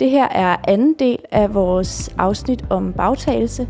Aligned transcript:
Det 0.00 0.10
her 0.10 0.28
er 0.28 0.56
anden 0.68 0.94
del 0.98 1.18
af 1.30 1.54
vores 1.54 2.14
afsnit 2.18 2.64
om 2.70 2.92
bagtagelse. 2.92 3.68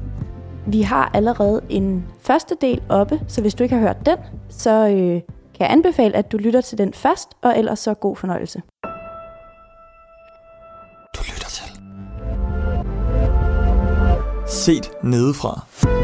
Vi 0.66 0.82
har 0.82 1.10
allerede 1.14 1.62
en 1.68 2.06
første 2.20 2.56
del 2.60 2.82
oppe, 2.88 3.20
så 3.28 3.40
hvis 3.40 3.54
du 3.54 3.62
ikke 3.62 3.74
har 3.74 3.82
hørt 3.82 4.06
den, 4.06 4.18
så 4.48 4.70
øh, 4.70 5.20
kan 5.54 5.60
jeg 5.60 5.70
anbefale, 5.70 6.16
at 6.16 6.32
du 6.32 6.36
lytter 6.36 6.60
til 6.60 6.78
den 6.78 6.92
først, 6.92 7.28
og 7.42 7.58
ellers 7.58 7.78
så 7.78 7.94
god 7.94 8.16
fornøjelse. 8.16 8.62
Du 11.16 11.20
lytter 11.32 11.48
til. 11.48 11.72
Set 14.46 14.90
nedefra. 15.02 16.01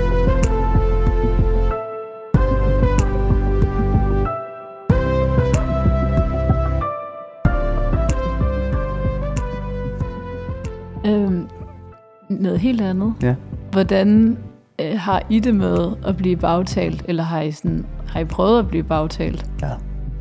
Noget 12.38 12.60
helt 12.60 12.80
andet. 12.80 13.14
Ja. 13.22 13.34
Hvordan 13.72 14.38
øh, 14.80 14.98
har 14.98 15.22
I 15.30 15.40
det 15.40 15.54
med 15.54 15.96
at 16.06 16.16
blive 16.16 16.36
bagtalt, 16.36 17.04
eller 17.08 17.22
har 17.22 17.40
I, 17.40 17.52
sådan, 17.52 17.86
har 18.06 18.20
I 18.20 18.24
prøvet 18.24 18.58
at 18.58 18.68
blive 18.68 18.84
bagtalt? 18.84 19.50
Ja. 19.62 19.70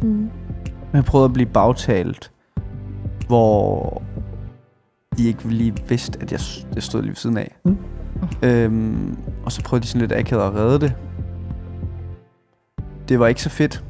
Mm. 0.02 0.30
Jeg 0.94 1.06
prøvede 1.06 1.26
at 1.26 1.34
blive 1.34 1.50
bagtalt, 1.50 2.32
hvor 3.28 4.02
de 5.18 5.28
ikke 5.28 5.48
lige 5.48 5.74
vidste, 5.90 6.20
at 6.22 6.32
jeg, 6.32 6.40
jeg 6.76 6.84
stod 6.84 7.02
lige 7.02 7.10
ved 7.10 7.16
siden 7.16 7.38
af. 7.38 7.56
Mm. 7.66 7.78
Øhm, 8.44 9.18
og 9.46 9.52
så 9.52 9.64
prøvede 9.64 9.84
de 9.84 9.88
sådan 9.88 10.02
lidt 10.02 10.14
akavet 10.14 10.44
at 10.44 10.56
redde 10.56 10.80
det. 10.80 10.94
Det 13.10 13.20
var 13.20 13.28
ikke 13.28 13.42
så 13.42 13.50
fedt. 13.50 13.84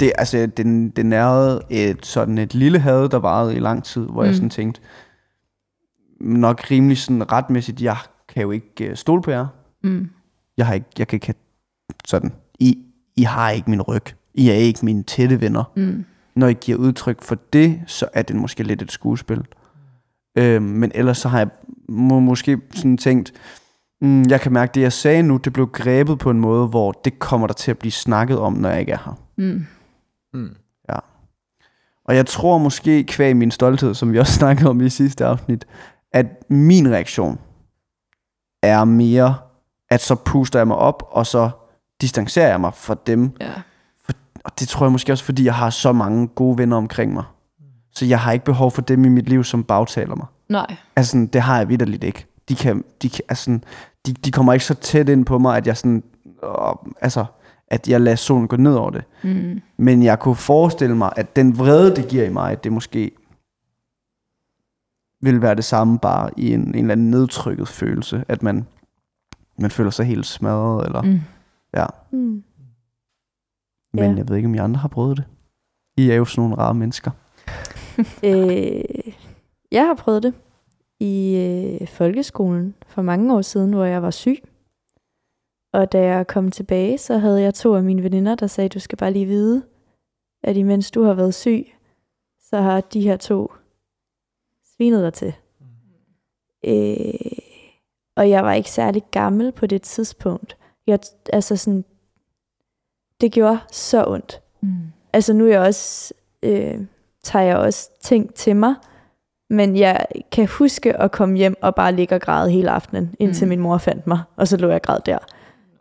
Det, 0.00 0.12
altså, 0.18 0.36
det, 0.56 0.96
det 0.96 1.06
nærede 1.06 1.60
et, 1.70 2.06
sådan 2.06 2.38
et 2.38 2.54
lille 2.54 2.78
had, 2.78 3.08
der 3.08 3.18
varede 3.18 3.56
i 3.56 3.58
lang 3.58 3.84
tid, 3.84 4.06
hvor 4.06 4.22
mm. 4.22 4.26
jeg 4.26 4.34
sådan 4.34 4.50
tænkte, 4.50 4.80
nok 6.20 6.70
rimelig 6.70 6.98
sådan 6.98 7.32
retmæssigt, 7.32 7.82
jeg 7.82 7.96
kan 8.28 8.42
jo 8.42 8.50
ikke 8.50 8.90
uh, 8.90 8.96
stole 8.96 9.22
på 9.22 9.30
jer. 9.30 9.46
Mm. 9.82 10.10
Jeg, 10.56 10.66
har 10.66 10.74
ikke, 10.74 10.86
jeg 10.98 11.08
kan 11.08 11.16
ikke 11.16 11.26
have 11.26 11.34
sådan, 12.04 12.32
I, 12.58 12.78
I 13.16 13.22
har 13.22 13.50
ikke 13.50 13.70
min 13.70 13.82
ryg. 13.82 14.02
I 14.34 14.48
er 14.48 14.54
ikke 14.54 14.84
mine 14.84 15.02
tætte 15.02 15.40
venner 15.40 15.64
Mm. 15.76 16.04
når 16.34 16.48
I 16.48 16.52
giver 16.52 16.78
udtryk 16.78 17.22
for 17.22 17.34
det, 17.52 17.80
så 17.86 18.08
er 18.12 18.22
det 18.22 18.36
måske 18.36 18.62
lidt 18.62 18.82
et 18.82 18.92
skuespil. 18.92 19.46
Øhm, 20.38 20.62
men 20.62 20.92
ellers 20.94 21.18
så 21.18 21.28
har 21.28 21.38
jeg 21.38 21.48
må, 21.88 22.20
måske 22.20 22.60
sådan 22.74 22.96
tænkt, 22.96 23.32
mm, 24.00 24.22
jeg 24.28 24.40
kan 24.40 24.52
mærke, 24.52 24.72
det 24.74 24.80
jeg 24.80 24.92
sagde 24.92 25.22
nu, 25.22 25.36
det 25.36 25.52
blev 25.52 25.66
grebet 25.66 26.18
på 26.18 26.30
en 26.30 26.40
måde, 26.40 26.66
hvor 26.66 26.92
det 26.92 27.18
kommer 27.18 27.46
der 27.46 27.54
til 27.54 27.70
at 27.70 27.78
blive 27.78 27.92
snakket 27.92 28.38
om, 28.38 28.52
når 28.52 28.68
jeg 28.68 28.80
ikke 28.80 28.92
er 28.92 29.02
her. 29.04 29.18
Mm. 29.36 29.66
Mm. 30.34 30.56
Og 32.10 32.16
jeg 32.16 32.26
tror 32.26 32.58
måske, 32.58 33.04
kvæg 33.04 33.36
min 33.36 33.50
stolthed, 33.50 33.94
som 33.94 34.12
vi 34.12 34.18
også 34.18 34.32
snakkede 34.40 34.70
om 34.70 34.80
i 34.80 34.88
sidste 34.88 35.26
afsnit, 35.26 35.66
at 36.12 36.26
min 36.48 36.90
reaktion 36.90 37.38
er 38.62 38.84
mere, 38.84 39.34
at 39.90 40.00
så 40.00 40.14
puster 40.14 40.58
jeg 40.58 40.66
mig 40.66 40.76
op, 40.76 41.08
og 41.10 41.26
så 41.26 41.50
distancerer 42.00 42.48
jeg 42.48 42.60
mig 42.60 42.74
fra 42.74 42.96
dem, 43.06 43.36
Ja. 43.40 43.52
Og 44.44 44.60
det 44.60 44.68
tror 44.68 44.86
jeg 44.86 44.92
måske 44.92 45.12
også, 45.12 45.24
fordi 45.24 45.44
jeg 45.44 45.54
har 45.54 45.70
så 45.70 45.92
mange 45.92 46.28
gode 46.28 46.58
venner 46.58 46.76
omkring 46.76 47.12
mig. 47.12 47.24
Så 47.92 48.06
jeg 48.06 48.20
har 48.20 48.32
ikke 48.32 48.44
behov 48.44 48.70
for 48.70 48.82
dem 48.82 49.04
i 49.04 49.08
mit 49.08 49.28
liv, 49.28 49.44
som 49.44 49.64
bagtaler 49.64 50.14
mig. 50.14 50.26
Nej. 50.48 50.76
Altså, 50.96 51.28
det 51.32 51.40
har 51.40 51.58
jeg 51.58 51.68
vidderligt 51.68 52.04
ikke. 52.04 52.26
De, 52.48 52.54
kan, 52.54 52.84
de, 53.02 53.10
kan, 53.10 53.20
altså, 53.28 53.58
de, 54.06 54.12
de 54.12 54.30
kommer 54.30 54.52
ikke 54.52 54.64
så 54.64 54.74
tæt 54.74 55.08
ind 55.08 55.24
på 55.24 55.38
mig, 55.38 55.56
at 55.56 55.66
jeg 55.66 55.76
sådan, 55.76 56.02
øh, 56.44 56.50
altså, 57.00 57.24
at 57.68 57.88
jeg 57.88 58.00
lader 58.00 58.16
solen 58.16 58.48
gå 58.48 58.56
ned 58.56 58.74
over 58.74 58.90
det. 58.90 59.04
Mm. 59.22 59.60
Men 59.76 60.02
jeg 60.02 60.18
kunne 60.18 60.36
forestille 60.36 60.96
mig, 60.96 61.12
at 61.16 61.36
den 61.36 61.58
vrede, 61.58 61.96
det 61.96 62.08
giver 62.08 62.24
i 62.24 62.32
mig, 62.32 62.64
det 62.64 62.72
måske 62.72 63.10
vil 65.22 65.42
være 65.42 65.54
det 65.54 65.64
samme, 65.64 65.98
bare 65.98 66.30
i 66.36 66.52
en, 66.54 66.60
en 66.60 66.74
eller 66.74 66.92
anden 66.92 67.10
nedtrykket 67.10 67.68
følelse, 67.68 68.24
at 68.28 68.42
man, 68.42 68.66
man 69.58 69.70
føler 69.70 69.90
sig 69.90 70.06
helt 70.06 70.26
smadret, 70.26 70.86
eller, 70.86 71.02
Mm. 71.02 71.20
ja. 71.74 71.86
Mm. 72.12 72.44
Men 73.92 74.04
Ja. 74.10 74.16
jeg 74.16 74.28
ved 74.28 74.36
ikke, 74.36 74.48
om 74.48 74.54
I 74.54 74.58
andre 74.58 74.80
har 74.80 74.88
prøvet 74.88 75.16
det. 75.16 75.24
I 75.96 76.10
er 76.10 76.14
jo 76.14 76.24
sådan 76.24 76.42
nogle 76.50 76.56
rare 76.62 76.74
mennesker. 76.74 77.10
Øh, 78.24 79.12
jeg 79.72 79.86
har 79.86 79.94
prøvet 79.94 80.22
det 80.22 80.34
i 81.00 81.36
øh, 81.80 81.88
folkeskolen 81.88 82.74
for 82.86 83.02
mange 83.02 83.34
år 83.34 83.42
siden, 83.42 83.72
hvor 83.72 83.84
jeg 83.84 84.02
var 84.02 84.10
syg. 84.10 84.38
Og 85.72 85.92
da 85.92 86.02
jeg 86.02 86.26
kom 86.26 86.50
tilbage, 86.50 86.98
så 86.98 87.18
havde 87.18 87.42
jeg 87.42 87.54
to 87.54 87.74
af 87.74 87.82
mine 87.82 88.02
veninder, 88.02 88.34
der 88.34 88.46
sagde, 88.46 88.68
du 88.68 88.78
skal 88.78 88.98
bare 88.98 89.12
lige 89.12 89.26
vide, 89.26 89.62
at 90.44 90.56
imens 90.56 90.90
du 90.90 91.02
har 91.02 91.14
været 91.14 91.34
syg, 91.34 91.66
så 92.50 92.60
har 92.60 92.80
de 92.80 93.00
her 93.00 93.16
to 93.16 93.52
svinet 94.80 95.02
dig 95.02 95.12
til. 95.14 95.34
Øh, 96.64 97.38
og 98.16 98.30
jeg 98.30 98.44
var 98.44 98.52
ikke 98.52 98.70
særlig 98.70 99.02
gammel 99.10 99.52
på 99.52 99.66
det 99.66 99.82
tidspunkt. 99.82 100.56
Jeg, 100.86 100.98
altså 101.32 101.56
sådan, 101.56 101.84
det 103.20 103.32
gjorde 103.32 103.58
så 103.72 104.04
ondt. 104.06 104.40
Mm. 104.60 104.68
Altså 105.12 105.32
nu 105.32 105.44
er 105.46 105.50
jeg 105.50 105.60
også, 105.60 106.14
øh, 106.42 106.80
tager 107.22 107.44
jeg 107.44 107.56
også 107.56 107.90
ting 108.00 108.34
til 108.34 108.56
mig, 108.56 108.74
men 109.50 109.76
jeg 109.76 110.06
kan 110.32 110.46
huske 110.48 110.96
at 110.96 111.12
komme 111.12 111.36
hjem 111.36 111.56
og 111.62 111.74
bare 111.74 111.92
ligge 111.92 112.14
og 112.14 112.20
græde 112.20 112.50
hele 112.50 112.70
aftenen, 112.70 113.14
indtil 113.18 113.44
Mm. 113.44 113.48
min 113.48 113.60
mor 113.60 113.78
fandt 113.78 114.06
mig, 114.06 114.20
og 114.36 114.48
så 114.48 114.56
lå 114.56 114.66
jeg 114.68 114.74
og 114.74 114.82
græd 114.82 115.00
der. 115.06 115.18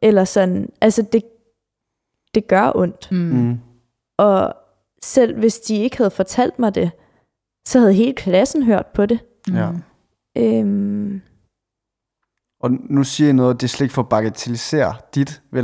Eller 0.02 0.24
sådan, 0.26 0.70
altså 0.82 1.02
det, 1.02 1.24
det 2.36 2.48
gør 2.48 2.72
ondt. 2.76 3.12
Mm. 3.12 3.18
Mm. 3.18 3.60
Og 4.18 4.54
selv 5.04 5.40
hvis 5.40 5.60
de 5.60 5.76
ikke 5.76 5.98
havde 5.98 6.12
fortalt 6.12 6.60
mig 6.60 6.76
det, 6.76 6.92
så 7.68 7.80
havde 7.80 7.94
hele 7.94 8.14
klassen 8.14 8.64
hørt 8.64 8.86
på 8.86 9.06
det. 9.06 9.20
Ja. 9.54 9.72
Øhm, 10.38 11.22
Og 12.62 12.72
nu 12.72 13.04
siger 13.04 13.28
jeg 13.28 13.34
noget, 13.34 13.54
og 13.54 13.62
det 13.62 13.68
er 13.68 13.70
slet 13.70 13.86
ikke 13.86 13.94
for 13.94 14.02
at 14.02 14.10
bagatellisere 14.10 14.96
dit, 15.16 15.42
vel? 15.52 15.64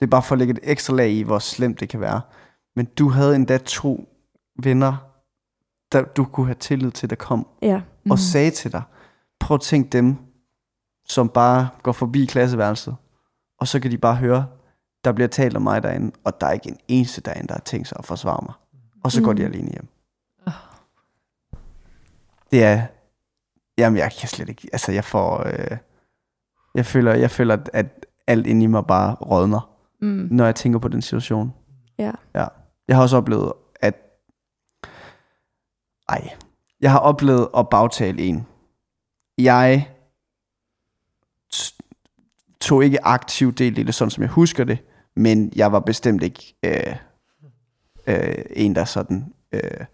Det 0.00 0.06
er 0.06 0.10
bare 0.10 0.22
for 0.22 0.34
at 0.34 0.38
lægge 0.38 0.52
et 0.52 0.58
ekstra 0.62 0.94
lag 0.94 1.10
i, 1.10 1.22
hvor 1.22 1.38
slemt 1.38 1.80
det 1.80 1.88
kan 1.88 2.00
være. 2.00 2.20
Men 2.76 2.86
du 2.86 3.08
havde 3.08 3.34
endda 3.36 3.58
to 3.58 4.08
venner, 4.62 4.96
der 5.92 6.02
du 6.04 6.24
kunne 6.24 6.46
have 6.46 6.54
tillid 6.54 6.90
til, 6.90 7.10
der 7.10 7.16
kom 7.16 7.46
ja. 7.62 7.80
mm. 8.04 8.10
og 8.10 8.18
sagde 8.18 8.50
til 8.50 8.72
dig, 8.72 8.82
prøv 9.40 9.54
at 9.54 9.60
tænke 9.60 9.88
dem, 9.90 10.16
som 11.08 11.28
bare 11.28 11.68
går 11.82 11.92
forbi 11.92 12.24
klasseværelset, 12.26 12.96
og 13.60 13.68
så 13.68 13.80
kan 13.80 13.90
de 13.90 13.98
bare 13.98 14.16
høre, 14.16 14.46
der 15.04 15.12
bliver 15.12 15.28
talt 15.28 15.56
om 15.56 15.62
mig 15.62 15.82
derinde, 15.82 16.12
og 16.24 16.40
der 16.40 16.46
er 16.46 16.52
ikke 16.52 16.68
en 16.68 16.78
eneste 16.88 17.20
derinde, 17.20 17.48
der 17.48 17.54
har 17.54 17.60
tænkt 17.60 17.88
sig 17.88 17.96
at 17.98 18.04
forsvare 18.04 18.40
mig. 18.46 18.54
Og 19.04 19.12
så 19.12 19.22
går 19.22 19.32
de 19.32 19.42
Mm. 19.42 19.52
alene 19.52 19.70
hjem. 19.70 19.88
Det 22.50 22.64
er, 22.64 22.86
jamen 23.78 23.98
jeg 23.98 24.12
kan 24.20 24.28
slet 24.28 24.48
ikke, 24.48 24.68
altså 24.72 24.92
jeg 24.92 25.04
får, 25.04 25.46
øh, 25.46 25.76
jeg 26.74 26.86
føler, 26.86 27.14
jeg 27.14 27.30
føler, 27.30 27.58
at- 27.72 28.06
alt 28.26 28.46
inde 28.46 28.64
i 28.64 28.66
mig 28.66 28.86
bare 28.86 29.14
rådner, 29.14 29.74
Mm. 30.00 30.28
når 30.30 30.44
jeg 30.44 30.54
tænker 30.54 30.78
på 30.78 30.88
den 30.88 31.02
situation. 31.02 31.52
Ja. 31.98 32.12
ja. 32.34 32.46
Jeg 32.88 32.96
har 32.96 33.02
også 33.02 33.16
oplevet, 33.16 33.52
at, 33.80 33.94
ej, 36.08 36.28
jeg 36.80 36.90
har 36.92 36.98
oplevet 36.98 37.48
at 37.56 37.68
bagtale 37.68 38.22
en. 38.22 38.46
Jeg 39.38 39.88
tog 42.60 42.84
ikke 42.84 43.04
aktiv 43.06 43.52
del 43.52 43.78
i 43.78 43.82
det, 43.82 43.94
sådan 43.94 44.10
som 44.10 44.22
jeg 44.22 44.30
husker 44.30 44.64
det, 44.64 44.78
men 45.16 45.52
jeg 45.56 45.72
var 45.72 45.80
bestemt 45.80 46.22
ikke 46.22 46.56
øh, 46.64 46.96
øh, 48.06 48.44
en, 48.50 48.74
der 48.74 48.84
sådan 48.84 49.34
øh, 49.52 49.84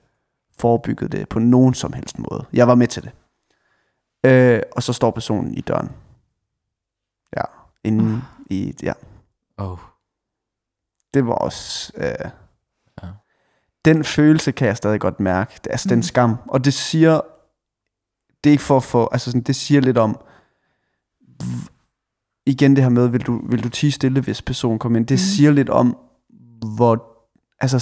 forebyggede 0.59 1.19
det 1.19 1.29
på 1.29 1.39
nogen 1.39 1.75
som 1.75 1.93
helst 1.93 2.19
måde. 2.19 2.47
Jeg 2.53 2.69
var 2.69 2.75
med 2.75 2.87
til 2.89 3.03
det. 3.03 3.13
Øh, 4.31 4.63
og 4.73 4.83
så 4.83 4.93
står 4.93 5.11
personen 5.11 5.55
i 5.55 5.61
døren. 5.61 5.91
Ja, 7.37 7.43
inde 7.85 8.23
i, 8.51 8.75
ja. 8.83 8.93
Oh. 9.57 9.79
Det 11.15 11.27
var 11.27 11.35
også... 11.35 11.93
Øh, 11.97 12.31
Ja. 13.03 13.09
Den 13.85 14.05
følelse 14.05 14.53
kan 14.53 14.69
jeg 14.69 14.77
stadig 14.77 15.01
godt 15.01 15.21
mærke. 15.21 15.53
Det- 15.65 15.71
Altså 15.71 15.87
mm. 15.87 15.91
den 15.91 15.99
Mm. 15.99 16.03
skam. 16.03 16.37
Og 16.49 16.65
det 16.65 16.75
siger... 16.75 17.21
Det 18.45 18.50
er 18.50 18.53
ikke 18.53 18.62
for 18.62 18.77
at 18.77 18.83
få... 18.83 19.09
Altså 19.12 19.31
sådan, 19.31 19.43
det 19.43 19.57
siger 19.57 19.81
lidt 19.81 19.99
om... 19.99 20.21
Igen 22.47 22.77
det 22.77 22.85
her 22.85 22.91
med, 22.91 23.09
vil 23.09 23.21
du, 23.27 23.47
vil 23.49 23.65
du 23.65 23.69
tige 23.69 23.93
stille, 23.93 24.21
hvis 24.21 24.43
personen 24.43 24.79
kommer 24.79 24.99
ind. 24.99 25.07
Det 25.07 25.15
Mm. 25.15 25.19
siger 25.19 25.50
lidt 25.50 25.71
om, 25.71 25.97
hvor... 26.77 27.11
Altså 27.61 27.79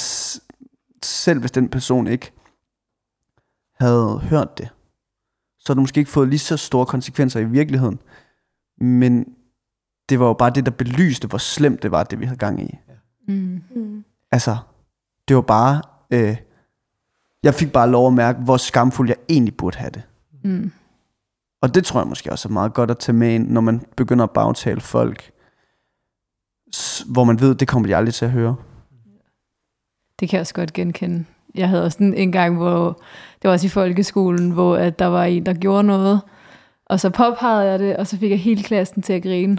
selv 1.03 1.41
hvis 1.41 1.51
den 1.51 1.69
person 1.69 2.07
ikke 2.07 2.33
havde 3.83 4.21
hørt 4.31 4.59
det, 4.59 4.69
så 5.59 5.65
har 5.69 5.75
det 5.75 5.83
måske 5.83 5.99
ikke 5.99 6.11
fået 6.11 6.29
lige 6.29 6.39
så 6.39 6.57
store 6.57 6.87
konsekvenser 6.87 7.41
i 7.41 7.45
virkeligheden. 7.45 7.99
Men 8.81 9.27
det 10.09 10.21
var 10.21 10.27
jo 10.27 10.33
bare 10.33 10.51
det, 10.51 10.67
der 10.67 10.73
belyste, 10.73 11.29
hvor 11.29 11.39
slemt 11.39 11.83
det 11.83 11.91
var, 11.91 12.03
det 12.03 12.21
vi 12.21 12.25
havde 12.25 12.39
gang 12.39 12.63
i. 12.63 12.79
Mm. 13.29 13.63
Mm. 13.77 14.05
Altså, 14.31 14.57
det 15.29 15.37
var 15.37 15.43
bare... 15.43 15.83
Øh, 16.11 16.37
jeg 17.43 17.55
fik 17.55 17.73
bare 17.73 17.91
lov 17.91 18.07
at 18.07 18.13
mærke, 18.13 18.41
hvor 18.41 18.57
skamfuld 18.57 19.09
jeg 19.09 19.17
egentlig 19.29 19.57
burde 19.57 19.79
have 19.79 19.91
det. 19.91 20.03
Mm. 20.45 20.73
Og 21.63 21.75
det 21.75 21.85
tror 21.85 22.01
jeg 22.01 22.09
måske 22.09 22.33
også 22.33 22.49
er 22.49 22.53
meget 22.53 22.75
godt 22.75 22.91
at 22.91 22.99
tage 22.99 23.17
med 23.17 23.35
ind, 23.35 23.49
når 23.49 23.61
man 23.61 23.83
begynder 23.97 24.25
at 24.25 24.31
bagtale 24.31 24.81
folk, 24.81 25.31
hvor 27.13 27.25
man 27.25 27.41
ved, 27.41 27.55
det 27.55 27.69
kommer 27.69 27.89
de 27.89 27.97
aldrig 27.97 28.15
til 28.15 28.25
at 28.25 28.31
høre. 28.31 28.57
Det 30.21 30.29
kan 30.29 30.37
jeg 30.37 30.41
også 30.41 30.55
godt 30.55 30.73
genkende. 30.73 31.25
Jeg 31.55 31.69
havde 31.69 31.85
også 31.85 31.99
en, 32.01 32.15
en 32.15 32.33
gang, 32.33 32.57
hvor 32.57 32.87
det 33.43 33.49
var 33.49 33.51
også 33.51 33.67
i 33.67 33.71
folkeskolen, 33.71 34.51
hvor 34.51 34.77
at 34.77 34.99
der 34.99 35.07
var 35.07 35.25
en, 35.25 35.47
der 35.47 35.55
gjorde 35.55 35.83
noget, 35.85 36.21
og 36.87 37.01
så 37.01 37.11
påpegede 37.11 37.71
jeg 37.71 37.79
det, 37.79 37.97
og 37.97 38.07
så 38.07 38.19
fik 38.19 38.31
jeg 38.31 38.39
hele 38.41 38.63
klassen 38.63 39.03
til 39.03 39.13
at 39.13 39.23
grine. 39.23 39.59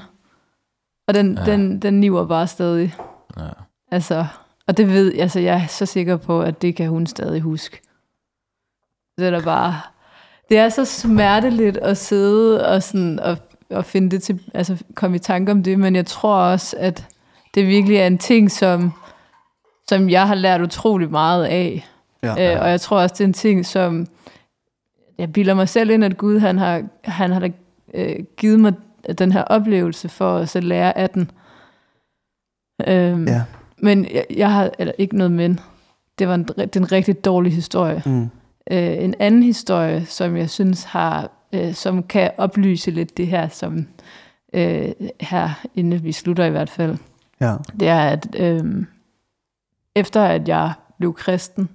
Og 1.07 1.13
den, 1.13 1.37
Ja. 1.37 1.51
den, 1.51 1.79
den 1.81 1.99
niver 1.99 2.25
bare 2.27 2.47
stadig. 2.47 2.95
Ja. 3.37 3.43
Altså, 3.91 4.25
og 4.67 4.77
det 4.77 4.87
ved 4.89 5.13
altså, 5.19 5.39
jeg 5.39 5.55
er 5.63 5.67
så 5.67 5.85
sikker 5.85 6.17
på, 6.17 6.41
at 6.41 6.61
det 6.61 6.75
kan 6.75 6.89
hun 6.89 7.07
stadig 7.07 7.41
huske. 7.41 7.81
Det 9.17 9.27
er 9.27 9.41
bare... 9.41 9.75
Det 10.49 10.57
er 10.57 10.69
så 10.69 10.85
smerteligt 10.85 11.77
at 11.77 11.97
sidde 11.97 12.67
og, 12.67 12.83
sådan, 12.83 13.19
og, 13.19 13.37
og 13.69 13.85
finde 13.85 14.11
det 14.11 14.23
til, 14.23 14.39
altså 14.53 14.83
komme 14.95 15.15
i 15.15 15.19
tanke 15.19 15.51
om 15.51 15.63
det, 15.63 15.79
men 15.79 15.95
jeg 15.95 16.05
tror 16.05 16.35
også, 16.35 16.75
at 16.79 17.07
det 17.55 17.67
virkelig 17.67 17.97
er 17.97 18.07
en 18.07 18.17
ting, 18.17 18.51
som, 18.51 18.93
som 19.89 20.09
jeg 20.09 20.27
har 20.27 20.35
lært 20.35 20.61
utrolig 20.61 21.11
meget 21.11 21.45
af. 21.45 21.87
Ja. 22.23 22.55
Øh, 22.55 22.61
og 22.61 22.69
jeg 22.69 22.81
tror 22.81 22.99
også, 23.01 23.13
det 23.17 23.21
er 23.23 23.27
en 23.27 23.33
ting, 23.33 23.65
som 23.65 24.07
jeg 25.17 25.33
bilder 25.33 25.53
mig 25.53 25.69
selv 25.69 25.89
ind, 25.89 26.03
at 26.05 26.17
Gud 26.17 26.39
han 26.39 26.57
har, 26.57 26.83
han 27.03 27.31
har 27.31 27.39
da, 27.39 27.49
øh, 27.93 28.15
givet 28.37 28.59
mig 28.59 28.73
den 29.17 29.31
her 29.31 29.41
oplevelse 29.43 30.09
for 30.09 30.37
at 30.37 30.49
så 30.49 30.59
lære 30.59 30.97
af 30.97 31.09
den. 31.09 31.31
Øhm, 32.87 33.27
Ja. 33.27 33.43
Men 33.77 34.07
jeg, 34.13 34.25
jeg 34.35 34.51
har, 34.51 34.69
eller 34.79 34.93
ikke 34.97 35.17
noget 35.17 35.31
men, 35.31 35.59
det 36.19 36.27
var 36.27 36.35
en, 36.35 36.43
det 36.43 36.75
en 36.75 36.91
rigtig 36.91 37.25
dårlig 37.25 37.53
historie. 37.53 38.03
Mm. 38.05 38.23
Øh, 38.71 39.03
en 39.03 39.15
anden 39.19 39.43
historie, 39.43 40.05
som 40.05 40.37
jeg 40.37 40.49
synes 40.49 40.83
har, 40.83 41.29
øh, 41.53 41.73
som 41.73 42.03
kan 42.03 42.31
oplyse 42.37 42.91
lidt 42.91 43.17
det 43.17 43.27
her, 43.27 43.47
som 43.47 43.87
øh, 44.53 44.91
her, 45.21 45.49
inden 45.75 46.03
vi 46.03 46.11
slutter 46.11 46.45
i 46.45 46.49
hvert 46.49 46.69
fald, 46.69 46.97
Ja. 47.41 47.55
det 47.79 47.87
er, 47.87 47.99
at 47.99 48.27
øh, 48.39 48.85
efter 49.95 50.21
at 50.23 50.47
jeg 50.47 50.71
blev 50.99 51.13
kristen, 51.13 51.69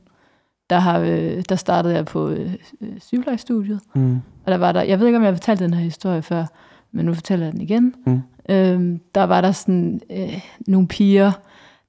der, 0.70 0.78
har, 0.78 0.98
øh, 0.98 1.42
der 1.48 1.56
startede 1.56 1.94
jeg 1.94 2.04
på 2.04 2.28
øh, 2.28 2.52
sygeplejestudiet, 3.00 3.80
Mm. 3.94 4.14
og 4.46 4.52
der 4.52 4.58
var 4.58 4.72
der, 4.72 4.82
jeg 4.82 5.00
ved 5.00 5.06
ikke, 5.06 5.16
om 5.16 5.22
jeg 5.22 5.30
har 5.30 5.36
fortalt 5.36 5.60
den 5.60 5.74
her 5.74 5.80
historie 5.84 6.22
før, 6.22 6.44
men 6.92 7.06
nu 7.06 7.14
fortæller 7.14 7.46
jeg 7.46 7.52
den 7.52 7.60
igen. 7.60 7.94
Mm. 8.06 8.20
Øhm, 8.50 9.00
der 9.14 9.24
var 9.24 9.40
der 9.40 9.52
sådan 9.52 10.00
øh, 10.10 10.40
nogle 10.66 10.88
piger, 10.88 11.32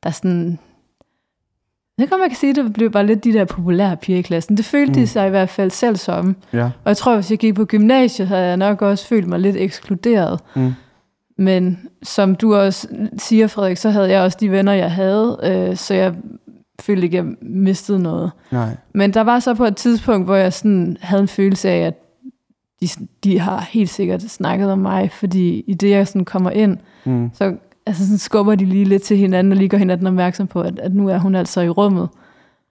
der 0.04 0.12
sådan... 0.12 0.60
Jeg 1.98 2.14
om 2.14 2.20
man 2.20 2.30
kan 2.30 2.38
sige, 2.38 2.56
det 2.56 2.74
blev 2.74 2.92
bare 2.92 3.06
lidt 3.06 3.24
de 3.24 3.34
der 3.34 3.46
populære 3.46 3.98
piger 3.98 4.20
i 4.20 4.22
klassen. 4.22 4.58
Det 4.58 4.66
følte. 4.66 4.92
Mm. 4.92 4.94
de 4.94 5.08
sig 5.08 5.28
i 5.28 5.30
hvert 5.30 5.50
fald 5.50 5.72
selv 5.72 5.96
som. 5.96 6.36
Ja. 6.54 6.64
Og 6.64 6.72
jeg 6.86 6.98
tror, 6.98 7.16
hvis 7.16 7.32
jeg 7.32 7.40
gik 7.40 7.56
på 7.56 7.66
gymnasiet, 7.66 8.28
havde 8.28 8.46
jeg 8.46 8.58
nok 8.58 8.82
også 8.82 9.08
følt 9.08 9.28
mig 9.28 9.40
lidt 9.40 9.56
ekskluderet. 9.56 10.40
Mm. 10.56 10.74
Men 11.40 11.88
som 12.04 12.36
du 12.36 12.56
også 12.56 12.88
siger, 13.18 13.48
Frederik, 13.48 13.78
så 13.78 13.90
havde 13.90 14.10
jeg 14.10 14.22
også 14.22 14.38
de 14.42 14.52
venner, 14.52 14.74
jeg 14.74 14.92
havde, 14.92 15.40
øh, 15.44 15.78
så 15.78 15.94
jeg 15.94 16.14
følte 16.82 17.04
ikke, 17.04 17.18
jeg 17.18 17.26
mistede 17.42 18.00
noget. 18.00 18.32
Nej. 18.52 18.78
Men 18.94 19.14
der 19.14 19.22
var 19.22 19.40
så 19.40 19.54
på 19.54 19.66
et 19.66 19.76
tidspunkt, 19.76 20.28
hvor 20.28 20.36
jeg 20.36 20.54
sådan 20.54 20.98
havde 21.02 21.22
en 21.22 21.28
følelse 21.28 21.70
af, 21.70 21.80
at 21.88 21.94
de, 22.82 22.88
de 23.24 23.40
har 23.40 23.60
helt 23.72 23.90
sikkert 23.90 24.22
snakket 24.22 24.72
om 24.72 24.80
mig, 24.80 25.12
fordi 25.12 25.64
i 25.68 25.74
det, 25.74 25.90
jeg 25.90 26.08
sådan 26.08 26.26
kommer 26.26 26.52
ind, 26.52 26.78
Mm. 27.06 27.30
så 27.34 27.56
altså 27.86 28.04
sådan 28.06 28.18
skubber 28.18 28.56
de 28.56 28.66
lige 28.66 28.86
lidt 28.86 29.04
til 29.04 29.18
hinanden, 29.18 29.52
og 29.52 29.58
lige 29.58 29.70
gør 29.70 29.78
hinanden 29.78 30.08
opmærksom 30.08 30.48
på, 30.48 30.62
at, 30.62 30.80
at 30.80 30.94
nu 30.96 31.08
er 31.10 31.18
hun 31.18 31.36
altså 31.36 31.62
i 31.62 31.70
rummet. 31.70 32.10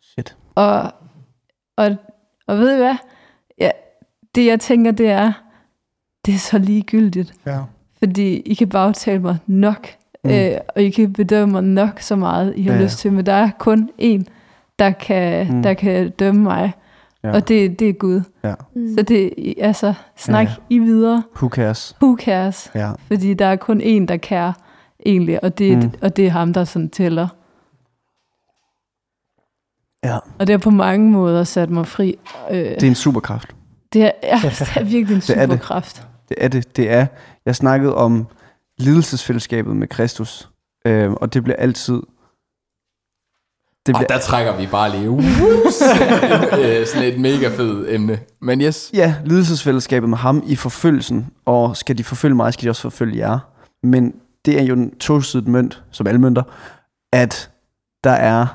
Shit. 0.03 0.37
Og, 0.55 0.93
og, 1.76 1.97
og 2.47 2.59
ved 2.59 2.75
I 2.75 2.76
hvad? 2.79 2.94
Ja, 3.61 3.71
det 4.35 4.47
jeg 4.47 4.61
tænker, 4.61 4.91
det 4.91 5.09
er, 5.09 5.32
det 6.26 6.35
er 6.35 6.38
så 6.38 6.59
ligegyldigt, 6.59 7.35
Ja. 7.47 7.59
Fordi 7.99 8.37
I 8.37 8.55
kan 8.55 8.69
bagtale 8.69 9.19
mig 9.19 9.37
nok, 9.47 9.89
Mm. 10.25 10.31
øh, 10.31 10.59
og 10.77 10.83
I 10.83 10.91
kan 10.91 11.12
bedømme 11.12 11.53
mig 11.53 11.62
nok 11.65 12.00
så 12.00 12.17
meget, 12.17 12.53
I 12.56 12.62
har 12.62 12.75
Ja, 12.75 12.83
lyst 12.83 12.99
til, 12.99 13.12
men 13.12 13.27
der 13.27 13.33
er 13.33 13.50
kun 13.59 13.91
én, 14.03 14.23
der 14.79 14.91
kan, 14.91 15.55
Mm. 15.55 15.62
der 15.62 15.75
kan 15.75 16.11
dømme 16.11 16.43
mig, 16.43 16.73
Ja. 17.25 17.33
og 17.33 17.49
det, 17.49 17.79
det 17.81 17.89
er 17.89 17.93
Gud. 17.93 18.21
Ja. 18.45 18.55
Mm. 18.75 18.95
Så 18.99 19.03
det, 19.03 19.31
altså, 19.61 19.95
snak 20.17 20.47
Ja, 20.47 20.50
ja, 20.50 20.56
I 20.75 20.79
videre, 20.79 21.23
Who 21.37 21.49
cares? 21.49 21.97
who 22.03 22.17
cares? 22.21 22.71
Ja. 22.75 22.91
Fordi 23.06 23.35
der 23.35 23.47
er 23.47 23.56
kun 23.56 23.81
én, 23.81 24.06
der 24.06 24.17
kærer 24.17 24.53
egentlig, 25.06 25.45
og 25.45 25.59
det, 25.59 25.77
Mm. 25.85 25.91
og 26.03 26.17
det 26.17 26.27
er 26.27 26.31
ham, 26.31 26.53
der 26.53 26.65
sådan 26.65 26.89
tæller. 26.91 27.29
Ja. 30.05 30.17
Og 30.39 30.47
det 30.47 30.49
har 30.50 30.59
på 30.59 30.71
mange 30.71 31.11
måder 31.11 31.45
sat 31.45 31.71
mig 31.71 31.87
fri. 31.87 32.19
Øh, 32.50 32.56
Det 32.59 32.83
er 32.83 32.87
en 32.87 32.95
superkraft. 32.95 33.55
det, 33.93 34.03
er, 34.05 34.11
ja, 34.23 34.37
det 34.43 34.73
er 34.77 34.85
virkelig 34.85 35.15
en 35.15 35.21
Det 35.21 35.39
er 35.39 35.47
det. 35.47 35.61
Det 36.29 36.37
er 36.41 36.49
det. 36.49 36.77
Det 36.77 36.91
er. 36.91 37.07
Jeg 37.47 37.57
snakkede 37.57 37.95
om 37.95 38.27
lidelsesfællesskabet 38.79 39.77
med 39.77 39.89
Kristus. 39.89 40.49
Øh, 40.87 41.13
og 41.13 41.35
det 41.35 41.45
bliver 41.45 41.57
altid... 41.57 42.03
Det 43.87 43.95
Og 43.95 43.99
bliver, 43.99 44.19
der 44.19 44.19
trækker 44.19 44.57
vi 44.57 44.67
bare 44.67 44.91
lige 44.91 45.11
uh, 45.11 45.19
øh, 46.61 46.87
sådan 46.87 47.13
et 47.13 47.21
mega 47.21 47.49
fed 47.49 47.87
emne. 47.89 48.21
Men 48.41 48.61
yes. 48.61 48.91
ja, 48.95 49.15
lidelsesfællesskabet 49.25 50.09
med 50.09 50.19
ham 50.19 50.43
i 50.47 50.57
forfølgelsen. 50.57 51.27
Og 51.45 51.77
skal 51.77 51.99
de 51.99 52.05
forfølge 52.05 52.35
mig, 52.35 52.53
skal 52.53 52.65
de 52.65 52.71
også 52.71 52.83
forfølge 52.83 53.19
jer. 53.19 53.39
Men 53.83 54.15
det 54.45 54.61
er 54.61 54.63
jo 54.63 54.75
en 54.75 54.99
tosidet 54.99 55.49
mønt, 55.49 55.83
som 55.91 56.07
alle 56.07 56.21
mønter, 56.21 56.43
at 57.13 57.51
der 58.05 58.11
er 58.11 58.47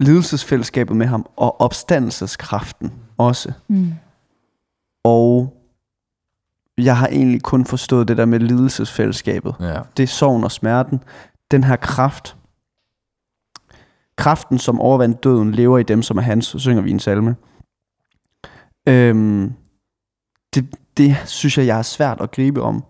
lidelsesfællesskabet 0.00 0.96
med 0.96 1.06
ham 1.06 1.26
og 1.36 1.60
opstandelseskraften 1.60 2.92
også. 3.18 3.52
Mm. 3.68 3.92
Og 5.04 5.56
jeg 6.84 6.96
har 6.98 7.06
egentlig 7.06 7.42
kun 7.42 7.64
forstået 7.64 8.08
det 8.08 8.16
der 8.16 8.24
med 8.24 8.38
lidelsesfællesskabet. 8.40 9.54
Ja. 9.60 9.80
det 9.96 10.02
er 10.02 10.06
sorgen 10.06 10.44
og 10.44 10.52
smerten. 10.52 11.00
Den 11.50 11.64
her 11.64 11.76
kraft, 11.76 12.36
kraften 14.16 14.58
som 14.58 14.80
overvandt 14.80 15.24
døden, 15.24 15.52
lever 15.52 15.78
i 15.78 15.82
dem, 15.82 16.02
som 16.02 16.16
er 16.18 16.22
hans, 16.22 16.46
så 16.46 16.58
synger 16.58 16.82
vi 16.82 16.90
en 16.90 17.00
salme. 17.00 17.36
Øhm, 18.88 19.52
det, 20.54 20.74
det 20.96 21.16
synes 21.26 21.58
jeg, 21.58 21.66
jeg 21.66 21.78
er 21.78 21.82
svært 21.82 22.20
at 22.20 22.30
gribe 22.30 22.62
om. 22.62 22.84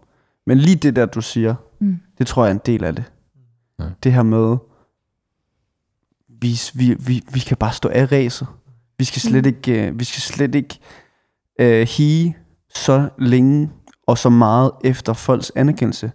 Men 0.46 0.58
lige 0.58 0.76
det 0.76 0.96
der, 0.96 1.06
du 1.06 1.20
siger, 1.20 1.54
Mm. 1.82 1.98
det 2.18 2.26
tror 2.26 2.44
jeg 2.44 2.50
er 2.50 2.54
en 2.54 2.60
del 2.66 2.84
af 2.84 2.96
det. 2.96 3.04
Ja. 3.78 3.84
Det 4.02 4.12
her 4.12 4.22
med, 4.22 4.56
vi, 6.28 6.60
vi, 6.74 6.94
vi, 7.06 7.22
vi 7.32 7.40
kan 7.40 7.56
bare 7.56 7.72
stå 7.72 7.88
af 7.88 8.12
ræset. 8.12 8.46
Vi 8.98 9.04
skal 9.04 9.22
slet 9.22 9.44
Mm. 9.44 9.48
ikke, 9.48 9.86
øh, 9.88 9.98
vi 9.98 10.04
skal 10.04 10.20
slet 10.20 10.54
ikke 10.54 10.78
øh, 11.60 11.88
hige 11.88 12.36
så 12.74 13.08
længe 13.18 13.70
og 14.10 14.18
så 14.18 14.28
meget 14.30 14.70
efter 14.84 15.12
folks 15.12 15.52
anerkendelse. 15.56 16.12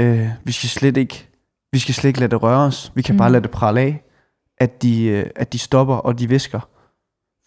Øh, 0.00 0.28
vi 0.44 0.52
skal 0.52 0.68
slet 0.68 0.96
ikke, 0.96 1.28
vi 1.72 1.78
skal 1.78 1.94
slet 1.94 2.08
ikke 2.08 2.20
lade 2.20 2.30
det 2.30 2.42
røre 2.42 2.60
os. 2.66 2.92
Vi 2.94 3.02
kan 3.02 3.14
mm. 3.14 3.18
bare 3.18 3.32
lade 3.32 3.42
det 3.42 3.50
prale 3.50 3.80
af, 3.80 4.04
at 4.58 4.82
de, 4.82 5.04
øh, 5.04 5.26
at 5.36 5.52
de 5.52 5.58
stopper 5.58 5.94
og 5.94 6.18
de 6.18 6.28
visker. 6.28 6.60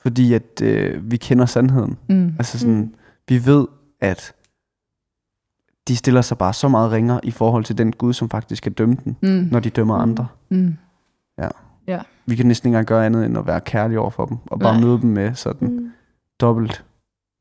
Fordi 0.01 0.33
at 0.33 0.61
øh, 0.63 1.11
vi 1.11 1.17
kender 1.17 1.45
sandheden. 1.45 1.97
Mm. 2.09 2.35
Altså 2.39 2.59
sådan, 2.59 2.75
Mm. 2.75 2.93
vi 3.27 3.45
ved, 3.45 3.67
at 4.01 4.33
de 5.87 5.95
stiller 5.95 6.21
sig 6.21 6.37
bare 6.37 6.53
så 6.53 6.67
meget 6.67 6.91
ringere 6.91 7.25
i 7.25 7.31
forhold 7.31 7.63
til 7.63 7.77
den 7.77 7.91
Gud, 7.93 8.13
som 8.13 8.29
faktisk 8.29 8.57
skal 8.57 8.71
dømme 8.71 8.97
den, 9.03 9.17
Mm. 9.21 9.47
når 9.51 9.59
de 9.59 9.69
dømmer 9.69 9.95
Mm. 9.95 10.01
andre. 10.01 10.27
Mm. 10.49 10.77
Vi 12.25 12.35
kan 12.35 12.45
næsten 12.45 12.67
ikke 12.67 12.73
engang 12.73 12.87
gøre 12.87 13.05
andet 13.05 13.25
end 13.25 13.37
at 13.37 13.47
være 13.47 13.61
kærlige 13.61 13.99
over 13.99 14.09
for 14.09 14.25
dem, 14.25 14.37
og 14.45 14.59
bare 14.59 14.73
Nej. 14.73 14.81
møde 14.83 15.01
dem 15.01 15.09
med 15.09 15.33
sådan. 15.35 15.67
Mm. 15.67 15.91
dobbelt 16.41 16.85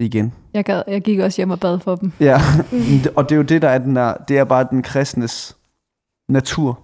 igen. 0.04 0.32
Jeg, 0.54 0.64
gad, 0.64 0.82
jeg 0.86 1.02
gik 1.02 1.18
også 1.18 1.36
hjem 1.36 1.50
og 1.50 1.60
bad 1.60 1.78
for 1.80 1.94
dem. 1.96 2.12
Ja, 2.20 2.38
Mm. 2.72 2.78
og 3.16 3.28
det 3.28 3.32
er 3.32 3.36
jo 3.36 3.42
det, 3.42 3.62
der 3.62 3.68
er 3.68 3.78
den 3.78 3.96
der, 3.96 4.14
det 4.14 4.38
er 4.38 4.44
bare 4.44 4.66
den 4.70 4.82
kristnes 4.82 5.56
natur, 6.28 6.80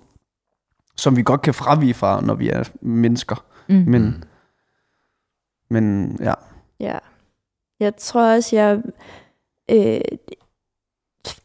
som 0.97 1.17
vi 1.17 1.23
godt 1.23 1.43
kan 1.43 1.55
fravige 1.55 1.95
fra, 1.95 2.21
når 2.21 2.35
vi 2.35 2.49
er 2.49 2.71
mennesker. 2.81 3.45
Mm. 3.69 3.75
Men, 3.87 4.03
Mm. 4.03 4.23
men 5.71 6.17
ja, 6.21 6.35
Ja. 6.81 6.99
Jeg 7.81 7.97
tror 7.97 8.35
også, 8.35 8.57
jeg... 8.57 8.83
Øh, 9.71 10.01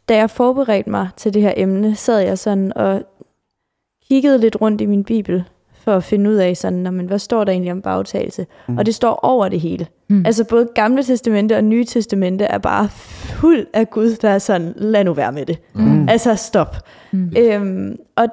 da 0.10 0.16
jeg 0.18 0.30
forberedte 0.30 0.90
mig 0.90 1.10
til 1.18 1.34
det 1.34 1.42
her 1.42 1.54
emne, 1.58 1.96
sad 1.96 2.20
jeg 2.20 2.40
sådan 2.40 2.74
og 2.78 3.04
kiggede 4.08 4.38
lidt 4.38 4.62
rundt 4.62 4.82
i 4.82 4.86
min 4.86 5.04
bibel, 5.04 5.44
for 5.84 5.96
at 5.96 6.04
finde 6.04 6.30
ud 6.30 6.36
af 6.36 6.58
sådan, 6.58 6.80
"Nå, 6.80 6.92
men 6.92 7.06
hvad 7.06 7.20
står 7.20 7.44
der 7.44 7.52
egentlig 7.52 7.72
om 7.72 7.82
bagtagelse? 7.82 8.42
Mm. 8.68 8.72
Mm. 8.74 8.78
Og 8.78 8.86
det 8.86 8.96
står 8.96 9.20
over 9.24 9.50
det 9.50 9.60
hele. 9.60 9.88
Mm. 10.08 10.16
Mm. 10.16 10.26
Altså 10.26 10.44
både 10.44 10.68
Gamle 10.76 11.04
Testamente 11.04 11.56
og 11.58 11.64
Nye 11.64 11.86
Testamente 11.86 12.46
er 12.46 12.58
bare 12.58 12.90
fuld 12.90 13.66
af 13.74 13.90
Gud, 13.90 14.16
der 14.22 14.30
er 14.30 14.40
sådan, 14.40 14.74
lad 14.76 15.04
nu 15.04 15.14
være 15.14 15.32
med 15.32 15.46
det. 15.46 15.60
Mm. 15.74 16.10
Altså 16.10 16.36
stop. 16.36 16.76
Mm. 17.12 17.32
Øhm, 17.38 17.98
og 18.16 18.28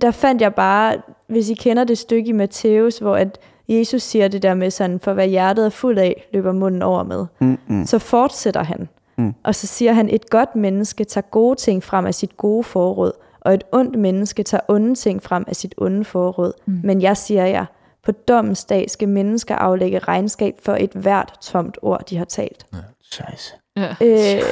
der 0.00 0.10
fandt 0.10 0.42
jeg 0.42 0.54
bare, 0.54 0.94
hvis 1.28 1.50
I 1.50 1.54
kender 1.54 1.84
det 1.84 1.98
stykke 1.98 2.28
i 2.28 2.32
Matthæus, 2.32 2.98
hvor 2.98 3.16
at 3.16 3.38
Jesus 3.68 4.02
siger 4.02 4.28
det 4.28 4.42
der 4.42 4.54
med 4.54 4.70
sådan, 4.70 5.00
for 5.00 5.12
hvad 5.12 5.28
hjertet 5.28 5.64
er 5.66 5.70
fuld 5.70 5.98
af, 5.98 6.28
løber 6.32 6.52
munden 6.52 6.82
over 6.82 7.02
med. 7.02 7.26
mm, 7.40 7.58
mm, 7.66 7.86
Så 7.86 7.98
fortsætter 7.98 8.62
han. 8.62 8.88
Mm. 9.18 9.34
Og 9.44 9.54
så 9.54 9.66
siger 9.66 9.92
han, 9.92 10.08
et 10.08 10.30
godt 10.30 10.56
menneske 10.56 11.04
tager 11.04 11.22
gode 11.30 11.56
ting 11.56 11.82
frem 11.82 12.06
af 12.06 12.14
sit 12.14 12.36
gode 12.36 12.64
forråd, 12.64 13.12
og 13.48 13.54
et 13.54 13.64
ondt 13.72 13.98
menneske 13.98 14.42
tager 14.42 14.60
onde 14.68 14.94
ting 14.94 15.22
frem 15.22 15.44
af 15.48 15.56
sit 15.56 15.74
onde 15.78 16.04
forråd. 16.04 16.52
Mm. 16.66 16.80
Men 16.84 17.02
jeg 17.02 17.16
siger 17.16 17.44
jer, 17.46 17.64
på 18.02 18.12
dommens 18.12 18.64
dag 18.64 18.90
skal 18.90 19.08
mennesker 19.08 19.54
aflægge 19.56 19.98
regnskab 19.98 20.54
for 20.62 20.74
et 20.80 20.90
hvert 20.92 21.32
tomt 21.42 21.78
ord, 21.82 22.04
de 22.10 22.16
har 22.16 22.24
talt. 22.24 22.66
Scheisse. 23.02 23.54
Ja. 23.76 23.94
Øh, 24.00 24.42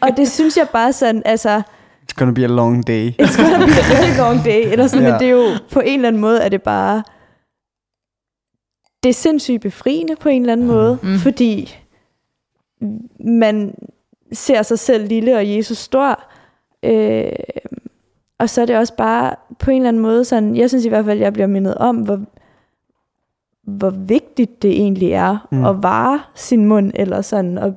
og 0.00 0.08
det 0.16 0.30
synes 0.30 0.56
jeg 0.56 0.68
bare 0.72 0.92
sådan, 0.92 1.22
altså, 1.24 1.62
It's 2.02 2.14
gonna 2.16 2.32
be 2.32 2.44
a 2.44 2.46
long 2.46 2.86
day. 2.86 3.10
it's 3.22 3.42
gonna 3.42 3.66
be 3.66 3.72
a 3.72 4.02
very 4.02 4.16
long 4.16 4.44
day, 4.44 4.72
eller 4.72 4.86
sådan, 4.86 5.02
Ja. 5.02 5.08
ja. 5.08 5.12
men 5.14 5.20
det 5.20 5.26
er 5.28 5.32
jo, 5.32 5.46
på 5.72 5.80
en 5.80 5.94
eller 5.94 6.08
anden 6.08 6.20
måde 6.20 6.40
er 6.42 6.48
det 6.48 6.62
bare, 6.62 7.02
det 9.02 9.08
er 9.08 9.14
sindssygt 9.14 9.62
befriende 9.62 10.16
på 10.16 10.28
en 10.28 10.42
eller 10.42 10.52
anden 10.52 10.66
måde, 10.66 10.98
Mm. 11.02 11.08
mm. 11.08 11.18
fordi 11.18 11.76
man 13.24 13.74
ser 14.32 14.62
sig 14.62 14.78
selv 14.78 15.08
lille 15.08 15.36
og 15.36 15.56
Jesus 15.56 15.78
stor. 15.78 16.22
Øh, 16.82 17.32
og 18.40 18.48
så 18.50 18.62
er 18.62 18.66
det 18.66 18.76
også 18.76 18.96
bare 18.96 19.34
på 19.58 19.70
en 19.70 19.76
eller 19.76 19.88
anden 19.88 20.02
måde 20.02 20.24
sådan, 20.24 20.56
jeg 20.56 20.68
synes 20.68 20.84
i 20.84 20.88
hvert 20.88 21.04
fald, 21.04 21.18
jeg 21.18 21.32
bliver 21.32 21.46
mindet 21.46 21.74
om, 21.74 21.96
hvor, 21.96 22.20
hvor 23.62 23.90
vigtigt 23.90 24.62
det 24.62 24.70
egentlig 24.70 25.12
er 25.12 25.46
Mm. 25.52 25.58
mm. 25.58 25.64
at 25.64 25.82
vare 25.82 26.20
sin 26.34 26.64
mund, 26.64 26.92
eller 26.94 27.20
sådan, 27.20 27.58
og 27.58 27.74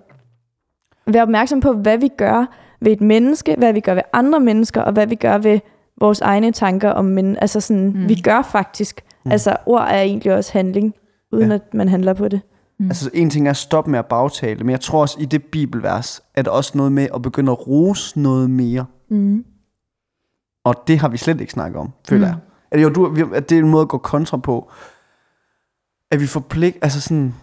være 1.07 1.21
opmærksom 1.23 1.59
på, 1.59 1.73
hvad 1.73 1.97
vi 1.97 2.07
gør 2.17 2.45
ved 2.81 2.91
et 2.91 3.01
menneske, 3.01 3.55
hvad 3.57 3.73
vi 3.73 3.79
gør 3.79 3.93
ved 3.93 4.01
andre 4.13 4.39
mennesker, 4.39 4.81
og 4.81 4.93
hvad 4.93 5.07
vi 5.07 5.15
gør 5.15 5.37
ved 5.37 5.59
vores 5.99 6.21
egne 6.21 6.51
tanker 6.51 6.89
om 6.89 7.05
men 7.05 7.37
Altså 7.41 7.59
sådan, 7.59 7.85
Mm. 7.87 7.93
mm. 7.99 8.09
vi 8.09 8.15
gør 8.15 8.41
faktisk. 8.41 9.01
Mm. 9.05 9.19
Mm. 9.25 9.31
Altså 9.31 9.55
ord 9.65 9.81
er 9.89 10.01
egentlig 10.01 10.35
også 10.35 10.53
handling, 10.53 10.93
uden 11.31 11.49
Ja. 11.49 11.55
at 11.55 11.73
man 11.73 11.89
handler 11.89 12.13
på 12.13 12.27
det. 12.27 12.41
Altså 12.79 13.09
en 13.13 13.29
ting 13.29 13.45
er 13.47 13.51
at 13.51 13.57
stoppe 13.57 13.91
med 13.91 13.99
at 13.99 14.05
bagtale, 14.05 14.59
men 14.63 14.69
jeg 14.69 14.79
tror 14.81 15.01
også 15.01 15.17
i 15.21 15.25
det 15.25 15.43
bibelvers, 15.43 16.21
er 16.35 16.41
der 16.41 16.51
også 16.51 16.71
noget 16.75 16.91
med 16.91 17.07
at 17.15 17.21
begynde 17.21 17.51
at 17.51 17.67
rose 17.67 18.19
noget 18.19 18.49
mere. 18.49 18.85
Mm. 19.09 19.45
Og 20.63 20.75
det 20.87 20.99
har 20.99 21.07
vi 21.07 21.17
slet 21.17 21.41
ikke 21.41 21.53
snakket 21.53 21.79
om, 21.79 21.91
føler 22.09 22.27
Mm. 22.27 22.31
jeg. 22.33 22.37
At, 22.71 22.83
jo, 22.83 22.89
du, 22.89 23.29
at 23.33 23.49
det 23.49 23.55
er 23.57 23.61
en 23.61 23.69
måde 23.69 23.81
at 23.81 23.87
gå 23.87 23.97
kontra 23.97 24.37
på. 24.37 24.71
At 26.11 26.19
vi 26.21 26.27
får 26.27 26.39
pligt, 26.39 26.77
altså 26.81 27.01
sådan... 27.01 27.35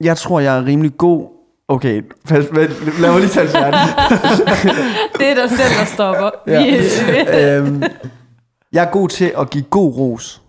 Jeg 0.00 0.16
tror, 0.16 0.40
jeg 0.40 0.58
er 0.58 0.64
rimelig 0.64 0.96
god... 0.98 1.28
Okay, 1.70 2.02
pas, 2.28 2.46
pas, 2.46 2.70
lad 3.00 3.10
mig 3.10 3.20
lige 3.20 3.28
tage 3.30 3.44
det 3.46 3.52
færdigt. 3.52 3.96
Det 5.18 5.26
er 5.30 5.34
dig 5.34 5.50
selv, 5.50 5.78
der 5.78 5.84
stopper. 5.84 6.30
Ja. 6.46 7.58
øhm, 7.58 7.82
jeg 8.72 8.84
er 8.84 8.90
god 8.90 9.08
til 9.08 9.32
at 9.38 9.50
give 9.50 9.64
god 9.64 9.94
ros. 9.96 10.42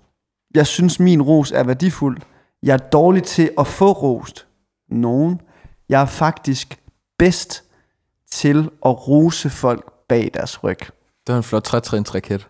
Jeg 0.55 0.67
synes, 0.67 0.99
min 0.99 1.21
ros 1.21 1.51
er 1.51 1.63
værdifuld. 1.63 2.17
Jeg 2.63 2.73
er 2.73 2.77
dårlig 2.77 3.23
til 3.23 3.49
at 3.59 3.67
få 3.67 3.91
rost 3.91 4.47
nogen. 4.91 5.41
Jeg 5.89 6.01
er 6.01 6.05
faktisk 6.05 6.79
bedst 7.17 7.63
til 8.31 8.69
at 8.85 9.07
rose 9.07 9.49
folk 9.49 9.91
bag 10.09 10.31
deres 10.33 10.63
ryg. 10.63 10.79
Det 11.27 11.33
var 11.33 11.37
en 11.37 11.43
flot 11.43 11.63
trætrins 11.63 12.15
raket. 12.15 12.47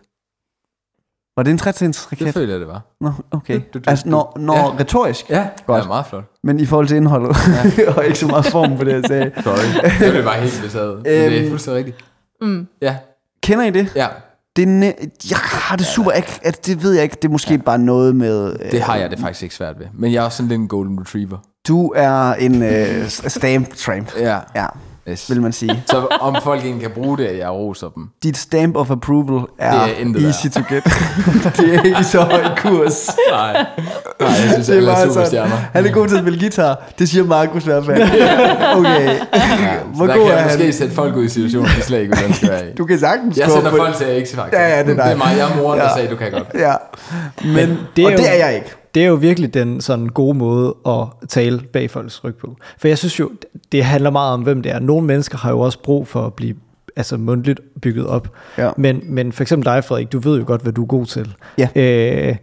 Var 1.36 1.42
det 1.42 1.50
en 1.50 1.58
trætrins 1.58 1.98
Det 2.10 2.12
raket? 2.20 2.34
føler 2.34 2.52
jeg, 2.52 2.60
det 2.60 2.68
var. 2.68 2.80
Nå, 3.00 3.12
okay. 3.30 3.54
Du- 3.54 3.62
du- 3.74 3.78
du- 3.78 3.90
Altså, 3.90 4.08
når, 4.08 4.32
når 4.36 4.56
Ja. 4.56 4.78
retorisk, 4.78 5.30
Ja, 5.30 5.38
Godt. 5.38 5.56
det 5.58 5.68
var 5.68 5.86
meget 5.86 6.06
flot. 6.06 6.24
men 6.42 6.60
i 6.60 6.66
forhold 6.66 6.86
til 6.88 6.96
indholdet, 6.96 7.36
og 7.96 8.04
ikke 8.04 8.18
så 8.18 8.26
meget 8.26 8.44
form 8.46 8.76
på 8.76 8.84
det, 8.84 8.92
jeg 8.92 9.02
sagde. 9.08 9.32
Sorry. 9.42 9.88
Det 10.04 10.12
blev 10.12 10.24
bare 10.24 10.40
helt 10.40 10.60
besaget. 10.62 10.96
Men 10.96 11.04
det 11.04 11.36
er 11.36 11.40
Øhm. 11.40 11.48
fuldstændig 11.48 11.78
rigtigt. 11.78 12.04
Mm. 12.42 12.68
Ja, 12.82 12.96
Kender 13.42 13.64
I 13.64 13.70
det? 13.70 13.92
ja. 13.96 14.06
det 14.56 14.62
er 14.62 14.66
næ- 14.66 14.92
jeg 15.30 15.38
har 15.38 15.76
det 15.76 15.86
super 15.86 16.10
ikke, 16.10 16.40
at 16.42 16.66
det 16.66 16.82
ved 16.82 16.92
jeg 16.92 17.02
ikke, 17.02 17.16
det 17.22 17.24
er 17.24 17.32
måske 17.32 17.58
bare 17.58 17.78
noget 17.78 18.16
med... 18.16 18.56
øh, 18.60 18.70
Det 18.72 18.80
har 18.80 18.96
jeg 18.96 19.10
det 19.10 19.18
faktisk 19.18 19.42
ikke 19.42 19.54
svært 19.54 19.78
ved. 19.78 19.86
Men 19.94 20.12
jeg 20.12 20.20
er 20.20 20.24
også 20.24 20.36
sådan 20.36 20.48
lidt 20.48 20.60
en 20.60 20.68
golden 20.68 21.00
retriever. 21.00 21.38
Du 21.68 21.92
er 21.96 22.32
en 22.34 22.62
øh, 22.62 23.08
stamp 23.08 23.74
tramp, 23.74 24.16
Ja. 24.16 24.38
ja, 24.54 24.66
Yes. 25.10 25.30
vil 25.30 25.42
man 25.42 25.52
sige. 25.52 25.82
Så 25.86 26.06
om 26.20 26.36
folk 26.42 26.64
ikke 26.64 26.80
kan 26.80 26.90
bruge 26.90 27.18
det, 27.18 27.24
at 27.24 27.38
jeg 27.38 27.48
roser 27.50 27.88
dem. 27.88 28.08
Dit 28.22 28.36
stamp 28.36 28.76
of 28.76 28.90
approval 28.90 29.44
er, 29.58 29.72
Det 29.72 29.80
er 29.96 30.00
intet 30.00 30.24
easy 30.26 30.46
to 30.46 30.60
get. 30.68 30.84
det 31.56 31.74
er 31.74 31.82
ikke 31.82 32.04
så 32.04 32.20
høj 32.20 32.40
kurs. 32.56 33.10
Nej. 33.32 33.52
Nej, 33.52 33.64
jeg 34.20 34.36
synes, 34.52 34.66
Det 34.66 34.72
er 34.72 34.76
alle 34.76 34.90
er 34.90 34.94
bare 34.94 35.06
superstjerner. 35.06 35.50
sådan, 35.50 35.64
han 35.72 35.86
er 35.86 35.90
god 35.92 36.08
til 36.08 36.16
at 36.16 36.22
spille 36.22 36.40
guitar. 36.40 36.78
Det 36.98 37.08
siger 37.08 37.24
Markus 37.24 37.62
i 37.62 37.66
hvert 37.66 37.84
fald. 37.84 38.02
Okay. 38.76 39.06
Ja, 39.34 39.76
Hvor 39.94 40.06
der 40.06 40.16
god 40.16 40.22
kan 40.26 40.32
er 40.32 40.36
jeg 40.36 40.42
han? 40.50 40.58
måske 40.58 40.72
sætte 40.72 40.94
folk 40.94 41.16
ud 41.16 41.24
i 41.24 41.28
situationer, 41.28 41.68
de 41.76 41.82
slet 41.82 41.98
ikke 42.00 42.16
vil 42.40 42.48
være 42.50 42.66
i. 42.70 42.74
Du 42.74 42.84
kan 42.86 42.98
sagtens 42.98 43.36
Jeg 43.38 43.50
sender 43.50 43.70
folk 43.70 43.94
til 43.96 44.26
X 44.26 44.34
Factor. 44.34 44.58
Ja, 44.58 44.68
ja, 44.76 44.82
det 44.82 44.88
er 44.90 44.94
dig. 44.94 45.04
det 45.04 45.12
er 45.12 45.16
mig. 45.16 45.34
Jeg 45.38 45.50
er 45.50 45.56
moren, 45.62 45.78
der 45.78 45.84
Ja. 45.84 45.94
sagde, 45.94 46.10
du 46.10 46.16
kan 46.16 46.30
godt. 46.30 46.46
Ja, 46.54 46.72
men, 47.44 47.54
Men 47.54 47.68
det 47.68 47.76
det 47.96 48.02
er 48.02 48.06
og 48.06 48.12
jo- 48.12 48.18
det 48.18 48.28
er 48.40 48.46
jeg 48.46 48.54
ikke. 48.54 48.74
Det 48.94 49.02
er 49.04 49.06
jo 49.06 49.14
virkelig 49.14 49.54
den 49.54 49.80
sådan 49.80 50.06
gode 50.06 50.38
måde 50.38 50.74
at 50.86 51.28
tale 51.28 51.60
bag 51.72 51.90
folks 51.90 52.24
ryg 52.24 52.36
på. 52.36 52.56
For 52.78 52.88
jeg 52.88 52.98
synes 52.98 53.20
jo, 53.20 53.30
det 53.72 53.84
handler 53.84 54.10
meget 54.10 54.34
om, 54.34 54.42
hvem 54.42 54.62
det 54.62 54.72
er. 54.72 54.78
Nogle 54.78 55.06
mennesker 55.06 55.38
har 55.38 55.50
jo 55.50 55.60
også 55.60 55.82
brug 55.82 56.08
for 56.08 56.26
at 56.26 56.34
blive 56.34 56.56
altså 56.96 57.16
mundtligt 57.16 57.60
bygget 57.82 58.06
op. 58.06 58.28
Ja. 58.58 58.70
Men, 58.76 59.02
men 59.04 59.32
for 59.32 59.42
eksempel 59.42 59.66
dig, 59.66 59.84
Frederik, 59.84 60.12
du 60.12 60.18
ved 60.18 60.38
jo 60.38 60.44
godt, 60.46 60.62
hvad 60.62 60.72
du 60.72 60.82
er 60.82 60.86
god 60.86 61.06
til. 61.06 61.34
Ja. 61.58 61.68
Øh, 61.76 62.36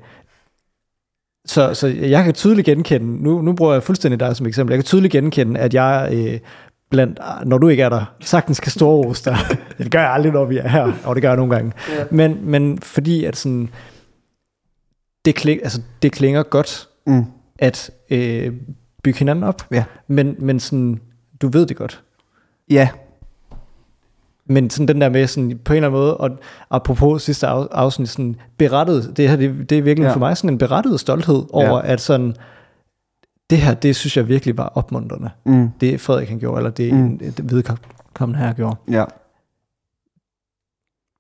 så, 1.46 1.74
så 1.74 1.88
jeg 1.88 2.24
kan 2.24 2.34
tydeligt 2.34 2.66
genkende, 2.66 3.24
nu, 3.24 3.42
nu 3.42 3.54
bruger 3.54 3.74
jeg 3.74 3.84
fuldstændig 3.84 4.20
dig 4.20 4.36
som 4.36 4.48
eksempel, 4.48 4.74
jeg 4.74 4.78
kan 4.78 4.86
tydeligt 4.86 5.12
genkende, 5.12 5.60
at 5.60 5.74
jeg 5.74 6.10
øh, 6.14 6.40
blandt, 6.92 7.20
når 7.46 7.58
du 7.58 7.68
ikke 7.68 7.84
er 7.84 7.90
der, 7.90 8.16
sagtens 8.20 8.60
kan 8.60 8.72
storrose 8.72 9.26
dig. 9.26 9.38
det 9.78 9.92
gør 9.92 10.00
jeg 10.00 10.12
aldrig, 10.12 10.32
når 10.32 10.46
vi 10.46 10.58
er 10.58 10.68
her, 10.68 10.92
og 11.04 11.16
det 11.16 11.22
gør 11.22 11.30
jeg 11.30 11.38
nogle 11.38 11.56
gange. 11.56 11.72
Ja. 11.90 12.04
Men, 12.12 12.38
men 12.42 12.80
fordi 12.82 13.24
at 13.24 13.38
sådan, 13.38 13.70
det, 15.28 15.36
kling, 15.36 15.64
altså, 15.64 15.82
det 16.02 16.12
klinger 16.12 16.44
godt, 16.44 16.88
Mm. 17.08 17.26
at 17.60 17.92
øh, 18.10 18.54
bygge 19.04 19.20
hinanden 19.20 19.44
op. 19.44 19.62
Ja. 19.72 19.84
Men, 20.08 20.36
men 20.40 20.60
sådan, 20.60 21.02
du 21.42 21.48
ved 21.48 21.66
det 21.66 21.78
godt. 21.78 22.02
Ja, 22.70 22.90
Men 24.46 24.70
sådan 24.70 24.88
den 24.88 25.02
der 25.02 25.10
med 25.10 25.28
sådan, 25.28 25.60
på 25.66 25.74
en 25.74 25.78
eller 25.78 25.88
anden 25.90 26.02
måde, 26.02 26.18
og 26.18 26.30
apropos 26.70 27.22
sidste 27.24 27.48
af, 27.48 27.68
afsnit, 27.72 28.10
sådan 28.10 28.36
berettet, 28.58 29.18
det 29.18 29.30
her, 29.30 29.36
det, 29.36 29.70
det 29.70 29.78
er 29.78 29.82
virkelig 29.82 30.06
Ja. 30.08 30.14
for 30.14 30.20
mig 30.20 30.38
sådan 30.38 30.50
en 30.50 30.58
berettet 30.58 31.00
stolthed 31.00 31.44
over, 31.54 31.78
ja. 31.86 31.92
at 31.94 32.02
sådan, 32.02 32.36
det 33.50 33.58
her, 33.58 33.74
det 33.74 33.96
synes 33.96 34.18
jeg 34.18 34.28
virkelig 34.28 34.58
var 34.58 34.72
opmuntrende. 34.76 35.30
mm. 35.46 35.70
Det 35.82 36.02
Frederik 36.02 36.30
han 36.30 36.40
gjorde, 36.40 36.58
eller 36.58 36.70
det, 36.70 36.94
mm. 36.94 37.18
det 37.20 37.52
vedkommende 37.52 38.40
her 38.40 38.54
gjorde. 38.54 38.76
ja. 38.92 39.04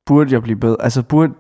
Burde 0.07 0.33
jeg 0.33 0.43
blive 0.43 0.57
bedre? 0.59 0.77
Altså, 0.79 1.01
burde, 1.03 1.33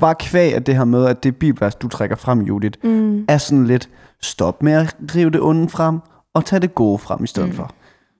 bare 0.00 0.14
kvæg 0.14 0.54
af 0.54 0.64
det 0.64 0.76
her 0.76 0.84
med, 0.84 1.06
at 1.06 1.24
det 1.24 1.36
bibelvers, 1.36 1.74
du 1.74 1.88
trækker 1.88 2.16
frem, 2.16 2.40
Judith, 2.40 2.78
Mm. 2.86 3.24
er 3.28 3.38
sådan 3.38 3.66
lidt, 3.66 3.88
stop 4.22 4.62
med 4.62 4.72
at 4.72 4.96
rive 5.14 5.30
det 5.30 5.40
onde 5.40 5.68
frem, 5.68 5.98
og 6.34 6.44
tage 6.44 6.60
det 6.60 6.74
gode 6.74 6.98
frem 6.98 7.24
i 7.24 7.26
stedet 7.26 7.48
Mm. 7.48 7.54
for. 7.54 7.70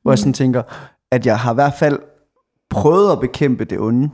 Hvor 0.03 0.13
jeg 0.13 0.19
sådan 0.19 0.33
tænker, 0.33 0.63
at 1.13 1.27
jeg 1.27 1.39
har 1.39 1.51
i 1.53 1.55
hvert 1.55 1.75
fald 1.79 1.99
prøvet 2.71 3.13
at 3.13 3.21
bekæmpe 3.21 3.65
det 3.65 3.79
onde, 3.81 4.11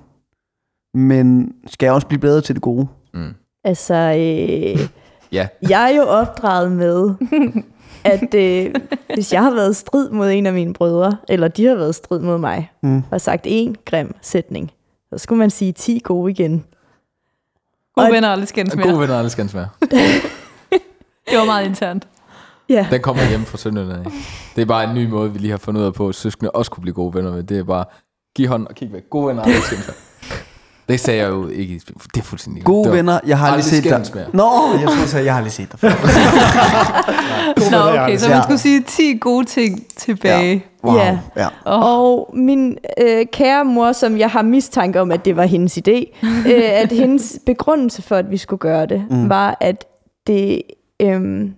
men 0.95 1.53
skal 1.67 1.87
jeg 1.87 1.93
også 1.95 2.07
blive 2.07 2.21
bedre 2.21 2.41
til 2.41 2.55
det 2.55 2.63
gode? 2.63 2.87
Mm. 3.15 3.35
Altså, 3.65 3.95
øh, 3.95 4.81
Ja. 5.33 5.49
jeg 5.69 5.93
er 5.93 5.97
jo 5.97 6.03
opdraget 6.03 6.73
med, 6.73 7.15
at 8.05 8.35
øh, 8.35 8.75
hvis 9.15 9.33
jeg 9.33 9.43
har 9.43 9.55
været 9.55 9.71
i 9.71 9.75
strid 9.75 10.11
mod 10.11 10.31
en 10.31 10.47
af 10.47 10.53
mine 10.53 10.73
brødre, 10.73 11.17
eller 11.29 11.49
de 11.49 11.65
har 11.67 11.75
været 11.75 11.91
i 11.91 11.93
strid 11.93 12.21
mod 12.21 12.39
mig, 12.39 12.71
Mm. 12.83 13.03
og 13.11 13.21
sagt 13.21 13.43
en 13.45 13.77
grim 13.85 14.15
sætning, 14.23 14.71
så 15.11 15.19
skulle 15.19 15.39
man 15.39 15.51
sige 15.51 15.73
10 15.73 16.01
gode 16.05 16.31
igen. 16.31 16.65
Gode 17.95 18.07
Og- 18.07 18.13
venner 18.13 18.29
aldrig 18.29 18.49
skændes 18.49 18.77
mere. 18.77 18.87
Gode 18.89 19.01
venner, 19.01 19.19
alle 19.19 19.31
skal 19.31 19.51
være. 19.55 19.69
Det 21.31 21.39
var 21.39 21.45
meget 21.45 21.67
internt. 21.67 22.09
Ja, 22.69 22.87
Den 22.91 23.03
kommer 23.03 23.29
hjem 23.29 23.45
fra 23.45 23.59
Sønderjylland. 23.59 24.07
af. 24.07 24.13
Det 24.57 24.63
er 24.63 24.67
bare 24.67 24.85
en 24.85 24.95
ny 24.95 25.07
måde, 25.07 25.33
vi 25.33 25.39
lige 25.39 25.51
har 25.51 25.59
fundet 25.59 25.81
ud 25.81 25.87
af 25.87 25.95
på, 25.95 26.09
at 26.09 26.15
søskende 26.15 26.51
også 26.51 26.71
kunne 26.71 26.83
blive 26.83 26.95
gode 26.95 27.15
venner 27.15 27.33
med. 27.33 27.43
Det 27.43 27.59
er 27.59 27.65
bare, 27.65 27.85
giv 28.37 28.49
hånd 28.49 28.67
og 28.67 28.75
kig 28.75 28.93
væk. 28.93 29.03
Gode 29.11 29.27
venner, 29.29 29.43
alle 29.43 29.61
skal 29.61 29.79
være. 29.79 29.97
Det 30.91 31.01
sagde 31.01 31.21
jeg 31.23 31.31
jo 31.31 31.49
ikke. 31.49 31.81
Det 32.15 32.21
er 32.21 32.25
fuldstændig 32.25 32.65
Gode 32.65 32.85
det 32.85 32.91
var- 32.91 32.97
venner, 32.97 33.21
jeg 33.27 33.39
har 33.39 33.47
aldrig 33.47 33.65
set 33.65 33.85
dig. 33.85 34.05
mere. 34.15 34.25
Nå, 34.33 34.79
jeg 34.81 34.89
tror 34.89 35.07
så, 35.07 35.19
jeg 35.19 35.33
har 35.33 35.39
aldrig 35.39 35.53
set 35.53 35.73
dig 35.73 35.81
før. 35.81 35.91
Nå, 37.71 38.03
okay, 38.03 38.17
så 38.19 38.29
man 38.29 38.37
Ja. 38.37 38.43
skulle 38.43 38.59
sige 38.59 38.83
10 38.83 39.19
gode 39.21 39.45
ting 39.45 39.87
tilbage. 39.97 40.65
Wow. 40.85 40.97
Ja. 40.97 41.19
ja. 41.37 41.47
Og 41.65 42.31
min 42.35 42.79
øh, 43.03 43.27
kære 43.33 43.65
mor, 43.65 43.93
som 43.93 44.19
jeg 44.19 44.31
har 44.31 44.43
mistanke 44.43 45.01
om, 45.01 45.13
at 45.13 45.25
det 45.25 45.37
var 45.37 45.45
hendes 45.45 45.79
idé, 45.79 46.19
øh, 46.53 46.63
at 46.83 46.93
hendes 46.93 47.39
begrundelse 47.47 48.03
for, 48.03 48.17
at 48.17 48.31
vi 48.31 48.37
skulle 48.37 48.59
gøre 48.61 48.87
det, 48.87 49.05
Mm. 49.11 49.29
var, 49.29 49.57
at 49.61 49.85
det, 50.27 50.63
øh, 51.03 51.49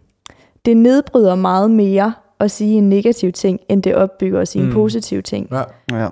det 0.65 0.77
nedbryder 0.77 1.35
meget 1.35 1.71
mere 1.71 2.12
at 2.41 2.51
sige 2.51 2.75
en 2.79 2.89
negativ 2.89 3.33
ting, 3.33 3.61
end 3.69 3.83
det 3.83 3.95
opbygger 3.95 4.41
at 4.41 4.49
sige. 4.49 4.62
Mm. 4.62 4.69
en 4.69 4.75
positiv 4.75 5.23
ting. 5.23 5.49
Ja. 5.53 5.62
ja. 6.03 6.09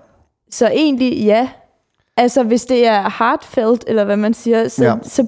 Så 0.50 0.68
egentlig 0.68 1.18
ja. 1.24 1.48
Altså 2.20 2.42
hvis 2.42 2.64
det 2.64 2.86
er 2.86 3.02
heartfelt, 3.18 3.84
eller 3.86 4.04
hvad 4.04 4.16
man 4.16 4.34
siger, 4.34 4.68
så, 4.68 4.84
Ja. 4.84 4.94
så 5.02 5.26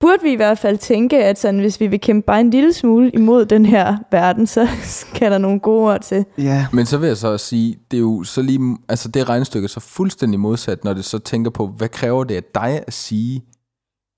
burde 0.00 0.22
vi 0.22 0.32
i 0.32 0.36
hvert 0.36 0.58
fald 0.58 0.78
tænke, 0.78 1.24
at 1.24 1.38
sådan, 1.38 1.60
hvis 1.60 1.80
vi 1.80 1.86
vil 1.86 2.00
kæmpe 2.00 2.26
bare 2.26 2.40
en 2.40 2.50
lille 2.50 2.72
smule 2.72 3.10
imod 3.10 3.46
den 3.46 3.66
her 3.66 3.96
verden, 4.10 4.46
så 4.46 4.68
skal 5.10 5.30
der 5.32 5.38
nogle 5.38 5.60
gode 5.60 5.92
ord 5.92 6.00
til. 6.00 6.24
Ja. 6.38 6.66
Men 6.72 6.86
så 6.86 6.98
vil 6.98 7.06
jeg 7.06 7.16
så 7.16 7.28
også 7.28 7.46
sige, 7.46 7.78
det 7.90 7.96
er 7.96 8.00
jo 8.00 8.24
så 8.24 8.42
lige, 8.42 8.76
altså 8.88 9.08
det 9.08 9.28
regnestykke 9.28 9.66
er 9.66 9.68
så 9.68 9.80
fuldstændig 9.80 10.40
modsat, 10.40 10.84
når 10.84 10.94
det 10.94 11.04
så 11.04 11.18
tænker 11.18 11.50
på, 11.50 11.66
hvad 11.66 11.88
kræver 11.88 12.24
det 12.24 12.34
af 12.34 12.44
dig 12.54 12.82
at 12.86 12.92
sige 12.92 13.44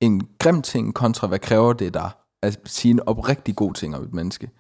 en 0.01 0.23
grim 0.39 0.63
ting, 0.63 0.95
kontra 0.95 1.27
hvad 1.27 1.39
kræver 1.39 1.73
det 1.73 1.95
dig 1.95 2.11
at 2.43 2.59
sige 2.67 2.93
en 2.93 3.01
oprigtig 3.07 3.57
god 3.57 3.75
ting 3.75 3.97
om 3.97 4.03
et 4.05 4.15
menneske. 4.15 4.51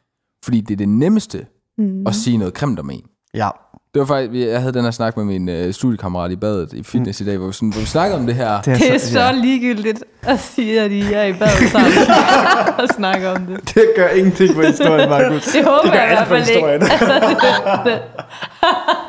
Fordi 0.44 0.60
det 0.60 0.72
er 0.74 0.76
det 0.76 0.88
nemmeste 0.88 1.46
Mm. 1.78 2.06
at 2.06 2.14
sige 2.14 2.36
noget 2.36 2.54
grimt 2.54 2.78
om 2.78 2.90
en. 2.90 3.02
Ja. 3.34 3.48
Det 3.94 4.00
var 4.00 4.06
faktisk, 4.06 4.46
jeg 4.46 4.60
havde 4.60 4.72
den 4.72 4.84
her 4.84 4.90
snak 4.90 5.16
med 5.16 5.24
min 5.24 5.48
øh, 5.48 5.74
studiekammerat 5.74 6.30
i 6.30 6.36
badet 6.36 6.72
i 6.72 6.82
fitness 6.82 7.20
mm. 7.20 7.26
i 7.26 7.30
dag, 7.30 7.38
hvor 7.38 7.46
vi, 7.46 7.52
sådan, 7.52 7.68
hvor 7.68 7.80
vi 7.80 7.86
snakkede 7.86 8.18
om 8.18 8.26
det 8.26 8.34
her. 8.34 8.60
Det 8.60 8.72
er, 8.72 8.78
Det 8.78 8.94
er 8.94 8.98
så, 8.98 9.12
så 9.12 9.32
ligegyldigt 9.42 10.04
at 10.22 10.40
sige, 10.40 10.80
at 10.80 10.90
I 10.90 11.12
er 11.12 11.24
i 11.24 11.32
bad 11.32 11.48
sammen 11.72 11.92
og 12.78 12.88
snakke 12.96 13.30
om 13.30 13.46
det. 13.46 13.74
Det 13.74 13.84
gør 13.96 14.08
ingenting 14.08 14.54
for 14.54 14.62
historien, 14.62 15.08
Markus. 15.08 15.44
Det 15.44 15.64
håber 15.64 15.82
Det 15.82 15.92
gør 15.92 16.00
jeg 16.00 16.12
i 16.12 16.14
hvert 16.14 16.28
for 16.28 16.34
fald 16.34 16.48
ikke. 16.48 16.72
det, 16.72 17.92
det, 17.92 18.00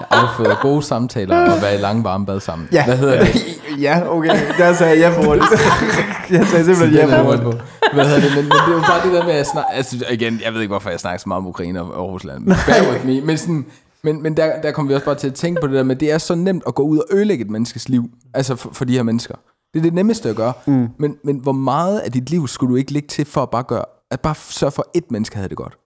afføder 0.10 0.62
gode 0.62 0.84
samtaler 0.84 1.38
og 1.38 1.62
være 1.62 1.76
i 1.76 1.78
lange 1.78 2.04
varme 2.04 2.26
bad 2.26 2.40
sammen. 2.40 2.68
Ja. 2.72 2.86
Hvad 2.86 2.98
hedder 2.98 3.24
det? 3.24 3.36
ja, 3.86 4.02
okay. 4.06 4.40
Der 4.58 4.74
sagde 4.74 5.00
jeg 5.00 5.12
ja 5.12 5.16
på 5.16 5.26
hurtigt. 5.28 5.46
jeg 6.32 6.48
sagde 6.48 6.66
simpelthen 6.66 7.10
ja 7.10 7.16
er 7.16 7.24
på 7.24 7.52
på. 7.52 7.58
Hvad 7.94 8.06
hedder 8.06 8.22
det? 8.22 8.32
Men, 8.36 8.44
men 8.44 8.52
det 8.52 8.68
er 8.68 8.74
jo 8.74 8.80
bare 8.80 9.04
det 9.04 9.14
der 9.14 9.26
med 9.26 9.34
at 9.34 9.48
snakke... 9.48 9.74
Altså, 9.74 10.06
igen, 10.10 10.42
jeg 10.46 10.54
ved 10.54 10.62
ikke, 10.62 10.72
hvorfor 10.72 10.90
jeg 10.90 11.00
snakker 11.00 11.20
så 11.20 11.30
meget 11.30 11.38
om 11.38 11.48
Ukraine 11.48 11.82
og, 11.82 11.94
og 11.94 12.10
Rusland. 12.10 12.46
Bear 12.46 12.92
with 12.92 13.06
me. 13.06 13.22
Men, 13.22 13.38
sådan, 13.38 13.66
men, 14.04 14.22
men 14.24 14.38
der, 14.38 14.62
der 14.62 14.72
kommer 14.72 14.88
vi 14.88 14.94
også 14.96 15.06
bare 15.06 15.16
til 15.16 15.28
at 15.28 15.34
tænke 15.34 15.62
på 15.62 15.68
det 15.68 15.76
der 15.76 15.84
med, 15.84 15.96
det 15.96 16.12
er 16.12 16.18
så 16.18 16.36
nemt 16.36 16.64
at 16.68 16.76
gå 16.76 16.84
ud 16.84 16.98
og 16.98 17.06
ødelægge 17.12 17.46
et 17.46 17.50
menneskes 17.52 17.90
liv. 17.90 18.04
Altså 18.34 18.56
for, 18.56 18.72
for 18.74 18.86
de 18.86 18.94
her 18.96 19.04
mennesker. 19.04 19.36
Det 19.74 19.80
er 19.80 19.84
det 19.84 19.94
nemmeste 19.94 20.30
at 20.30 20.36
gøre. 20.36 20.54
Mm. 20.68 20.88
Men, 21.00 21.18
men 21.24 21.38
hvor 21.38 21.52
meget 21.52 22.00
af 22.00 22.12
dit 22.12 22.30
liv 22.30 22.48
skulle 22.48 22.72
du 22.72 22.76
ikke 22.76 22.94
lægge 22.94 23.08
til 23.08 23.26
for 23.26 23.44
at 23.44 23.50
bare 23.50 23.64
gøre... 23.64 23.86
At 24.12 24.22
bare 24.22 24.36
sørge 24.36 24.72
for, 24.72 24.86
at 24.96 25.02
ét 25.04 25.08
menneske 25.10 25.36
havde 25.36 25.50
det 25.50 25.58
godt. 25.58 25.78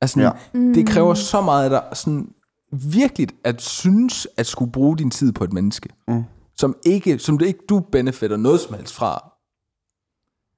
Altså, 0.00 0.20
Ja. 0.20 0.30
det 0.54 0.86
kræver 0.88 1.14
så 1.14 1.40
meget 1.40 1.64
af 1.64 1.70
dig 1.70 1.82
sådan 1.96 2.28
virkelig 2.72 3.28
at 3.44 3.62
synes, 3.62 4.26
at 4.36 4.46
skulle 4.46 4.72
bruge 4.72 4.96
din 4.98 5.10
tid 5.10 5.32
på 5.32 5.44
et 5.44 5.52
menneske, 5.52 5.88
Mm. 6.08 6.22
som 6.56 6.76
ikke, 6.86 7.18
som 7.18 7.38
du 7.38 7.44
ikke 7.44 7.60
du 7.68 7.80
benefitter 7.80 8.36
noget 8.36 8.60
som 8.60 8.74
helst 8.74 8.94
fra. 8.94 9.30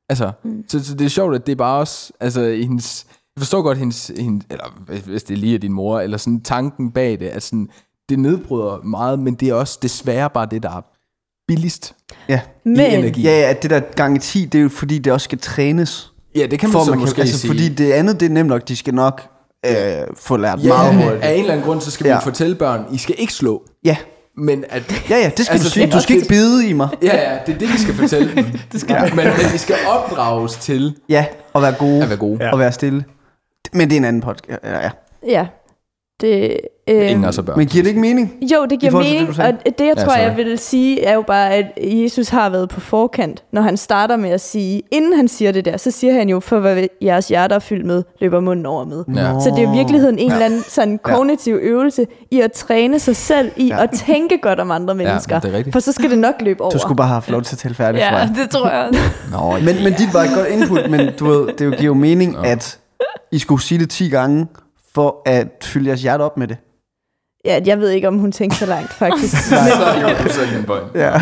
Altså, 0.08 0.32
mm. 0.44 0.64
så, 0.68 0.84
så 0.84 0.94
det 0.94 1.04
er 1.04 1.08
sjovt, 1.08 1.34
at 1.34 1.46
det 1.46 1.52
er 1.52 1.56
bare 1.56 1.78
også, 1.80 2.12
altså 2.20 2.40
hendes, 2.50 3.06
jeg 3.36 3.40
forstår 3.42 3.62
godt 3.62 3.78
hendes, 3.78 4.12
hendes 4.18 4.46
eller 4.50 4.64
hvis- 5.04 5.22
det 5.22 5.38
lige 5.38 5.54
er 5.54 5.58
din 5.58 5.72
mor, 5.72 6.00
eller 6.00 6.16
sådan 6.18 6.40
tanken 6.40 6.90
bag 6.90 7.20
det, 7.20 7.26
at 7.28 7.42
sådan, 7.42 7.68
det 8.08 8.18
nedbryder 8.18 8.82
meget, 8.84 9.18
men 9.18 9.34
det 9.34 9.48
er 9.48 9.54
også 9.54 9.78
desværre 9.82 10.30
bare 10.30 10.46
det, 10.50 10.62
der 10.62 10.68
er 10.70 10.80
billigst 11.48 11.94
Ja. 12.28 12.40
Men, 12.64 12.76
i 12.80 12.94
energi. 12.94 13.22
Ja, 13.22 13.30
ja, 13.40 13.50
at 13.50 13.62
det 13.62 13.70
der 13.70 13.80
gange 13.96 14.18
10, 14.18 14.44
det 14.44 14.58
er 14.58 14.62
jo 14.62 14.68
fordi, 14.68 14.98
det 14.98 15.12
også 15.12 15.24
skal 15.24 15.38
trænes. 15.38 16.12
ja 16.36 16.46
det 16.46 16.58
kan 16.58 16.68
man 16.68 16.72
For 16.72 16.84
så 16.84 16.90
man 16.90 16.98
måske 16.98 17.14
kan, 17.14 17.22
altså, 17.22 17.38
sige. 17.38 17.48
fordi 17.50 17.68
det 17.68 17.92
andet, 17.92 18.20
det 18.20 18.26
er 18.26 18.30
nemt 18.30 18.48
nok, 18.48 18.68
de 18.68 18.76
skal 18.76 18.94
nok 18.94 19.22
øh, 19.66 19.72
få 20.16 20.36
lært 20.36 20.62
ja, 20.62 20.68
meget 20.68 20.94
hurtigt. 21.04 21.22
af 21.24 21.32
en 21.34 21.40
eller 21.40 21.52
anden 21.52 21.66
grund, 21.66 21.80
så 21.80 21.90
skal 21.90 22.04
vi 22.04 22.08
Ja. 22.08 22.14
ja. 22.14 22.20
fortælle 22.20 22.54
børn, 22.54 22.84
I 22.92 22.98
skal 22.98 23.14
ikke 23.18 23.32
slå, 23.32 23.62
Ja, 23.84 23.96
men 24.38 24.64
at 24.68 25.02
ja, 25.10 25.16
ja, 25.18 25.30
det 25.36 25.44
skal 25.46 25.52
Altså, 25.54 25.68
du 25.68 25.72
sige. 25.72 25.90
Du 25.90 26.00
skal 26.00 26.16
ikke 26.16 26.28
bide 26.28 26.68
i 26.68 26.72
mig. 26.72 26.88
Ja, 27.02 27.32
ja, 27.32 27.38
det 27.46 27.54
er 27.54 27.58
det, 27.58 27.68
vi 27.72 27.78
skal 27.78 27.94
fortælle 27.94 28.34
dem. 28.34 28.44
det 28.72 28.80
skal 28.80 28.94
ja. 28.94 29.14
men, 29.14 29.16
men 29.16 29.52
vi 29.52 29.58
skal 29.58 29.76
opdrages 29.88 30.54
til 30.56 30.96
Ja, 31.08 31.26
og 31.52 31.62
være 31.62 31.72
gode. 31.72 32.02
at 32.02 32.08
være 32.08 32.18
gode. 32.18 32.44
Ja. 32.44 32.52
Og 32.52 32.58
være 32.58 32.72
stille. 32.72 33.04
Men 33.72 33.88
det 33.88 33.92
er 33.92 34.00
en 34.00 34.04
anden 34.04 34.22
podcast. 34.22 34.60
Ja, 34.64 34.78
ja. 34.84 34.90
ja, 35.28 35.46
det... 36.20 36.56
Øh, 36.90 37.10
Ingen 37.10 37.24
er 37.24 37.42
børn. 37.46 37.58
Men 37.58 37.66
giver 37.66 37.82
det 37.82 37.88
ikke 37.88 38.00
mening? 38.00 38.32
Jo, 38.42 38.66
det 38.70 38.80
giver 38.80 38.92
det, 38.92 39.00
mening, 39.12 39.34
sagde? 39.34 39.52
og 39.66 39.78
det 39.78 39.84
jeg 39.86 39.94
Ja, 39.96 40.04
tror, 40.04 40.14
jeg 40.16 40.32
sorry. 40.36 40.44
vil 40.44 40.58
sige, 40.58 41.04
er 41.04 41.14
jo 41.14 41.22
bare, 41.22 41.54
at 41.54 41.64
Jesus 41.76 42.28
har 42.28 42.50
været 42.50 42.68
på 42.68 42.80
forkant, 42.80 43.44
når 43.52 43.62
han 43.62 43.76
starter 43.76 44.16
med 44.16 44.30
at 44.30 44.40
sige, 44.40 44.82
inden 44.90 45.12
han 45.12 45.28
siger 45.28 45.52
det 45.52 45.64
der, 45.64 45.76
så 45.76 45.90
siger 45.90 46.12
han 46.12 46.28
jo, 46.28 46.40
for 46.40 46.58
hvad 46.60 46.86
jeres 47.02 47.28
hjerte 47.28 47.54
er 47.54 47.58
fyldt 47.58 47.86
med, 47.86 48.02
løber 48.20 48.40
munden 48.40 48.66
over 48.66 48.84
med. 48.84 49.04
Ja. 49.16 49.40
Så 49.40 49.52
det 49.56 49.64
er 49.64 49.72
i 49.74 49.76
virkeligheden 49.76 50.18
en 50.18 50.32
eller 50.32 50.44
anden 50.44 50.62
sådan 50.68 50.98
kognitiv 51.02 51.58
øvelse 51.62 52.06
i 52.30 52.40
at 52.40 52.52
træne 52.52 52.98
sig 52.98 53.16
selv 53.16 53.50
i 53.56 53.66
Ja. 53.66 53.82
at 53.82 53.90
tænke 54.06 54.38
godt 54.42 54.60
om 54.60 54.70
andre 54.70 54.94
mennesker. 54.94 55.40
det 55.40 55.52
er 55.52 55.56
rigtigt. 55.56 55.72
For 55.74 55.80
så 55.80 55.92
skal 55.92 56.10
det 56.10 56.18
nok 56.18 56.34
løbe 56.40 56.60
over. 56.60 56.70
Du 56.70 56.78
skulle 56.78 56.96
bare 56.96 57.06
have 57.08 57.14
haft 57.14 57.30
lov 57.30 57.42
til 57.42 57.54
at 57.54 57.58
tale 57.58 57.74
færdigt, 57.74 58.04
Ja, 58.04 58.16
jeg. 58.16 58.30
det 58.42 58.50
tror 58.50 58.70
jeg. 58.70 58.90
Nå, 59.32 59.52
Men, 59.64 59.84
men 59.84 59.92
dit 59.92 60.14
var 60.14 60.22
et 60.22 60.30
godt 60.34 60.48
input, 60.48 60.90
men 60.90 61.00
du 61.18 61.26
ved, 61.26 61.46
det 61.46 61.58
giver 61.58 61.82
jo 61.82 61.94
mening, 61.94 62.46
at 62.46 62.78
I 63.32 63.38
skulle 63.38 63.62
sige 63.62 63.78
det 63.78 63.90
10 63.90 64.08
gange, 64.08 64.46
for 64.94 65.22
at 65.26 65.48
fylde 65.64 65.88
jeres 65.88 66.02
hjerte 66.02 66.22
op 66.22 66.36
med 66.36 66.48
det. 66.48 66.56
Ja, 67.44 67.60
jeg 67.66 67.80
ved 67.80 67.90
ikke, 67.90 68.08
om 68.08 68.18
hun 68.18 68.32
tænkte 68.32 68.58
så 68.58 68.66
langt, 68.66 68.92
faktisk. 68.92 69.36
så 69.48 69.56
er 69.56 69.64
det. 70.92 71.00
Ja. 71.00 71.20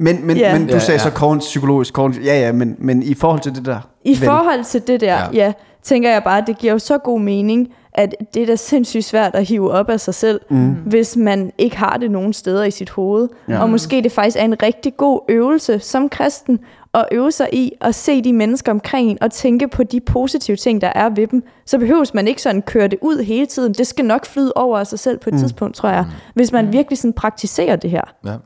Men, 0.00 0.26
men, 0.26 0.36
Ja. 0.36 0.58
men 0.58 0.66
du 0.66 0.72
Ja, 0.72 0.78
sagde 0.78 1.00
ja. 1.00 1.04
så 1.04 1.10
kogn, 1.10 1.38
psykologisk, 1.38 1.94
kogn, 1.94 2.12
ja 2.12 2.40
ja, 2.40 2.52
men, 2.52 2.76
men 2.78 3.02
i 3.02 3.14
forhold 3.14 3.40
til 3.40 3.54
det 3.54 3.66
der, 3.66 3.80
I 4.04 4.10
vel, 4.10 4.18
forhold 4.18 4.64
til 4.64 4.86
det 4.86 5.00
der, 5.00 5.14
ja. 5.18 5.26
Ja. 5.32 5.52
tænker 5.82 6.10
jeg 6.10 6.22
bare, 6.24 6.38
at 6.38 6.46
det 6.46 6.58
giver 6.58 6.72
jo 6.72 6.78
så 6.78 6.98
god 6.98 7.20
mening, 7.20 7.68
at 7.92 8.14
det 8.34 8.42
er 8.42 8.46
da 8.46 8.56
sindssygt 8.56 9.04
svært 9.04 9.34
at 9.34 9.44
hive 9.44 9.70
op 9.72 9.88
af 9.90 10.00
sig 10.00 10.14
selv, 10.14 10.40
mm. 10.50 10.70
hvis 10.72 11.16
man 11.16 11.52
ikke 11.58 11.76
har 11.76 11.96
det 11.96 12.10
nogen 12.10 12.32
steder 12.32 12.64
i 12.64 12.70
sit 12.70 12.90
hoved. 12.90 13.28
Ja. 13.48 13.62
Og 13.62 13.70
måske 13.70 14.02
det 14.02 14.12
faktisk 14.12 14.36
er 14.36 14.44
en 14.44 14.62
rigtig 14.62 14.96
god 14.96 15.20
øvelse 15.28 15.78
som 15.78 16.08
kristen, 16.08 16.58
at 16.94 17.04
øve 17.12 17.32
sig 17.32 17.48
i 17.52 17.72
at 17.80 17.94
se 17.94 18.22
de 18.22 18.32
mennesker 18.32 18.72
omkring 18.72 19.10
en, 19.10 19.18
og 19.20 19.32
tænke 19.32 19.68
på 19.68 19.82
de 19.82 20.00
positive 20.00 20.56
ting, 20.56 20.80
der 20.80 20.92
er 20.94 21.08
ved 21.08 21.26
dem. 21.26 21.44
Så 21.66 21.78
behøves 21.78 22.14
man 22.14 22.28
ikke 22.28 22.42
sådan 22.42 22.62
køre 22.62 22.88
det 22.88 22.98
ud 23.02 23.22
hele 23.22 23.46
tiden. 23.46 23.74
Det 23.74 23.86
skal 23.86 24.04
nok 24.04 24.26
flyde 24.26 24.52
over 24.56 24.78
af 24.78 24.86
sig 24.86 24.98
selv 24.98 25.18
på 25.18 25.30
et 25.30 25.34
mm. 25.34 25.40
tidspunkt, 25.40 25.76
tror 25.76 25.88
jeg. 25.88 26.06
Hvis 26.34 26.52
man 26.52 26.72
virkelig 26.72 26.98
sådan 26.98 27.12
praktiserer 27.12 27.76
det 27.76 27.90
her. 27.90 28.02
Ja. 28.24 28.36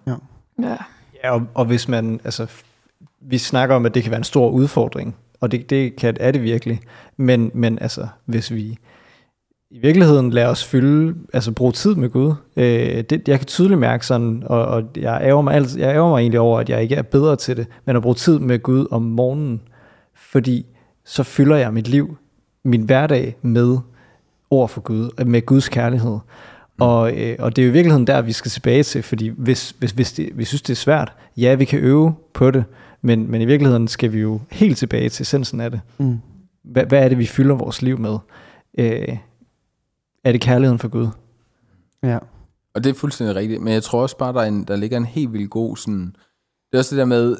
Ja. 0.62 0.76
Ja, 1.24 1.34
og, 1.34 1.42
og 1.54 1.64
hvis 1.64 1.88
man, 1.88 2.20
altså, 2.24 2.46
vi 3.20 3.38
snakker 3.38 3.76
om, 3.76 3.86
at 3.86 3.94
det 3.94 4.02
kan 4.02 4.10
være 4.10 4.18
en 4.18 4.24
stor 4.24 4.50
udfordring, 4.50 5.16
og 5.40 5.52
det, 5.52 5.70
det 5.70 5.96
kan, 5.96 6.16
er 6.20 6.30
det 6.30 6.42
virkelig, 6.42 6.80
men, 7.16 7.50
men 7.54 7.78
altså, 7.78 8.06
hvis 8.24 8.52
vi 8.52 8.78
i 9.70 9.78
virkeligheden 9.78 10.30
lader 10.30 10.48
os 10.48 10.64
fylde, 10.64 11.14
altså 11.32 11.52
bruge 11.52 11.72
tid 11.72 11.94
med 11.94 12.08
Gud, 12.08 12.32
øh, 12.56 13.04
det, 13.10 13.28
jeg 13.28 13.38
kan 13.38 13.46
tydeligt 13.46 13.80
mærke 13.80 14.06
sådan, 14.06 14.42
og, 14.46 14.64
og 14.64 14.82
jeg, 14.96 15.20
ærger 15.22 15.42
mig 15.42 15.54
alt, 15.54 15.76
jeg 15.76 15.94
ærger 15.94 16.10
mig 16.10 16.20
egentlig 16.20 16.40
over, 16.40 16.60
at 16.60 16.68
jeg 16.68 16.82
ikke 16.82 16.94
er 16.94 17.02
bedre 17.02 17.36
til 17.36 17.56
det, 17.56 17.66
men 17.84 17.96
at 17.96 18.02
bruge 18.02 18.14
tid 18.14 18.38
med 18.38 18.58
Gud 18.58 18.86
om 18.90 19.02
morgenen, 19.02 19.60
fordi 20.14 20.66
så 21.04 21.22
fylder 21.22 21.56
jeg 21.56 21.72
mit 21.72 21.88
liv, 21.88 22.16
min 22.64 22.82
hverdag 22.82 23.36
med 23.42 23.78
ord 24.50 24.68
for 24.68 24.80
Gud, 24.80 25.24
med 25.24 25.46
Guds 25.46 25.68
kærlighed. 25.68 26.18
Og, 26.80 27.12
øh, 27.16 27.36
og 27.38 27.56
det 27.56 27.62
er 27.62 27.66
jo 27.66 27.70
i 27.70 27.72
virkeligheden 27.72 28.06
der, 28.06 28.22
vi 28.22 28.32
skal 28.32 28.50
tilbage 28.50 28.82
til, 28.82 29.02
fordi 29.02 29.28
hvis, 29.28 29.74
hvis, 29.78 29.90
hvis 29.90 30.12
det, 30.12 30.28
vi 30.34 30.44
synes, 30.44 30.62
det 30.62 30.72
er 30.72 30.76
svært, 30.76 31.12
ja, 31.36 31.54
vi 31.54 31.64
kan 31.64 31.78
øve 31.78 32.14
på 32.32 32.50
det, 32.50 32.64
men, 33.02 33.30
men 33.30 33.40
i 33.40 33.44
virkeligheden 33.44 33.88
skal 33.88 34.12
vi 34.12 34.20
jo 34.20 34.40
helt 34.50 34.78
tilbage 34.78 35.08
til 35.08 35.22
essensen 35.22 35.60
af 35.60 35.70
det. 35.70 35.80
Mm. 35.98 36.18
Hvad, 36.62 36.84
hvad 36.84 37.04
er 37.04 37.08
det, 37.08 37.18
vi 37.18 37.26
fylder 37.26 37.54
vores 37.54 37.82
liv 37.82 37.98
med? 37.98 38.16
Øh, 38.78 39.16
er 40.24 40.32
det 40.32 40.40
kærligheden 40.40 40.78
for 40.78 40.88
Gud? 40.88 41.08
ja. 42.02 42.18
Og 42.74 42.84
det 42.84 42.90
er 42.90 42.94
fuldstændig 42.94 43.36
rigtigt, 43.36 43.62
men 43.62 43.72
jeg 43.72 43.82
tror 43.82 44.02
også 44.02 44.16
bare, 44.16 44.32
der, 44.32 44.40
er 44.40 44.44
en, 44.46 44.64
der 44.64 44.76
ligger 44.76 44.96
en 44.96 45.04
helt 45.04 45.32
vildt 45.32 45.50
god 45.50 45.76
sådan... 45.76 46.06
Det 46.72 46.74
er 46.74 46.78
også 46.78 46.94
det 46.94 46.98
der 46.98 47.04
med, 47.04 47.36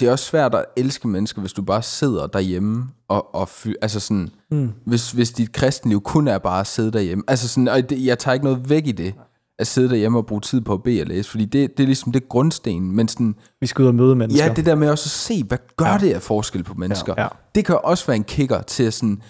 det 0.00 0.08
er 0.08 0.12
også 0.12 0.24
svært 0.24 0.54
at 0.54 0.64
elske 0.76 1.08
mennesker, 1.08 1.40
hvis 1.40 1.52
du 1.52 1.62
bare 1.62 1.82
sidder 1.82 2.26
derhjemme 2.26 2.88
og, 3.08 3.34
og 3.34 3.48
fy, 3.48 3.68
altså 3.82 4.00
sådan, 4.00 4.30
Mm. 4.50 4.72
hvis, 4.84 5.12
hvis 5.12 5.30
dit 5.30 5.52
kristenliv 5.52 6.00
kun 6.00 6.28
er 6.28 6.38
bare 6.38 6.60
at 6.60 6.66
sidde 6.66 6.90
derhjemme. 6.92 7.24
Altså 7.28 7.48
sådan, 7.48 7.68
og 7.68 7.90
det, 7.90 8.04
jeg 8.04 8.18
tager 8.18 8.32
ikke 8.32 8.44
noget 8.44 8.70
væk 8.70 8.86
i 8.86 8.92
det, 8.92 9.14
at 9.58 9.66
sidde 9.66 9.88
derhjemme 9.88 10.18
og 10.18 10.26
bruge 10.26 10.40
tid 10.40 10.60
på 10.60 10.72
at 10.72 10.82
bede 10.82 11.00
og 11.00 11.06
læse, 11.06 11.30
fordi 11.30 11.44
det, 11.44 11.76
det 11.76 11.82
er 11.82 11.86
ligesom 11.86 12.12
det 12.12 12.28
grundsten, 12.28 12.92
men 12.96 13.08
sådan, 13.08 13.34
Vi 13.60 13.66
skal 13.66 13.82
ud 13.82 13.86
og 13.88 13.94
møde 13.94 14.16
mennesker. 14.16 14.44
ja, 14.46 14.52
det 14.54 14.66
der 14.66 14.74
med 14.74 14.90
også 14.90 15.06
at 15.06 15.10
se, 15.10 15.44
hvad 15.44 15.58
gør 15.76 15.86
ja. 15.86 15.98
det 15.98 16.12
af 16.12 16.22
forskel 16.22 16.62
på 16.64 16.74
mennesker. 16.74 17.14
Ja. 17.18 17.28
Det 17.54 17.64
kan 17.64 17.78
også 17.84 18.06
være 18.06 18.16
en 18.16 18.24
kicker 18.24 18.62
til 18.62 18.82
at 18.82 18.94
sådan, 18.94 19.22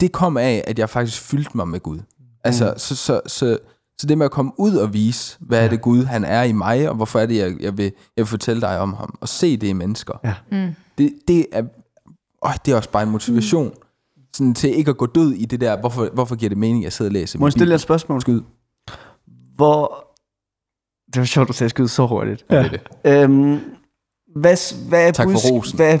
det 0.00 0.12
kom 0.12 0.36
af, 0.36 0.64
at 0.66 0.78
jeg 0.78 0.90
faktisk 0.90 1.20
fyldte 1.20 1.50
mig 1.56 1.68
med 1.68 1.80
Gud. 1.80 1.98
Altså, 2.44 2.74
så, 2.76 2.96
så, 2.96 3.20
så, 3.26 3.58
så 3.98 4.06
det 4.06 4.18
med 4.18 4.24
at 4.24 4.30
komme 4.30 4.52
ud 4.56 4.74
og 4.74 4.92
vise, 4.94 5.36
hvad 5.40 5.64
er 5.64 5.68
det 5.68 5.80
Gud, 5.80 6.04
han 6.04 6.24
er 6.24 6.42
i 6.42 6.52
mig, 6.52 6.88
og 6.88 6.96
hvorfor 6.96 7.18
er 7.20 7.26
det, 7.26 7.36
jeg, 7.36 7.56
jeg, 7.60 7.78
vil, 7.78 7.84
jeg 7.84 7.92
vil 8.16 8.26
fortælle 8.26 8.60
dig 8.60 8.78
om 8.78 8.94
ham, 8.94 9.18
og 9.20 9.28
se 9.28 9.56
det 9.56 9.66
i 9.66 9.72
mennesker. 9.72 10.14
Ja. 10.24 10.34
Mm. 10.52 10.74
Det, 10.98 11.12
det, 11.28 11.46
er, 11.52 11.62
åh, 12.44 12.52
det 12.64 12.72
er 12.72 12.76
også 12.76 12.90
bare 12.90 13.02
en 13.02 13.10
motivation, 13.10 13.66
mm. 13.66 14.22
sådan 14.34 14.54
til 14.54 14.78
ikke 14.78 14.88
at 14.88 14.96
gå 14.96 15.06
død 15.06 15.32
i 15.32 15.44
det 15.44 15.60
der, 15.60 15.80
hvorfor, 15.80 16.08
hvorfor 16.12 16.36
giver 16.36 16.48
det 16.48 16.58
mening, 16.58 16.78
at 16.78 16.84
jeg 16.84 16.92
sidder 16.92 17.08
og 17.08 17.12
læser 17.12 17.38
Må 17.38 17.46
jeg 17.46 17.52
stille 17.52 17.74
et 17.74 17.80
spørgsmål? 17.80 18.20
Skyd. 18.20 18.40
Hvor... 19.56 20.06
Det 21.14 21.20
var 21.20 21.26
sjovt, 21.26 21.48
du 21.48 21.52
sagde 21.52 21.70
skyde 21.70 21.88
så 21.88 22.06
hurtigt. 22.06 22.44
Ja. 22.50 22.62
Det 22.62 22.64
er 22.64 22.68
det. 23.12 23.22
Øhm, 23.22 23.60
hvad, 24.36 24.88
hvad 24.88 25.08
er 25.08 25.12
Tak 25.12 25.30
for 25.30 25.52
rosen. 25.52 25.76
Hvad, 25.76 25.98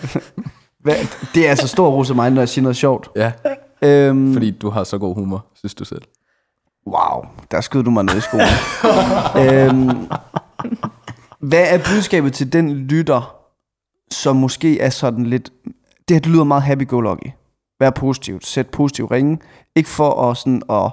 hvad, 0.84 0.94
det 1.34 1.46
er 1.46 1.50
altså 1.50 1.68
stor 1.68 1.90
ros 1.90 2.10
af 2.10 2.16
mig, 2.16 2.30
når 2.30 2.40
jeg 2.40 2.48
siger 2.48 2.62
noget 2.62 2.76
sjovt. 2.76 3.08
Ja, 3.16 3.32
Øhm, 3.82 4.32
fordi 4.32 4.50
du 4.50 4.70
har 4.70 4.84
så 4.84 4.98
god 4.98 5.14
humor, 5.14 5.46
synes 5.54 5.74
du 5.74 5.84
selv. 5.84 6.02
Wow, 6.86 7.24
der 7.50 7.60
skød 7.60 7.82
du 7.82 7.90
mig 7.90 8.04
ned 8.04 8.16
i 8.16 8.20
skolen. 8.20 8.46
øhm, 9.46 10.08
hvad 11.38 11.74
er 11.74 11.78
budskabet 11.78 12.32
til 12.32 12.52
den 12.52 12.72
lytter, 12.72 13.36
som 14.10 14.36
måske 14.36 14.80
er 14.80 14.90
sådan 14.90 15.26
lidt... 15.26 15.52
Det 16.08 16.16
her 16.16 16.20
det 16.20 16.32
lyder 16.32 16.44
meget 16.44 16.62
happy-go-lucky. 16.62 17.30
Vær 17.80 17.90
positivt. 17.90 18.46
Sæt 18.46 18.68
positiv 18.68 19.04
ringe. 19.06 19.38
Ikke 19.76 19.88
for 19.88 20.30
at, 20.30 20.36
sådan, 20.36 20.62
at 20.70 20.92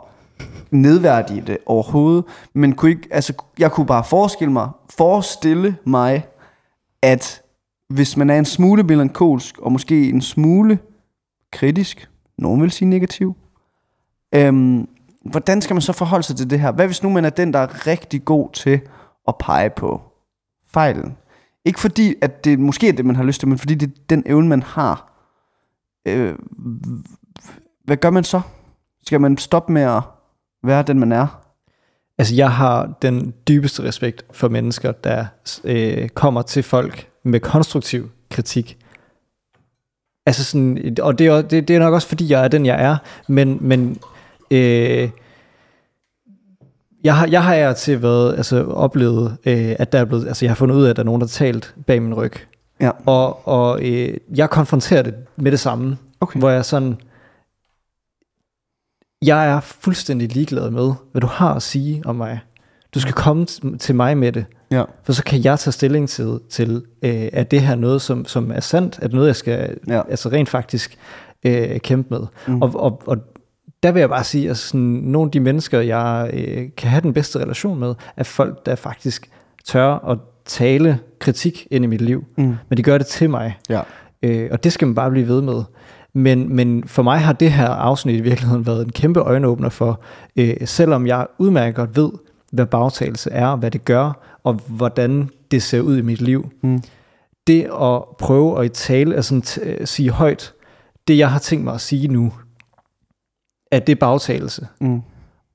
nedværdige 0.71 1.43
det 1.47 1.57
overhovedet, 1.65 2.25
men 2.53 2.75
kunne 2.75 2.91
ikke, 2.91 3.07
altså, 3.11 3.33
jeg 3.59 3.71
kunne 3.71 3.85
bare 3.85 4.03
forestille 4.03 4.53
mig, 4.53 4.69
forestille 4.89 5.77
mig, 5.83 6.27
at 7.01 7.41
hvis 7.89 8.17
man 8.17 8.29
er 8.29 8.39
en 8.39 8.45
smule 8.45 8.83
melankolsk, 8.83 9.57
og 9.57 9.71
måske 9.71 10.09
en 10.09 10.21
smule 10.21 10.79
kritisk, 11.51 12.08
nogen 12.41 12.61
vil 12.61 12.71
sige 12.71 12.89
negativ, 12.89 13.35
øhm, 14.35 14.87
hvordan 15.25 15.61
skal 15.61 15.73
man 15.73 15.81
så 15.81 15.93
forholde 15.93 16.23
sig 16.23 16.35
til 16.35 16.49
det 16.49 16.59
her? 16.59 16.71
Hvad 16.71 16.85
hvis 16.85 17.03
nu 17.03 17.09
man 17.09 17.25
er 17.25 17.29
den, 17.29 17.53
der 17.53 17.59
er 17.59 17.87
rigtig 17.87 18.25
god 18.25 18.49
til 18.53 18.81
at 19.27 19.35
pege 19.39 19.69
på 19.69 20.01
fejlen? 20.73 21.17
Ikke 21.65 21.79
fordi, 21.79 22.15
at 22.21 22.45
det 22.45 22.59
måske 22.59 22.87
er 22.89 22.93
det, 22.93 23.05
man 23.05 23.15
har 23.15 23.23
lyst 23.23 23.39
til, 23.39 23.49
men 23.49 23.57
fordi 23.57 23.75
det 23.75 23.89
er 23.89 23.93
den 24.09 24.23
evne, 24.25 24.47
man 24.47 24.63
har. 24.63 25.11
Øh, 26.05 26.35
hvad 27.85 27.97
gør 27.97 28.09
man 28.09 28.23
så? 28.23 28.41
Skal 29.03 29.21
man 29.21 29.37
stoppe 29.37 29.71
med 29.71 29.81
at 29.81 30.01
være 30.63 30.83
den, 30.83 30.99
man 30.99 31.11
er? 31.11 31.41
Altså, 32.17 32.35
jeg 32.35 32.51
har 32.51 32.97
den 33.01 33.33
dybeste 33.47 33.83
respekt 33.83 34.23
for 34.31 34.49
mennesker, 34.49 34.91
der 34.91 35.25
øh, 35.63 36.09
kommer 36.09 36.41
til 36.41 36.63
folk 36.63 37.09
med 37.23 37.39
konstruktiv 37.39 38.09
kritik. 38.31 38.77
Altså 40.25 40.43
sådan, 40.43 40.97
og 41.01 41.19
det 41.19 41.27
er, 41.27 41.41
det, 41.41 41.67
det 41.67 41.75
er 41.75 41.79
nok 41.79 41.93
også, 41.93 42.07
fordi 42.07 42.31
jeg 42.31 42.43
er 42.43 42.47
den, 42.47 42.65
jeg 42.65 42.83
er, 42.83 42.97
men, 43.27 43.57
men 43.61 43.97
øh, 44.51 45.09
jeg 47.03 47.15
har, 47.15 47.27
jeg 47.27 47.43
har 47.43 47.67
og 47.67 47.75
til 47.75 48.01
været, 48.01 48.37
altså, 48.37 48.65
oplevet, 48.65 49.37
øh, 49.45 49.75
at 49.79 49.91
der 49.91 49.99
er 49.99 50.05
blevet, 50.05 50.27
altså, 50.27 50.45
jeg 50.45 50.49
har 50.49 50.55
fundet 50.55 50.75
ud 50.75 50.83
af, 50.83 50.89
at 50.89 50.95
der 50.95 51.01
er 51.01 51.05
nogen, 51.05 51.21
der 51.21 51.27
har 51.27 51.29
talt 51.29 51.75
bag 51.87 52.01
min 52.01 52.13
ryg. 52.13 52.33
Ja. 52.81 52.91
Og, 53.05 53.47
og 53.47 53.81
øh, 53.89 54.17
jeg 54.35 54.49
konfronterer 54.49 55.01
det 55.01 55.15
med 55.35 55.51
det 55.51 55.59
samme, 55.59 55.97
Okay. 56.21 56.39
hvor 56.39 56.49
jeg 56.49 56.65
sådan, 56.65 56.97
jeg 59.25 59.47
er 59.47 59.59
fuldstændig 59.59 60.33
ligeglad 60.33 60.71
med, 60.71 60.93
hvad 61.11 61.21
du 61.21 61.27
har 61.27 61.53
at 61.53 61.61
sige 61.61 62.01
om 62.05 62.15
mig. 62.15 62.39
Du 62.93 62.99
skal 62.99 63.13
komme 63.13 63.45
til 63.79 63.95
mig 63.95 64.17
med 64.17 64.31
det, 64.31 64.45
Ja. 64.71 64.83
for 65.03 65.13
så 65.13 65.23
kan 65.23 65.43
jeg 65.43 65.59
tage 65.59 65.71
stilling 65.71 66.09
til, 66.09 66.39
til 66.49 66.83
øh, 67.01 67.29
er 67.33 67.43
det 67.43 67.61
her 67.61 67.75
noget, 67.75 68.01
som, 68.01 68.25
som 68.25 68.51
er 68.51 68.59
sandt? 68.59 68.99
Er 69.01 69.07
det 69.07 69.13
noget, 69.13 69.27
jeg 69.27 69.35
skal 69.35 69.77
Ja. 69.87 70.01
altså 70.09 70.29
rent 70.29 70.49
faktisk 70.49 70.97
øh, 71.45 71.79
kæmpe 71.79 72.07
med? 72.09 72.27
Mm. 72.47 72.61
Og, 72.61 72.71
og, 72.75 73.01
og 73.05 73.17
der 73.83 73.91
vil 73.91 73.99
jeg 73.99 74.09
bare 74.09 74.23
sige, 74.23 74.49
at 74.49 74.57
sådan, 74.57 74.81
nogle 74.85 75.27
af 75.27 75.31
de 75.31 75.39
mennesker, 75.39 75.79
jeg 75.79 76.29
øh, 76.33 76.67
kan 76.77 76.89
have 76.89 77.01
den 77.01 77.13
bedste 77.13 77.39
relation 77.39 77.79
med, 77.79 77.95
er 78.17 78.23
folk, 78.23 78.65
der 78.65 78.75
faktisk 78.75 79.29
tør 79.65 80.09
at 80.09 80.17
tale 80.45 80.99
kritik 81.19 81.67
ind 81.71 81.83
i 81.83 81.87
mit 81.87 82.01
liv. 82.01 82.23
Mm. 82.37 82.55
Men 82.69 82.77
de 82.77 82.83
gør 82.83 82.97
det 82.97 83.07
til 83.07 83.29
mig. 83.29 83.57
Ja. 83.69 83.81
Øh, 84.23 84.49
og 84.51 84.63
det 84.63 84.73
skal 84.73 84.87
man 84.87 84.95
bare 84.95 85.11
blive 85.11 85.27
ved 85.27 85.41
med. 85.41 85.63
Men, 86.13 86.55
men 86.55 86.83
for 86.87 87.03
mig 87.03 87.19
har 87.19 87.33
det 87.33 87.51
her 87.51 87.67
afsnit 87.69 88.15
i 88.19 88.21
virkeligheden 88.21 88.65
været 88.65 88.83
en 88.83 88.91
kæmpe 88.91 89.19
øjenåbner 89.19 89.69
for, 89.69 89.99
øh, 90.35 90.55
selvom 90.65 91.07
jeg 91.07 91.27
udmærket 91.37 91.75
godt 91.75 91.95
ved, 91.97 92.09
hvad 92.51 92.65
bagtagelse 92.65 93.31
er, 93.31 93.47
og 93.47 93.57
hvad 93.57 93.71
det 93.71 93.85
gør, 93.85 94.21
og 94.43 94.53
hvordan 94.67 95.29
det 95.51 95.63
ser 95.63 95.81
ud 95.81 95.97
i 95.97 96.01
mit 96.01 96.21
liv. 96.21 96.49
Mm. 96.63 96.83
Det 97.47 97.63
at 97.63 98.01
prøve 98.19 98.59
at 98.59 98.65
i 98.65 98.69
tale, 98.69 99.15
altså 99.15 99.41
t- 99.45 99.69
øh, 99.69 99.87
sige 99.87 100.09
højt, 100.09 100.53
det 101.07 101.17
jeg 101.17 101.31
har 101.31 101.39
tænkt 101.39 101.63
mig 101.63 101.73
at 101.73 101.81
sige 101.81 102.07
nu, 102.07 102.33
at 103.71 103.87
det 103.87 103.95
er 103.95 103.99
bagtagelse. 103.99 104.67
Mm. 104.81 105.01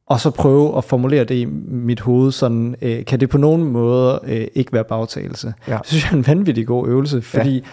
Og 0.06 0.20
så 0.20 0.30
prøve 0.30 0.78
at 0.78 0.84
formulere 0.84 1.24
det 1.24 1.34
i 1.34 1.44
mit 1.68 2.00
hoved, 2.00 2.32
sådan, 2.32 2.76
øh, 2.82 3.04
kan 3.04 3.20
det 3.20 3.28
på 3.30 3.38
nogen 3.38 3.64
måde 3.64 4.20
øh, 4.24 4.46
ikke 4.54 4.72
være 4.72 4.84
bagtagelse. 4.84 5.54
Ja. 5.68 5.78
Det 5.78 5.86
synes 5.86 6.04
jeg 6.04 6.12
er 6.12 6.16
en 6.16 6.26
vanvittig 6.26 6.66
god 6.66 6.88
øvelse, 6.88 7.22
fordi 7.22 7.64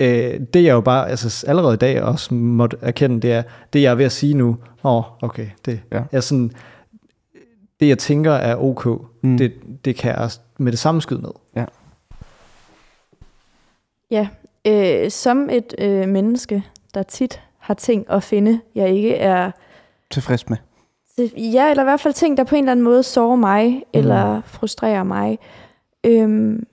ja. 0.00 0.34
øh, 0.34 0.40
det 0.54 0.64
jeg 0.64 0.72
jo 0.72 0.80
bare, 0.80 1.08
altså 1.08 1.46
allerede 1.46 1.74
i 1.74 1.76
dag 1.76 2.02
også 2.02 2.34
måtte 2.34 2.76
erkende, 2.80 3.20
det 3.20 3.32
er, 3.32 3.42
det 3.72 3.82
jeg 3.82 3.90
er 3.90 3.94
ved 3.94 4.04
at 4.04 4.12
sige 4.12 4.34
nu, 4.34 4.48
åh, 4.84 4.96
oh, 4.96 5.04
okay, 5.22 5.46
det 5.66 5.80
Ja. 5.92 6.02
er 6.12 6.20
sådan, 6.20 6.50
det 7.80 7.88
jeg 7.88 7.98
tænker 7.98 8.32
er 8.32 8.56
ok, 8.56 8.86
Mm. 9.22 9.38
det, 9.38 9.52
det 9.84 9.96
kan 9.96 10.10
jeg 10.10 10.30
med 10.58 10.72
det 10.72 10.78
samme 10.78 11.02
skyde 11.02 11.22
ned. 11.22 11.66
Ja, 14.10 14.28
øh, 14.66 15.10
som 15.10 15.50
et 15.50 15.74
øh, 15.78 16.08
menneske, 16.08 16.64
der 16.94 17.02
tit 17.02 17.40
har 17.58 17.74
ting 17.74 18.10
at 18.10 18.22
finde, 18.22 18.60
jeg 18.74 18.90
ikke 18.90 19.14
er... 19.14 19.50
Tilfreds 20.10 20.48
med. 20.48 20.56
Ja, 21.36 21.70
eller 21.70 21.82
i 21.82 21.84
hvert 21.84 22.00
fald 22.00 22.14
ting, 22.14 22.36
der 22.36 22.44
på 22.44 22.54
en 22.54 22.64
eller 22.64 22.72
anden 22.72 22.84
måde 22.84 23.02
sårer 23.02 23.36
mig, 23.36 23.70
mm. 23.70 23.82
eller 23.92 24.42
frustrerer 24.44 25.02
mig. 25.02 25.38
Øhm, 26.04 26.66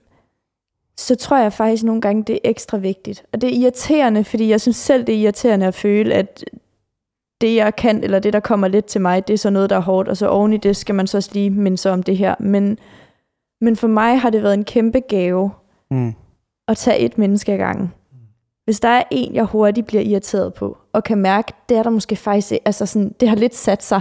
så 0.96 1.14
tror 1.14 1.36
jeg 1.38 1.52
faktisk 1.52 1.84
nogle 1.84 2.00
gange, 2.00 2.22
det 2.22 2.34
er 2.34 2.38
ekstra 2.44 2.76
vigtigt. 2.76 3.24
Og 3.32 3.40
det 3.40 3.50
er 3.50 3.60
irriterende, 3.60 4.24
fordi 4.24 4.48
jeg 4.48 4.60
synes 4.60 4.76
selv, 4.76 5.06
det 5.06 5.14
er 5.14 5.18
irriterende 5.18 5.66
at 5.66 5.74
føle, 5.74 6.14
at 6.14 6.44
det, 7.40 7.56
jeg 7.56 7.76
kan, 7.76 8.04
eller 8.04 8.18
det, 8.18 8.32
der 8.32 8.40
kommer 8.40 8.68
lidt 8.68 8.84
til 8.84 9.00
mig, 9.00 9.28
det 9.28 9.34
er 9.34 9.38
så 9.38 9.50
noget, 9.50 9.70
der 9.70 9.76
er 9.76 9.80
hårdt, 9.80 10.08
og 10.08 10.16
så 10.16 10.28
oven 10.28 10.52
i 10.52 10.56
det 10.56 10.76
skal 10.76 10.94
man 10.94 11.06
så 11.06 11.16
også 11.16 11.30
lige 11.32 11.50
minde 11.50 11.78
sig 11.78 11.92
om 11.92 12.02
det 12.02 12.16
her. 12.16 12.34
Men, 12.38 12.78
men 13.60 13.76
for 13.76 13.88
mig 13.88 14.20
har 14.20 14.30
det 14.30 14.42
været 14.42 14.54
en 14.54 14.64
kæmpe 14.64 15.00
gave, 15.00 15.50
Mm. 15.90 16.14
at 16.68 16.76
tage 16.76 16.98
et 16.98 17.18
menneske 17.18 17.52
ad 17.52 17.58
gangen. 17.58 17.92
Hvis 18.64 18.80
der 18.80 18.88
er 18.88 19.02
en, 19.10 19.34
jeg 19.34 19.44
hurtigt 19.44 19.86
bliver 19.86 20.02
irriteret 20.02 20.54
på, 20.54 20.78
og 20.92 21.04
kan 21.04 21.18
mærke, 21.18 21.52
det 21.68 21.76
er 21.76 21.82
der 21.82 21.90
måske 21.90 22.16
faktisk, 22.16 22.52
altså 22.64 22.86
sådan, 22.86 23.14
det 23.20 23.28
har 23.28 23.36
lidt 23.36 23.54
sat 23.54 23.82
sig, 23.82 24.00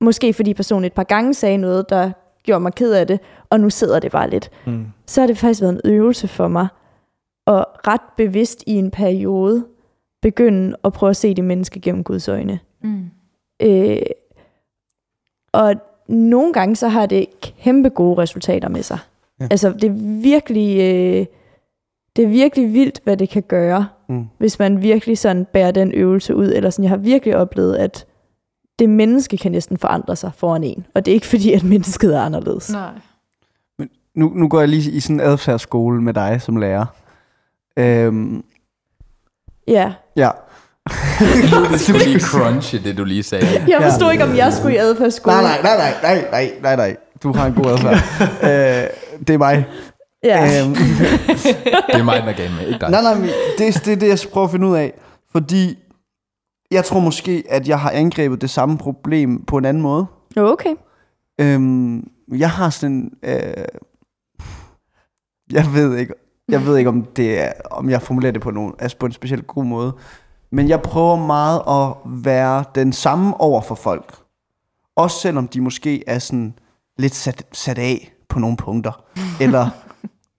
måske 0.00 0.32
fordi 0.32 0.54
personen 0.54 0.84
et 0.84 0.92
par 0.92 1.02
gange 1.04 1.34
sagde 1.34 1.56
noget, 1.56 1.88
der 1.90 2.10
gjorde 2.42 2.60
mig 2.60 2.74
ked 2.74 2.92
af 2.92 3.06
det, 3.06 3.20
og 3.50 3.60
nu 3.60 3.70
sidder 3.70 4.00
det 4.00 4.12
bare 4.12 4.30
lidt. 4.30 4.50
Mm. 4.66 4.86
Så 5.06 5.20
har 5.20 5.26
det 5.26 5.38
faktisk 5.38 5.60
været 5.62 5.72
en 5.84 5.90
øvelse 5.90 6.28
for 6.28 6.48
mig, 6.48 6.66
at 7.46 7.64
ret 7.86 8.00
bevidst 8.16 8.64
i 8.66 8.72
en 8.72 8.90
periode, 8.90 9.64
begynde 10.28 10.76
at 10.84 10.92
prøve 10.92 11.10
at 11.10 11.16
se 11.16 11.34
det 11.34 11.44
menneske 11.44 11.80
gennem 11.80 12.04
Guds 12.04 12.28
øjne. 12.28 12.58
Mm. 12.82 13.04
Øh, 13.62 13.96
og 15.52 15.74
nogle 16.08 16.52
gange 16.52 16.76
så 16.76 16.88
har 16.88 17.06
det 17.06 17.26
kæmpe 17.40 17.88
gode 17.88 18.18
resultater 18.22 18.68
med 18.68 18.82
sig. 18.82 18.98
Ja. 19.40 19.46
Altså 19.50 19.72
det 19.72 19.84
er 19.84 20.20
virkelig, 20.22 20.76
øh, 20.78 21.26
det 22.16 22.24
er 22.24 22.28
virkelig 22.28 22.72
vildt, 22.72 23.00
hvad 23.04 23.16
det 23.16 23.28
kan 23.28 23.42
gøre, 23.42 23.86
Mm. 24.08 24.24
hvis 24.38 24.58
man 24.58 24.82
virkelig 24.82 25.18
sådan 25.18 25.44
bærer 25.44 25.70
den 25.70 25.92
øvelse 25.92 26.36
ud. 26.36 26.46
Eller 26.52 26.70
sådan, 26.70 26.82
jeg 26.82 26.90
har 26.90 26.96
virkelig 26.96 27.36
oplevet, 27.36 27.76
at 27.76 28.06
det 28.78 28.88
menneske 28.88 29.36
kan 29.36 29.52
næsten 29.52 29.78
forandre 29.78 30.16
sig 30.16 30.30
foran 30.36 30.64
en. 30.64 30.86
Og 30.94 31.04
det 31.06 31.12
er 31.12 31.14
ikke 31.14 31.26
fordi, 31.34 31.52
at 31.52 31.64
mennesket 31.64 32.16
er 32.16 32.20
anderledes. 32.20 32.72
Nej. 32.72 32.90
Nu, 34.14 34.28
nu 34.34 34.48
går 34.48 34.60
jeg 34.60 34.68
lige 34.68 34.90
i 34.90 35.00
sådan 35.00 35.16
en 35.16 35.20
adfærdsskole 35.26 36.02
med 36.02 36.14
dig 36.14 36.40
som 36.42 36.56
lærer. 36.56 36.86
Øhm, 37.76 38.44
Ja, 39.68 39.92
ja. 40.16 40.30
Det 41.72 41.80
skulle 41.80 42.04
lige 42.04 42.20
crunche, 42.20 42.78
det 42.84 42.96
du 42.98 43.04
lige 43.04 43.22
sagde. 43.22 43.46
jeg 43.68 43.82
forstod 43.82 44.12
ikke, 44.12 44.24
om 44.24 44.36
jeg 44.36 44.52
skulle 44.52 44.74
i 44.74 44.78
adfærdsskole. 44.78 45.36
Nej, 45.36 45.62
nej, 45.62 45.76
nej, 45.76 45.94
nej, 46.02 46.24
nej, 46.30 46.52
nej, 46.62 46.76
nej. 46.76 46.96
Du 47.22 47.32
har 47.32 47.46
en 47.46 47.54
god 47.54 47.66
adfærd. 47.72 47.94
øh, 48.42 49.20
det 49.26 49.34
er 49.34 49.38
mig. 49.38 49.66
Ja. 50.24 50.62
Øhm, 50.62 50.74
Det 51.92 51.94
er 51.94 52.02
mig, 52.02 52.20
den 52.20 52.28
er 52.28 52.32
galt 52.32 52.52
med, 52.54 52.66
ikke 52.66 52.80
dig. 52.80 52.90
nej, 52.90 53.02
nej, 53.02 53.14
men 53.14 53.28
det, 53.58 53.82
det 53.84 53.92
er 53.92 53.96
det, 53.96 54.08
jeg 54.08 54.18
skal 54.18 54.30
prøve 54.32 54.44
at 54.44 54.50
finde 54.50 54.66
ud 54.66 54.76
af. 54.76 54.92
Fordi 55.32 55.78
jeg 56.70 56.84
tror 56.84 57.00
måske, 57.00 57.44
at 57.48 57.68
jeg 57.68 57.80
har 57.80 57.90
angrebet 57.90 58.40
det 58.40 58.50
samme 58.50 58.78
problem 58.78 59.44
på 59.44 59.56
en 59.58 59.64
anden 59.64 59.82
måde. 59.82 60.06
Okay. 60.36 60.74
Øhm, 61.40 62.08
jeg 62.36 62.50
har 62.50 62.70
sådan... 62.70 63.10
Øh, 63.24 63.64
jeg 65.52 65.64
ved 65.74 65.96
ikke, 65.96 66.14
jeg 66.48 66.66
ved 66.66 66.76
ikke 66.76 66.88
om 66.88 67.04
det 67.04 67.40
er, 67.40 67.52
om 67.70 67.90
jeg 67.90 68.02
formulerer 68.02 68.32
det 68.32 68.42
på, 68.42 68.50
nogen, 68.50 68.74
altså 68.78 68.96
på 68.96 69.06
en 69.06 69.12
specielt 69.12 69.46
god 69.46 69.64
måde. 69.64 69.92
Men 70.50 70.68
jeg 70.68 70.82
prøver 70.82 71.16
meget 71.16 71.62
at 71.68 71.96
være 72.22 72.64
den 72.74 72.92
samme 72.92 73.40
over 73.40 73.60
for 73.62 73.74
folk. 73.74 74.16
Også 74.96 75.20
selvom 75.20 75.48
de 75.48 75.60
måske 75.60 76.08
er 76.08 76.18
sådan 76.18 76.58
lidt 76.98 77.14
sat, 77.14 77.46
sat 77.52 77.78
af 77.78 78.12
på 78.28 78.38
nogle 78.38 78.56
punkter. 78.56 79.04
eller 79.40 79.70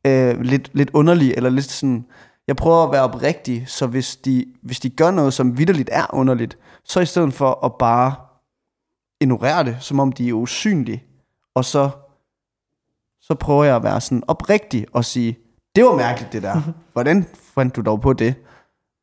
øh, 0.08 0.42
lidt, 0.42 0.70
lidt 0.74 0.90
underlige, 0.94 1.36
eller 1.36 1.50
lidt 1.50 1.72
sådan... 1.72 2.06
Jeg 2.48 2.56
prøver 2.56 2.84
at 2.84 2.92
være 2.92 3.04
oprigtig, 3.04 3.64
så 3.68 3.88
hvis 3.88 4.16
de, 4.16 4.46
hvis 4.62 4.80
de 4.80 4.90
gør 4.90 5.12
noget, 5.12 5.34
som 5.34 5.58
vidderligt 5.58 5.90
er 5.92 6.06
underligt, 6.14 6.58
så 6.84 7.00
i 7.00 7.06
stedet 7.06 7.34
for 7.34 7.66
at 7.66 7.76
bare 7.80 8.16
ignorere 9.22 9.64
det, 9.64 9.78
som 9.80 10.00
om 10.00 10.12
de 10.12 10.30
er 10.30 10.34
usynlige, 10.34 11.04
og 11.56 11.66
så, 11.66 11.90
så 13.22 13.36
prøver 13.36 13.64
jeg 13.64 13.76
at 13.76 13.84
være 13.84 14.02
sådan 14.02 14.24
oprigtig 14.28 14.86
og 14.94 15.06
sige, 15.06 15.38
det 15.76 15.86
var 15.86 15.96
mærkeligt 15.96 16.34
det 16.34 16.44
der. 16.44 16.62
Hvordan 16.94 17.26
fandt 17.56 17.76
du 17.76 17.82
dog 17.82 18.02
på 18.02 18.14
det? 18.14 18.34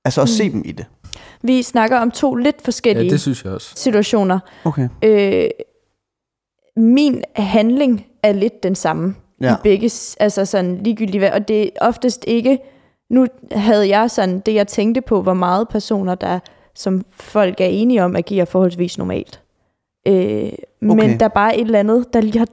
Altså 0.04 0.22
at 0.22 0.28
se 0.28 0.52
dem 0.52 0.62
i 0.64 0.72
det. 0.72 0.87
Vi 1.42 1.62
snakker 1.62 1.98
om 1.98 2.11
to 2.11 2.35
lidt 2.35 2.56
Ja, 2.56 2.64
forskellige 2.64 3.11
det 3.11 3.20
synes 3.20 3.44
jeg 3.44 3.52
også. 3.52 3.72
situationer. 3.76 4.38
Okay. 4.64 4.88
Øh, 5.04 5.50
min 6.76 7.24
handling 7.37 8.06
er 8.22 8.32
lidt 8.32 8.62
den 8.62 8.74
samme 8.74 9.14
ja. 9.40 9.46
Ja. 9.46 9.54
i 9.54 9.58
begge, 9.62 9.90
altså 10.20 10.44
sådan 10.44 10.78
ligegyldigt 10.82 11.18
hvad, 11.20 11.30
og 11.30 11.48
det 11.48 11.62
er 11.62 11.68
oftest 11.80 12.24
ikke, 12.26 12.58
nu 13.11 13.26
havde 13.52 13.88
jeg 13.88 14.11
sådan, 14.11 14.40
det 14.40 14.54
jeg 14.54 14.66
tænkte 14.68 15.00
på, 15.00 15.22
hvor 15.22 15.35
meget 15.35 15.68
personer, 15.68 16.14
der 16.14 16.38
som 16.74 17.04
folk 17.11 17.61
er 17.61 17.66
enige 17.66 18.04
om, 18.04 18.16
agerer 18.16 18.44
forholdsvis 18.44 18.98
normalt. 18.98 19.42
Øh, 20.08 20.14
okay. 20.14 20.52
Men 20.80 21.20
der 21.20 21.24
er 21.24 21.28
bare 21.28 21.56
et 21.56 21.61
eller 21.64 21.78
andet, 21.78 22.12
der 22.14 22.20
lige 22.20 22.38
har 22.38 22.46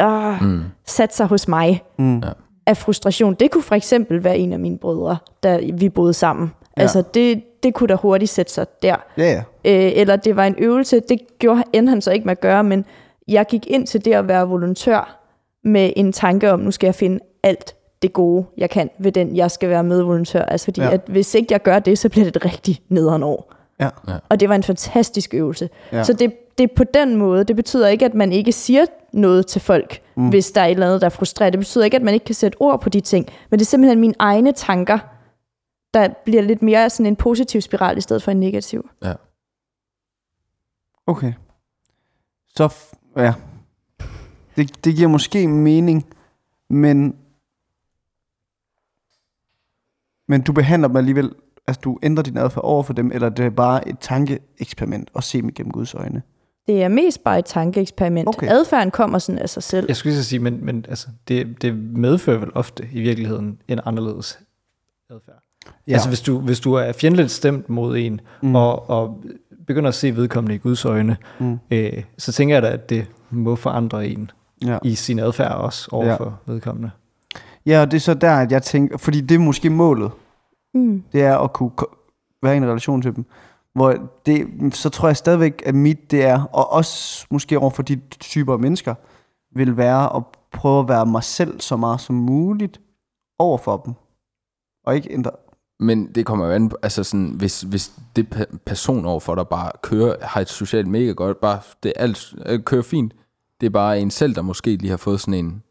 ah, 0.00 0.42
Mm. 0.44 0.62
sat 0.86 1.14
sig 1.14 1.26
hos 1.26 1.48
mig 1.48 1.82
Mm. 1.98 2.22
Af 2.66 2.76
frustration. 2.76 3.34
Det 3.34 3.50
kunne 3.50 3.62
for 3.62 3.74
eksempel 3.74 4.24
være 4.24 4.38
en 4.38 4.52
af 4.52 4.58
mine 4.58 4.78
brødre, 4.78 5.16
da 5.42 5.60
vi 5.72 5.88
boede 5.88 6.12
sammen. 6.12 6.52
Ja. 6.76 6.82
Altså 6.82 7.02
det, 7.14 7.42
det 7.62 7.74
kunne 7.74 7.86
da 7.86 7.94
hurtigt 7.94 8.30
sætte 8.30 8.52
sig 8.52 8.66
der. 8.82 8.96
Ja, 9.18 9.22
ja. 9.24 9.42
Øh, 9.86 9.92
eller 10.00 10.16
det 10.16 10.36
var 10.36 10.44
en 10.44 10.54
øvelse, 10.58 11.00
det 11.00 11.20
gjorde, 11.38 11.62
endte 11.72 11.90
han 11.90 12.00
så 12.00 12.10
ikke 12.10 12.24
med 12.24 12.32
at 12.32 12.40
gøre, 12.40 12.64
men 12.64 12.84
jeg 13.28 13.46
gik 13.46 13.66
ind 13.66 13.86
til 13.86 14.04
det 14.04 14.12
at 14.14 14.28
være 14.28 14.48
volontør 14.48 15.16
med 15.64 15.92
en 15.96 16.12
tanke 16.12 16.52
om, 16.52 16.60
nu 16.60 16.70
skal 16.70 16.86
jeg 16.86 16.94
finde 16.94 17.18
alt 17.42 17.74
det 18.02 18.12
gode, 18.12 18.44
jeg 18.56 18.70
kan 18.70 18.90
ved 18.98 19.12
den, 19.12 19.36
jeg 19.36 19.50
skal 19.50 19.68
være 19.68 19.84
medvolontør. 19.84 20.42
Altså 20.42 20.64
fordi, 20.64 20.80
Ja. 20.80 20.90
at 20.90 21.00
hvis 21.06 21.34
ikke 21.34 21.46
jeg 21.50 21.62
gør 21.62 21.78
det, 21.78 21.98
så 21.98 22.08
bliver 22.08 22.24
det 22.24 22.36
et 22.36 22.44
rigtig 22.44 22.80
nederen 22.88 23.22
år. 23.22 23.52
Ja. 23.80 23.88
Ja. 24.08 24.14
Og 24.28 24.40
det 24.40 24.48
var 24.48 24.54
en 24.54 24.62
fantastisk 24.62 25.34
øvelse. 25.34 25.68
Ja. 25.92 26.02
Så 26.04 26.12
det, 26.12 26.32
det 26.58 26.64
er 26.70 26.74
på 26.76 26.84
den 26.84 27.16
måde, 27.16 27.44
det 27.44 27.56
betyder 27.56 27.88
ikke, 27.88 28.04
at 28.04 28.14
man 28.14 28.32
ikke 28.32 28.52
siger 28.52 28.84
noget 29.12 29.46
til 29.46 29.60
folk, 29.60 30.00
mm. 30.20 30.28
hvis 30.28 30.50
der 30.50 30.60
er 30.60 30.66
et 30.66 30.70
eller 30.70 30.86
andet, 30.86 31.00
der 31.00 31.06
er 31.06 31.10
frustreret. 31.10 31.52
Det 31.52 31.60
betyder 31.60 31.84
ikke, 31.84 31.96
at 31.96 32.02
man 32.02 32.14
ikke 32.14 32.26
kan 32.26 32.34
sætte 32.34 32.56
ord 32.60 32.80
på 32.80 32.88
de 32.88 33.00
ting, 33.00 33.26
men 33.50 33.58
det 33.58 33.64
er 33.64 33.68
simpelthen 33.68 34.00
mine 34.00 34.14
egne 34.18 34.52
tanker, 34.52 34.98
der 35.94 36.08
bliver 36.24 36.42
lidt 36.42 36.62
mere 36.62 36.90
sådan 36.90 37.06
en 37.06 37.16
positiv 37.16 37.60
spiral, 37.60 37.98
i 37.98 38.00
stedet 38.00 38.22
for 38.22 38.30
en 38.30 38.40
negativ. 38.40 38.90
Ja. 39.04 39.14
Okay. 41.06 41.32
Så, 42.48 42.66
f- 42.66 43.20
ja. 43.22 43.34
Det, 44.56 44.84
det 44.84 44.96
giver 44.96 45.08
måske 45.08 45.48
mening, 45.48 46.06
men... 46.70 47.16
Men 50.28 50.42
du 50.42 50.52
behandler 50.52 50.88
dem 50.88 50.96
alligevel... 50.96 51.34
Altså, 51.66 51.80
du 51.80 51.98
ændrer 52.02 52.22
din 52.22 52.36
adfærd 52.36 52.64
over 52.64 52.82
for 52.82 52.92
dem, 52.92 53.12
eller 53.12 53.28
det 53.28 53.44
er 53.44 53.50
bare 53.50 53.88
et 53.88 53.98
tankeeksperiment 54.00 55.10
at 55.16 55.24
se 55.24 55.42
dem 55.42 55.52
gennem 55.52 55.72
Guds 55.72 55.94
øjne. 55.94 56.22
Det 56.70 56.82
er 56.82 56.88
mest 56.88 57.24
bare 57.24 57.38
et 57.38 57.44
tankeeksperiment. 57.44 58.28
Okay. 58.28 58.48
Adfærden 58.50 58.90
kommer 58.90 59.18
sådan 59.18 59.38
af 59.38 59.48
sig 59.48 59.62
selv. 59.62 59.84
Jeg 59.88 59.96
skulle 59.96 60.12
lige 60.12 60.22
så 60.22 60.28
sige, 60.28 60.40
men, 60.40 60.64
men 60.64 60.84
altså, 60.88 61.08
det, 61.28 61.62
det 61.62 61.76
medfører 61.76 62.38
vel 62.38 62.50
ofte 62.54 62.88
i 62.92 63.00
virkeligheden 63.00 63.58
en 63.68 63.80
anderledes 63.84 64.38
adfærd. 65.10 65.42
Ja. 65.86 65.92
Altså 65.92 66.08
hvis 66.08 66.20
du, 66.20 66.38
hvis 66.38 66.60
du 66.60 66.72
er 66.74 66.92
fjendtligt 66.92 67.30
stemt 67.30 67.68
mod 67.68 67.96
en, 67.98 68.20
Mm. 68.42 68.54
og, 68.54 68.90
og 68.90 69.24
begynder 69.66 69.88
at 69.88 69.94
se 69.94 70.16
vedkommende 70.16 70.54
i 70.54 70.58
Guds 70.58 70.84
øjne, 70.84 71.16
Mm. 71.38 71.58
øh, 71.70 72.02
så 72.18 72.32
tænker 72.32 72.54
jeg 72.54 72.62
da, 72.62 72.68
at 72.68 72.90
det 72.90 73.06
må 73.30 73.56
forandre 73.56 74.06
en 74.08 74.30
Ja. 74.66 74.78
i 74.84 74.94
sin 74.94 75.18
adfærd 75.18 75.52
også 75.52 75.88
over 75.92 76.06
Ja. 76.06 76.16
vedkommende. 76.46 76.90
ja, 77.66 77.80
og 77.80 77.90
det 77.90 77.96
er 77.96 78.00
så 78.00 78.14
der, 78.14 78.32
at 78.32 78.52
jeg 78.52 78.62
tænker, 78.62 78.96
fordi 78.98 79.20
det 79.20 79.34
er 79.34 79.38
måske 79.38 79.70
målet, 79.70 80.10
Mm. 80.74 81.02
det 81.12 81.22
er 81.22 81.38
at 81.38 81.52
kunne 81.52 81.70
være 82.42 82.54
i 82.54 82.56
en 82.56 82.66
relation 82.66 83.02
til 83.02 83.16
dem. 83.16 83.24
Hvor 83.74 83.96
det, 84.26 84.46
så 84.74 84.88
tror 84.88 85.08
jeg 85.08 85.16
stadigvæk, 85.16 85.62
at 85.66 85.74
mit 85.74 86.10
det 86.10 86.24
er, 86.24 86.42
og 86.42 86.72
også 86.72 87.26
måske 87.30 87.58
over 87.58 87.70
for 87.70 87.82
de 87.82 88.00
typer 88.20 88.52
af 88.52 88.58
mennesker, 88.58 88.94
vil 89.54 89.76
være 89.76 90.16
at 90.16 90.22
prøve 90.52 90.80
at 90.80 90.88
være 90.88 91.06
mig 91.06 91.24
selv 91.24 91.60
så 91.60 91.76
meget 91.76 92.00
som 92.00 92.14
muligt 92.14 92.80
over 93.38 93.58
for 93.58 93.76
dem. 93.76 93.94
Og 94.86 94.96
ikke 94.96 95.12
ændre. 95.12 95.30
Men 95.80 96.12
det 96.12 96.26
kommer 96.26 96.46
jo 96.46 96.52
an 96.52 96.68
på, 96.68 96.76
altså 96.82 97.04
sådan, 97.04 97.28
hvis, 97.28 97.60
hvis 97.60 97.92
det 98.16 98.26
pe- 98.34 98.56
person 98.66 99.06
overfor 99.06 99.34
dig 99.34 99.48
bare 99.48 99.70
kører, 99.82 100.26
har 100.26 100.40
et 100.40 100.48
socialt 100.48 100.86
mega 100.86 101.12
godt, 101.12 101.40
bare 101.40 101.60
det 101.82 101.92
alt 101.96 102.34
øh, 102.46 102.62
kører 102.62 102.82
fint, 102.82 103.12
det 103.60 103.66
er 103.66 103.70
bare 103.70 104.00
en 104.00 104.10
selv, 104.10 104.34
der 104.34 104.42
måske 104.42 104.76
lige 104.76 104.90
har 104.90 104.96
fået 104.96 105.20
sådan 105.20 105.34
en, 105.34 105.62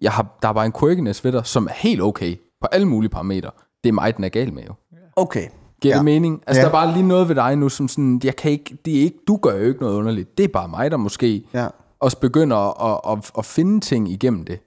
jeg 0.00 0.12
har, 0.12 0.38
der 0.42 0.48
er 0.48 0.52
bare 0.52 0.66
en 0.66 0.72
quirkiness 0.80 1.24
ved 1.24 1.32
dig, 1.32 1.46
som 1.46 1.66
er 1.66 1.72
helt 1.72 2.02
okay, 2.02 2.36
på 2.60 2.66
alle 2.66 2.88
mulige 2.88 3.10
parametre. 3.10 3.50
Det 3.84 3.88
er 3.88 3.92
mig, 3.92 4.16
den 4.16 4.24
er 4.24 4.28
gal 4.28 4.52
med 4.52 4.62
jo. 4.62 4.74
Okay. 5.16 5.48
Giver 5.82 5.92
Ja. 5.94 5.96
ja. 5.96 5.98
det 5.98 6.04
mening? 6.04 6.42
Altså, 6.46 6.60
Ja. 6.60 6.66
ja. 6.66 6.72
der 6.72 6.78
er 6.78 6.84
bare 6.86 6.94
lige 6.94 7.08
noget 7.08 7.28
ved 7.28 7.34
dig 7.34 7.56
nu, 7.56 7.68
som 7.68 7.88
sådan, 7.88 8.20
jeg 8.24 8.36
kan 8.36 8.50
ikke, 8.50 8.76
det 8.84 8.96
er 8.98 9.02
ikke, 9.02 9.18
du 9.28 9.36
gør 9.36 9.54
jo 9.56 9.64
ikke 9.64 9.80
noget 9.80 9.94
underligt. 9.96 10.38
Det 10.38 10.44
er 10.44 10.48
bare 10.48 10.68
mig, 10.68 10.90
der 10.90 10.96
måske 10.96 11.42
Ja. 11.54 11.66
også 12.00 12.18
begynder 12.20 12.56
at, 12.92 13.18
at, 13.18 13.30
at, 13.38 13.44
finde 13.44 13.80
ting 13.80 14.10
igennem 14.12 14.44
det. 14.44 14.58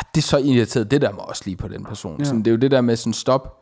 Ah, 0.00 0.04
Det 0.14 0.20
er 0.20 0.26
så 0.26 0.38
irriteret, 0.38 0.90
det 0.90 1.02
der 1.02 1.12
må 1.12 1.18
også 1.18 1.42
lige 1.44 1.56
på 1.56 1.68
den 1.68 1.84
person. 1.84 2.12
Ja. 2.12 2.18
Ja. 2.18 2.24
Sådan, 2.24 2.38
det 2.38 2.46
er 2.46 2.50
jo 2.52 2.56
det 2.58 2.70
der 2.70 2.80
med 2.80 2.96
sådan 2.96 3.12
stop. 3.12 3.60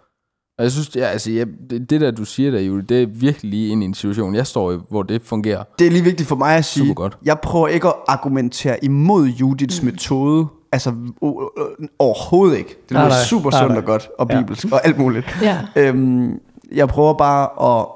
Og 0.58 0.64
jeg 0.64 0.72
synes, 0.72 0.96
ja, 0.96 1.04
altså, 1.04 1.30
jeg, 1.30 1.46
det, 1.70 1.90
det 1.90 2.00
der, 2.00 2.10
du 2.10 2.24
siger 2.24 2.50
der, 2.50 2.60
Julie, 2.60 2.82
det 2.88 3.02
er 3.02 3.06
virkelig 3.06 3.50
lige 3.50 3.68
ind 3.68 3.82
i 3.82 3.86
en 3.86 3.94
situation, 3.94 4.34
jeg 4.34 4.46
står 4.46 4.72
i, 4.72 4.78
hvor 4.90 5.02
det 5.02 5.22
fungerer. 5.22 5.64
Det 5.78 5.86
er 5.86 5.90
lige 5.90 6.04
vigtigt 6.04 6.28
for 6.28 6.36
mig 6.36 6.56
at 6.56 6.64
sige, 6.64 6.86
Super 6.86 6.94
godt. 6.94 7.18
jeg 7.24 7.40
prøver 7.40 7.68
ikke 7.68 7.88
at 7.88 7.94
argumentere 8.08 8.84
imod 8.84 9.26
Judiths 9.26 9.82
mm. 9.82 9.86
metode. 9.86 10.46
Altså 10.72 10.90
o- 11.24 11.96
overhovedet 11.98 12.58
ikke. 12.58 12.68
Det 12.88 12.90
lyder 12.90 13.08
nej. 13.08 13.24
super 13.26 13.50
sundt 13.50 13.76
og 13.76 13.84
godt, 13.84 14.08
og 14.18 14.26
Ja. 14.30 14.40
bibelsk, 14.40 14.66
og 14.72 14.86
alt 14.86 14.98
muligt. 14.98 15.38
Ja. 15.42 15.58
Øhm, 15.76 16.40
jeg 16.72 16.88
prøver 16.88 17.14
bare 17.14 17.78
at... 17.80 17.86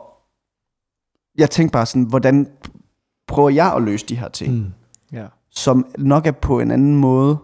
Jeg 1.39 1.51
tænker 1.51 1.73
bare 1.73 1.87
sådan, 1.87 2.03
hvordan 2.03 2.49
prøver 3.27 3.51
jeg 3.51 3.73
at 3.77 3.83
løse 3.83 4.07
de 4.07 4.17
her 4.17 4.29
ting, 4.29 4.53
mm. 4.55 4.73
Ja. 5.13 5.25
som 5.51 5.87
nok 5.99 6.27
er 6.27 6.31
på 6.33 6.61
en 6.61 6.71
anden 6.71 6.97
måde, 6.97 7.37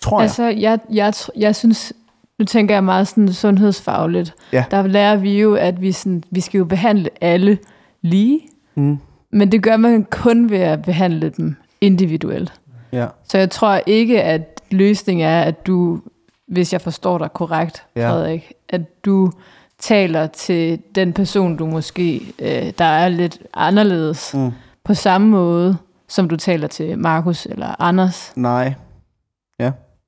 tror 0.00 0.18
jeg. 0.18 0.22
Altså, 0.22 0.44
jeg, 0.44 0.78
jeg, 0.90 1.12
jeg 1.36 1.56
synes, 1.56 1.92
nu 2.38 2.44
tænker 2.44 2.74
jeg 2.74 2.84
meget 2.84 3.08
sådan 3.08 3.32
sundhedsfagligt. 3.32 4.34
Ja. 4.52 4.64
Der 4.70 4.86
lærer 4.86 5.16
vi 5.16 5.40
jo, 5.40 5.54
at 5.54 5.80
vi, 5.80 5.92
sådan, 5.92 6.24
vi 6.30 6.40
skal 6.40 6.58
jo 6.58 6.64
behandle 6.64 7.10
alle 7.20 7.58
lige, 8.02 8.40
Mm. 8.74 8.98
men 9.32 9.52
det 9.52 9.62
gør 9.62 9.76
man 9.76 10.04
kun 10.10 10.50
ved 10.50 10.58
at 10.58 10.82
behandle 10.82 11.28
dem 11.30 11.56
individuelt. 11.80 12.60
Ja. 12.92 13.06
Så 13.24 13.38
jeg 13.38 13.50
tror 13.50 13.80
ikke, 13.86 14.22
at 14.22 14.62
løsningen 14.70 15.26
er, 15.26 15.42
at 15.42 15.66
du, 15.66 16.00
hvis 16.48 16.72
jeg 16.72 16.80
forstår 16.80 17.18
dig 17.18 17.32
korrekt, 17.32 17.84
Ja. 17.96 18.00
ja. 18.02 18.10
Frederik, 18.12 18.52
at 18.68 19.04
du 19.04 19.32
taler 19.78 20.26
til 20.26 20.78
den 20.94 21.12
person, 21.12 21.56
du 21.56 21.66
måske, 21.66 22.34
øh, 22.38 22.72
der 22.78 22.84
er 22.84 23.08
lidt 23.08 23.38
anderledes, 23.54 24.34
Mm. 24.34 24.50
på 24.84 24.94
samme 24.94 25.28
måde, 25.28 25.76
som 26.08 26.28
du 26.28 26.36
taler 26.36 26.66
til 26.68 26.98
Markus 26.98 27.46
eller 27.46 27.82
Anders. 27.82 28.32
Nej. 28.36 28.74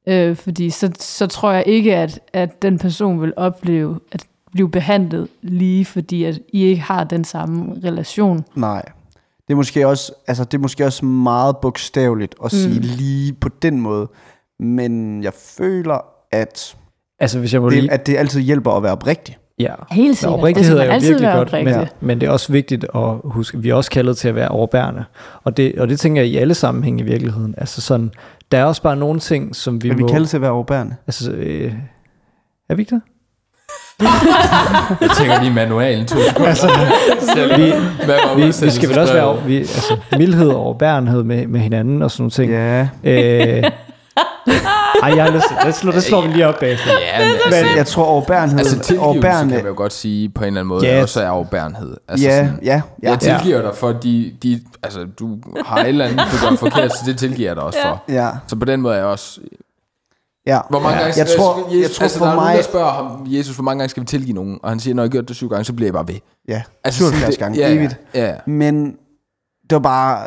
Øh, 0.08 0.36
fordi 0.36 0.70
så, 0.70 0.90
så 0.98 1.26
tror 1.26 1.52
jeg 1.52 1.64
ikke, 1.66 1.96
at, 1.96 2.20
at 2.32 2.62
den 2.62 2.78
person 2.78 3.20
vil 3.22 3.32
opleve 3.36 4.00
at 4.12 4.24
blive 4.52 4.70
behandlet 4.70 5.28
lige, 5.42 5.84
fordi 5.84 6.24
at 6.24 6.38
I 6.52 6.62
ikke 6.64 6.82
har 6.82 7.04
den 7.04 7.24
samme 7.24 7.74
relation. 7.84 8.44
Nej. 8.54 8.82
Det 9.48 9.54
er 9.54 9.56
måske 9.56 9.86
også, 9.88 10.12
altså 10.26 10.44
det 10.44 10.54
er 10.54 10.58
måske 10.62 10.84
også 10.86 11.04
meget 11.04 11.56
bogstaveligt 11.56 12.34
at 12.44 12.50
sige 12.52 12.74
Mm. 12.80 12.84
lige 12.96 13.32
på 13.32 13.48
den 13.48 13.80
måde. 13.80 14.08
Men 14.60 15.22
jeg 15.22 15.32
føler, 15.34 15.98
at 16.32 16.76
Altså 17.18 17.38
hvis 17.38 17.52
jeg 17.52 17.60
må 17.60 17.70
det, 17.70 17.78
lige... 17.78 17.92
at 17.92 18.06
det 18.06 18.16
altid 18.16 18.40
hjælper 18.40 18.70
at 18.72 18.82
være 18.82 18.92
oprigtig. 18.92 19.36
Ja. 19.60 19.74
Helt 19.90 20.06
Men 20.08 20.14
sikkert. 20.14 20.38
oprigtighed 20.38 20.76
Det 20.78 20.82
er 20.88 20.94
jo 20.94 21.00
virkelig 21.00 21.32
godt, 21.34 21.48
oprigtig. 21.48 21.76
men, 21.76 21.86
men 22.00 22.20
det 22.20 22.26
er 22.26 22.30
også 22.30 22.52
vigtigt 22.52 22.84
at 22.94 23.00
huske, 23.24 23.58
vi 23.58 23.70
er 23.70 23.74
også 23.74 23.90
kaldet 23.90 24.16
til 24.16 24.28
at 24.28 24.34
være 24.34 24.48
overbærende. 24.48 25.04
Og 25.44 25.56
det, 25.56 25.74
og 25.78 25.88
det 25.88 26.00
tænker 26.00 26.22
jeg 26.22 26.30
i 26.30 26.36
alle 26.36 26.54
sammenhæng 26.54 27.00
i 27.00 27.02
virkeligheden. 27.02 27.54
Altså 27.58 27.80
sådan, 27.80 28.10
der 28.52 28.58
er 28.58 28.64
også 28.64 28.82
bare 28.82 28.96
nogle 28.96 29.20
ting, 29.20 29.56
som 29.56 29.82
vi 29.82 29.88
Vi 29.88 29.92
er 29.92 29.96
vi 29.96 30.02
må... 30.02 30.08
kaldet 30.08 30.28
til 30.28 30.36
at 30.36 30.40
være 30.40 30.50
overbærende? 30.50 30.96
Altså, 31.06 31.30
øh, 31.32 31.72
er 32.70 32.74
vi 32.74 32.82
ikke 32.82 32.94
det? 32.94 33.02
Jeg 35.00 35.10
tænker 35.18 35.40
lige 35.40 35.54
manualen 35.54 36.06
to 36.06 36.16
sekunder. 36.28 36.48
Altså, 36.48 36.68
vi, 37.56 37.64
vi, 38.42 38.46
vi 38.66 38.70
skal 38.70 38.88
vel 38.88 38.98
også 38.98 39.12
være 39.14 39.24
over- 39.24 39.40
vi, 39.46 39.56
altså, 39.58 39.96
mildhed 40.18 40.48
og 40.50 40.56
overbærenhed 40.60 41.22
med, 41.22 41.46
med 41.46 41.60
hinanden 41.60 42.02
og 42.02 42.10
sådan 42.10 42.22
nogle 42.22 42.30
ting. 42.30 42.50
Ja. 42.52 42.88
Øh, 43.04 43.64
ej, 45.02 45.12
jeg 45.16 45.24
har 45.24 45.30
lyst 45.32 45.44
til, 45.48 45.56
det 45.66 45.74
slår, 45.74 45.92
det 45.92 46.02
slår 46.02 46.20
vi 46.22 46.28
lige 46.28 46.46
op 46.46 46.54
bagefter. 46.60 46.90
Ja, 47.00 47.18
men, 47.18 47.36
Men 47.66 47.76
jeg 47.76 47.86
tror 47.86 48.04
overbærenhed, 48.04 48.58
altså 48.58 48.78
tilgivelse 48.78 49.20
kan 49.20 49.48
man 49.48 49.66
jo 49.66 49.74
godt 49.76 49.92
sige 49.92 50.28
på 50.28 50.40
en 50.42 50.46
eller 50.46 50.60
anden 50.60 50.68
måde, 50.68 50.86
yes. 50.86 51.02
også 51.02 51.20
er 51.22 51.28
overbærenhed. 51.28 51.96
Altså 52.08 52.26
ja, 52.26 52.46
sådan, 52.46 52.58
ja, 52.64 52.82
ja, 53.02 53.10
Jeg 53.10 53.20
tilgiver 53.20 53.62
dig 53.62 53.74
for, 53.76 53.92
de, 53.92 54.34
de, 54.42 54.60
altså 54.82 55.06
du 55.18 55.38
har 55.66 55.80
et 55.80 55.88
eller 55.88 56.04
andet, 56.04 56.20
du 56.32 56.48
gør 56.48 56.56
forkert, 56.56 56.92
så 56.92 57.02
det 57.06 57.18
tilgiver 57.18 57.48
jeg 57.48 57.56
dig 57.56 57.64
også 57.64 57.78
for. 57.82 58.02
ja, 58.08 58.30
Så 58.46 58.56
på 58.56 58.64
den 58.64 58.80
måde 58.80 58.94
er 58.94 58.98
jeg 58.98 59.06
også... 59.06 59.40
ja. 60.46 60.60
Hvor 60.70 60.78
mange 60.80 60.96
Ja. 60.96 61.02
gange 61.02 61.18
Jeg 61.18 61.26
skal- 61.28 61.38
tror- 61.40 61.68
Jesus, 61.68 61.82
jeg 61.82 61.90
tror 61.90 62.02
altså, 62.02 62.18
for 62.18 62.24
der 62.24 62.32
er 62.32 62.36
nogen, 62.36 62.48
mig- 62.50 62.56
der 62.56 62.62
spørger 62.62 62.90
ham, 62.92 63.26
Jesus, 63.26 63.54
hvor 63.56 63.62
mange 63.64 63.78
gange 63.78 63.88
skal 63.90 64.00
vi 64.00 64.06
tilgive 64.06 64.34
nogen? 64.34 64.58
Og 64.62 64.68
han 64.68 64.80
siger, 64.80 64.94
når 64.94 65.02
jeg 65.02 65.08
har 65.08 65.10
gjort 65.12 65.28
det 65.28 65.36
syv 65.36 65.48
gange, 65.48 65.64
så 65.64 65.72
bliver 65.72 65.86
jeg 65.86 65.94
bare 65.94 66.08
ved. 66.08 66.14
ja. 66.48 66.62
Altså, 66.84 66.98
77 66.98 67.20
sådan 67.20 67.30
det- 67.30 67.38
gange, 67.38 67.58
ja, 67.58 67.74
evigt. 67.76 67.96
Ja, 68.14 68.26
ja. 68.28 68.34
Men 68.46 68.84
det 69.62 69.72
var 69.76 69.78
bare, 69.78 70.26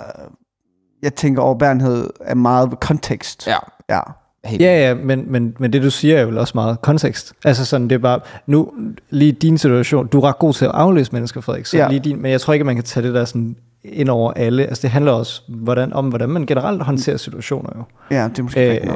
jeg 1.03 1.13
tænker 1.15 1.41
overbærenhed 1.41 2.09
er 2.21 2.35
meget 2.35 2.79
kontekst. 2.79 3.47
ja. 3.47 3.57
Ja. 3.89 3.99
Helt 4.45 4.61
Ja, 4.61 4.87
ja, 4.87 4.93
men, 4.93 5.25
men, 5.31 5.55
men 5.59 5.73
det 5.73 5.81
du 5.83 5.89
siger 5.91 6.17
er 6.17 6.21
jo 6.21 6.39
også 6.39 6.51
meget 6.55 6.81
kontekst. 6.81 7.33
Altså 7.45 7.65
sådan, 7.65 7.87
det 7.87 7.95
er 7.95 7.99
bare, 7.99 8.19
nu 8.47 8.71
lige 9.09 9.31
din 9.31 9.57
situation, 9.57 10.07
du 10.07 10.19
er 10.19 10.23
ret 10.27 10.39
god 10.39 10.53
til 10.53 10.65
at 10.65 10.71
aflæse 10.73 11.11
mennesker, 11.11 11.41
Frederik, 11.41 11.65
så 11.65 11.77
Ja. 11.77 11.87
lige 11.89 11.99
din, 11.99 12.21
men 12.21 12.31
jeg 12.31 12.41
tror 12.41 12.53
ikke, 12.53 12.65
man 12.65 12.75
kan 12.75 12.83
tage 12.83 13.05
det 13.07 13.13
der 13.13 13.25
sådan 13.25 13.55
ind 13.83 14.09
over 14.09 14.33
alle. 14.33 14.65
Altså 14.65 14.81
det 14.81 14.89
handler 14.89 15.11
også 15.11 15.41
hvordan, 15.47 15.93
om, 15.93 16.07
hvordan 16.07 16.29
man 16.29 16.45
generelt 16.45 16.81
håndterer 16.81 17.17
situationer 17.17 17.69
jo. 17.77 17.83
Ja, 18.15 18.23
det 18.27 18.39
er 18.39 18.43
måske 18.43 18.79
øh, 18.79 18.87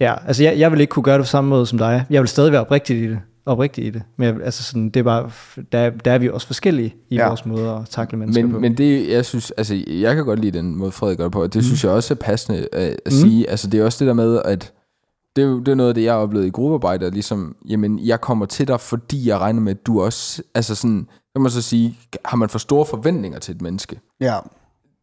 ja, 0.00 0.14
altså 0.26 0.44
jeg, 0.44 0.58
jeg 0.58 0.72
vil 0.72 0.80
ikke 0.80 0.90
kunne 0.90 1.02
gøre 1.02 1.14
det 1.18 1.22
på 1.22 1.28
samme 1.28 1.50
måde 1.50 1.66
som 1.66 1.78
dig. 1.78 2.04
Jeg 2.10 2.20
vil 2.22 2.28
stadig 2.28 2.52
være 2.52 2.60
oprigtig 2.60 2.96
i 2.98 3.08
det. 3.08 3.18
Oprigtig 3.46 3.84
i 3.84 3.90
det. 3.90 4.02
Men 4.16 4.26
jeg, 4.28 4.42
altså 4.44 4.62
sådan, 4.62 4.84
det 4.90 4.96
er 5.00 5.04
bare, 5.04 5.30
der, 5.72 5.90
der 5.90 6.12
er 6.12 6.18
vi 6.18 6.28
også 6.30 6.46
forskellige 6.46 6.94
i 7.10 7.14
Ja. 7.14 7.26
vores 7.26 7.46
måde 7.46 7.70
at 7.70 7.88
takle 7.88 8.18
mennesker 8.18 8.42
på. 8.46 8.48
Men, 8.52 8.60
men 8.60 8.76
det, 8.76 9.08
jeg 9.10 9.24
synes, 9.24 9.50
altså, 9.50 9.82
jeg 9.88 10.14
kan 10.14 10.24
godt 10.24 10.38
lide 10.40 10.58
den 10.58 10.74
måde, 10.76 10.92
Frederik 10.92 11.18
gør 11.18 11.24
det 11.24 11.32
på, 11.32 11.42
og 11.42 11.52
det 11.54 11.58
mm. 11.60 11.62
synes 11.62 11.84
jeg 11.84 11.92
også 11.92 12.14
er 12.14 12.18
passende 12.18 12.68
at 12.72 12.96
Mm. 13.06 13.10
sige. 13.10 13.50
Altså, 13.50 13.66
det 13.70 13.80
er 13.80 13.84
også 13.84 13.98
det 14.04 14.06
der 14.08 14.14
med, 14.14 14.42
at 14.44 14.72
det 15.36 15.42
er, 15.44 15.46
jo, 15.48 15.58
det 15.58 15.68
er 15.68 15.74
noget 15.74 15.88
af 15.88 15.94
det, 15.94 16.02
jeg 16.04 16.12
har 16.12 16.20
oplevet 16.20 16.46
i 16.46 16.50
gruppearbejde, 16.50 17.06
at 17.06 17.12
ligesom, 17.12 17.56
jamen, 17.68 17.98
jeg 18.06 18.20
kommer 18.20 18.46
til 18.46 18.68
dig, 18.68 18.80
fordi 18.80 19.28
jeg 19.28 19.38
regner 19.38 19.60
med, 19.60 19.72
at 19.74 19.86
du 19.86 20.02
også, 20.02 20.42
altså 20.54 20.74
sådan, 20.74 21.06
kan 21.36 21.42
man 21.42 21.50
så 21.50 21.62
sige, 21.62 21.98
har 22.24 22.36
man 22.36 22.48
for 22.48 22.58
store 22.58 22.86
forventninger 22.86 23.38
til 23.38 23.54
et 23.54 23.62
menneske? 23.62 24.00
Ja. 24.20 24.36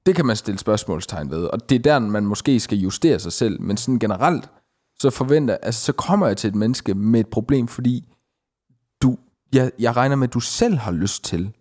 Det 0.05 0.15
kan 0.15 0.25
man 0.25 0.35
stille 0.35 0.59
spørgsmålstegn 0.59 1.31
ved, 1.31 1.43
og 1.43 1.69
det 1.69 1.75
er 1.75 1.79
der, 1.79 1.99
man 1.99 2.25
måske 2.25 2.59
skal 2.59 2.77
justere 2.77 3.19
sig 3.19 3.31
selv, 3.31 3.61
men 3.61 3.77
sådan 3.77 3.99
generelt, 3.99 4.49
så 4.99 5.09
forventer, 5.09 5.57
altså 5.61 5.81
så 5.85 5.91
kommer 5.93 6.27
jeg 6.27 6.37
til 6.37 6.47
et 6.47 6.55
menneske 6.55 6.93
med 6.93 7.19
et 7.19 7.27
problem, 7.27 7.67
fordi 7.67 8.05
jeg, 9.53 9.71
jeg 9.79 9.95
regner 9.95 10.15
med, 10.15 10.27
at 10.27 10.33
du 10.33 10.39
selv 10.39 10.77
har 10.77 10.91
lyst 10.91 11.23
til 11.25 11.51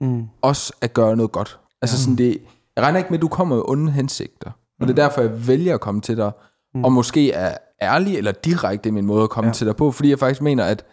Mm. 0.00 0.22
også 0.42 0.72
at 0.80 0.94
gøre 0.94 1.16
noget 1.16 1.32
godt. 1.32 1.58
Altså 1.82 1.96
Ja. 1.96 2.00
sådan 2.00 2.16
det, 2.18 2.38
jeg 2.76 2.84
regner 2.84 2.98
ikke 2.98 3.10
med, 3.10 3.18
at 3.18 3.22
du 3.22 3.28
kommer 3.28 3.56
med 3.56 3.64
onde 3.68 3.92
hensigter. 3.92 4.50
Og 4.80 4.88
det 4.88 4.98
er 4.98 5.06
derfor, 5.08 5.20
jeg 5.20 5.48
vælger 5.48 5.74
at 5.74 5.80
komme 5.80 6.00
til 6.00 6.16
dig, 6.16 6.32
Mm. 6.74 6.84
og 6.84 6.92
måske 6.92 7.32
er 7.32 7.56
ærlig 7.82 8.16
eller 8.16 8.32
direkte 8.32 8.88
i 8.88 8.92
min 8.92 9.06
måde 9.06 9.22
at 9.22 9.30
komme 9.30 9.48
Ja. 9.48 9.52
til 9.54 9.66
dig 9.66 9.76
på, 9.76 9.90
fordi 9.92 10.10
jeg 10.10 10.18
faktisk 10.18 10.42
mener, 10.42 10.64
at 10.64 10.84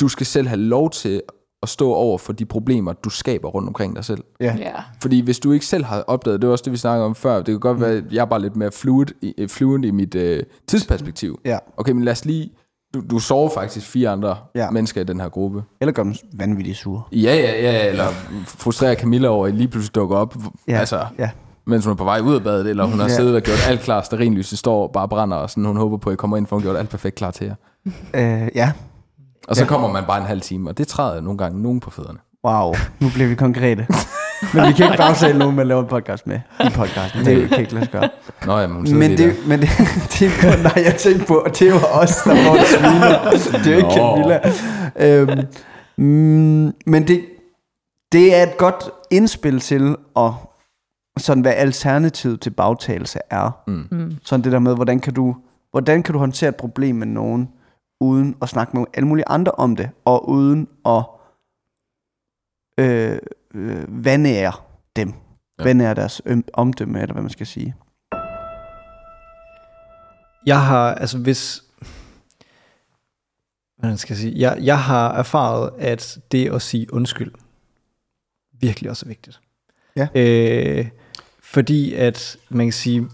du 0.00 0.08
skal 0.08 0.26
selv 0.26 0.48
have 0.48 0.60
lov 0.60 0.90
til 0.90 1.22
at 1.62 1.68
stå 1.68 1.92
over 1.92 2.18
for 2.18 2.32
de 2.32 2.44
problemer, 2.44 2.92
du 2.92 3.10
skaber 3.10 3.48
rundt 3.48 3.68
omkring 3.68 3.96
dig 3.96 4.04
selv. 4.04 4.24
Ja. 4.40 4.56
Ja. 4.58 4.72
Fordi 5.02 5.20
hvis 5.20 5.38
du 5.38 5.52
ikke 5.52 5.66
selv 5.66 5.84
har 5.84 6.00
opdaget, 6.02 6.40
det 6.42 6.46
var 6.48 6.52
også 6.52 6.62
det, 6.64 6.72
vi 6.72 6.76
snakkede 6.76 7.06
om 7.06 7.14
før, 7.14 7.36
det 7.36 7.46
kan 7.46 7.60
godt 7.60 7.80
være, 7.80 7.90
at 7.92 8.04
jeg 8.12 8.20
er 8.20 8.24
bare 8.24 8.40
lidt 8.40 8.56
mere 8.56 8.72
fluid 8.72 9.06
i, 9.22 9.46
fluent 9.48 9.84
i 9.84 9.90
mit 9.90 10.14
øh, 10.14 10.42
tidsperspektiv. 10.68 11.40
Ja. 11.44 11.58
Okay, 11.76 11.92
men 11.92 12.04
lad 12.04 12.12
os 12.12 12.24
lige, 12.24 12.52
du, 12.94 13.02
du 13.10 13.18
sover 13.18 13.50
faktisk 13.54 13.86
fire 13.86 14.08
andre 14.10 14.36
Ja. 14.54 14.70
mennesker 14.70 15.00
i 15.00 15.04
den 15.04 15.20
her 15.20 15.28
gruppe. 15.28 15.62
Eller 15.80 15.92
gør 15.92 16.02
dem 16.02 16.14
vanvittigt 16.34 16.78
sure. 16.78 17.02
Ja, 17.12 17.34
ja, 17.34 17.62
ja, 17.62 17.88
eller 17.88 18.06
frustrerer 18.46 18.94
Camilla 18.94 19.28
over, 19.28 19.46
at 19.46 19.52
I 19.52 19.56
lige 19.56 19.68
pludselig 19.68 19.94
dukker 19.94 20.16
op, 20.16 20.34
Ja. 20.68 20.78
altså, 20.78 21.06
Ja. 21.18 21.30
mens 21.66 21.84
hun 21.84 21.92
er 21.92 21.96
på 21.96 22.04
vej 22.04 22.20
ud 22.20 22.34
af 22.34 22.42
badet, 22.42 22.66
eller 22.66 22.84
hun 22.84 22.98
har 22.98 23.08
Ja. 23.08 23.14
siddet 23.14 23.36
og 23.36 23.42
gjort 23.42 23.66
alt 23.68 23.80
klar, 23.80 24.02
sterinlyset 24.02 24.58
står 24.58 24.82
og 24.82 24.92
bare 24.92 25.08
brænder, 25.08 25.36
og 25.36 25.50
sådan, 25.50 25.64
hun 25.64 25.76
håber 25.76 25.96
på, 25.96 26.10
at 26.10 26.14
I 26.14 26.16
kommer 26.16 26.36
ind, 26.36 26.46
for 26.46 26.56
hun 26.56 26.62
gjort 26.62 26.76
alt 26.76 26.88
perfekt 26.90 27.14
klar 27.14 27.30
til 27.30 27.46
jer. 27.46 27.54
Øh, 28.14 28.48
ja. 28.54 28.72
Og 29.48 29.56
så 29.56 29.62
ja. 29.62 29.68
kommer 29.68 29.88
man 29.92 30.04
bare 30.06 30.18
en 30.20 30.26
halv 30.26 30.40
time, 30.40 30.70
og 30.70 30.78
det 30.78 30.88
træder 30.88 31.20
nogle 31.20 31.38
gange 31.38 31.62
nogen 31.62 31.80
på 31.80 31.90
fødderne. 31.90 32.18
Wow. 32.44 32.74
Nu 33.00 33.08
bliver 33.14 33.28
vi 33.28 33.34
konkrete. 33.34 33.86
Men 34.54 34.68
vi 34.68 34.72
kan 34.72 34.86
ikke 34.86 34.98
bagtale 34.98 35.38
nogen, 35.38 35.56
man 35.56 35.66
laver 35.66 35.82
en 35.82 35.88
podcast 35.88 36.26
med. 36.26 36.40
I 36.60 36.68
podcasten. 36.74 37.24
Det 37.24 37.48
kan 37.48 37.60
ikke 37.60 37.74
lade 37.74 37.84
sig 37.84 37.92
gøre. 37.92 38.08
Nå 38.46 38.58
ja, 38.58 38.66
men 38.66 38.76
hun 38.76 38.98
Men 38.98 39.18
det, 39.18 39.36
men 39.46 39.60
det, 39.60 39.68
det 40.12 40.22
er 40.26 40.30
kun, 40.40 40.62
nej, 40.62 40.84
jeg 40.84 40.96
tænkte 40.98 41.26
på, 41.26 41.38
at 41.38 41.58
det 41.58 41.72
var 41.72 42.02
os, 42.02 42.16
der 42.16 42.30
var 42.30 42.64
sviner. 42.64 43.30
Det 43.58 43.66
er 43.66 43.70
jo 43.70 43.76
ikke. 43.76 43.90
Camilla. 43.90 44.40
Øhm, 44.96 45.46
mm, 45.96 46.74
men 46.86 47.08
det, 47.08 47.24
det 48.12 48.34
er 48.34 48.42
et 48.42 48.56
godt 48.58 48.90
indspil 49.10 49.60
til 49.60 49.96
at 50.16 50.30
sådan 51.18 51.42
hvad 51.42 51.52
alternativet 51.56 52.40
til 52.40 52.50
bagtagelse 52.50 53.18
er. 53.30 53.62
Mm. 53.66 53.86
Mm. 53.90 54.12
Sådan 54.22 54.44
det 54.44 54.52
der 54.52 54.58
med, 54.58 54.74
hvordan 54.74 55.00
kan 55.00 55.14
du, 55.14 55.36
hvordan 55.70 56.02
kan 56.02 56.12
du 56.12 56.18
håndtere 56.18 56.48
et 56.48 56.56
problem 56.56 56.96
med 56.96 57.06
nogen, 57.06 57.48
uden 58.00 58.36
at 58.42 58.48
snakke 58.48 58.76
med 58.76 58.84
alle 58.94 59.08
mulige 59.08 59.28
andre 59.28 59.52
om 59.52 59.76
det, 59.76 59.90
og 60.04 60.28
uden 60.28 60.68
at 60.86 61.02
øh, 62.80 63.18
øh, 63.54 64.04
vandære 64.04 64.52
dem. 64.96 65.12
Ja. 65.58 65.64
Vandære 65.64 65.94
deres 65.94 66.22
øm, 66.26 66.44
omdømme, 66.52 67.00
eller 67.00 67.12
hvad 67.12 67.22
man 67.22 67.30
skal 67.30 67.46
sige. 67.46 67.74
Jeg 70.46 70.66
har, 70.66 70.94
altså 70.94 71.18
hvis... 71.18 71.64
Hvordan 73.78 73.98
skal 73.98 74.14
jeg 74.14 74.18
sige? 74.18 74.34
Jeg, 74.36 74.58
jeg 74.60 74.82
har 74.82 75.12
erfaret, 75.12 75.70
at 75.78 76.18
det 76.32 76.52
at 76.52 76.62
sige 76.62 76.94
undskyld 76.94 77.32
virkelig 78.60 78.90
også 78.90 79.06
er 79.06 79.08
vigtigt. 79.08 79.40
Ja. 79.96 80.08
Øh, 80.14 80.88
fordi 81.42 81.94
at 81.94 82.36
man 82.48 82.66
kan 82.66 82.72
sige, 82.72 83.08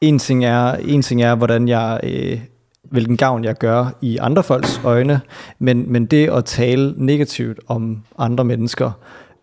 en 0.00 0.18
ting 0.18 0.44
er, 0.44 0.72
en 0.72 1.02
ting 1.02 1.22
er 1.22 1.34
hvordan 1.34 1.68
jeg, 1.68 2.00
øh, 2.02 2.40
hvilken 2.82 3.16
gavn 3.16 3.44
jeg 3.44 3.54
gør 3.54 3.90
i 4.00 4.16
andre 4.16 4.42
folks 4.42 4.80
øjne, 4.84 5.20
men, 5.58 5.92
men 5.92 6.06
det 6.06 6.30
at 6.30 6.44
tale 6.44 6.94
negativt 6.96 7.60
om 7.66 8.04
andre 8.18 8.44
mennesker, 8.44 8.92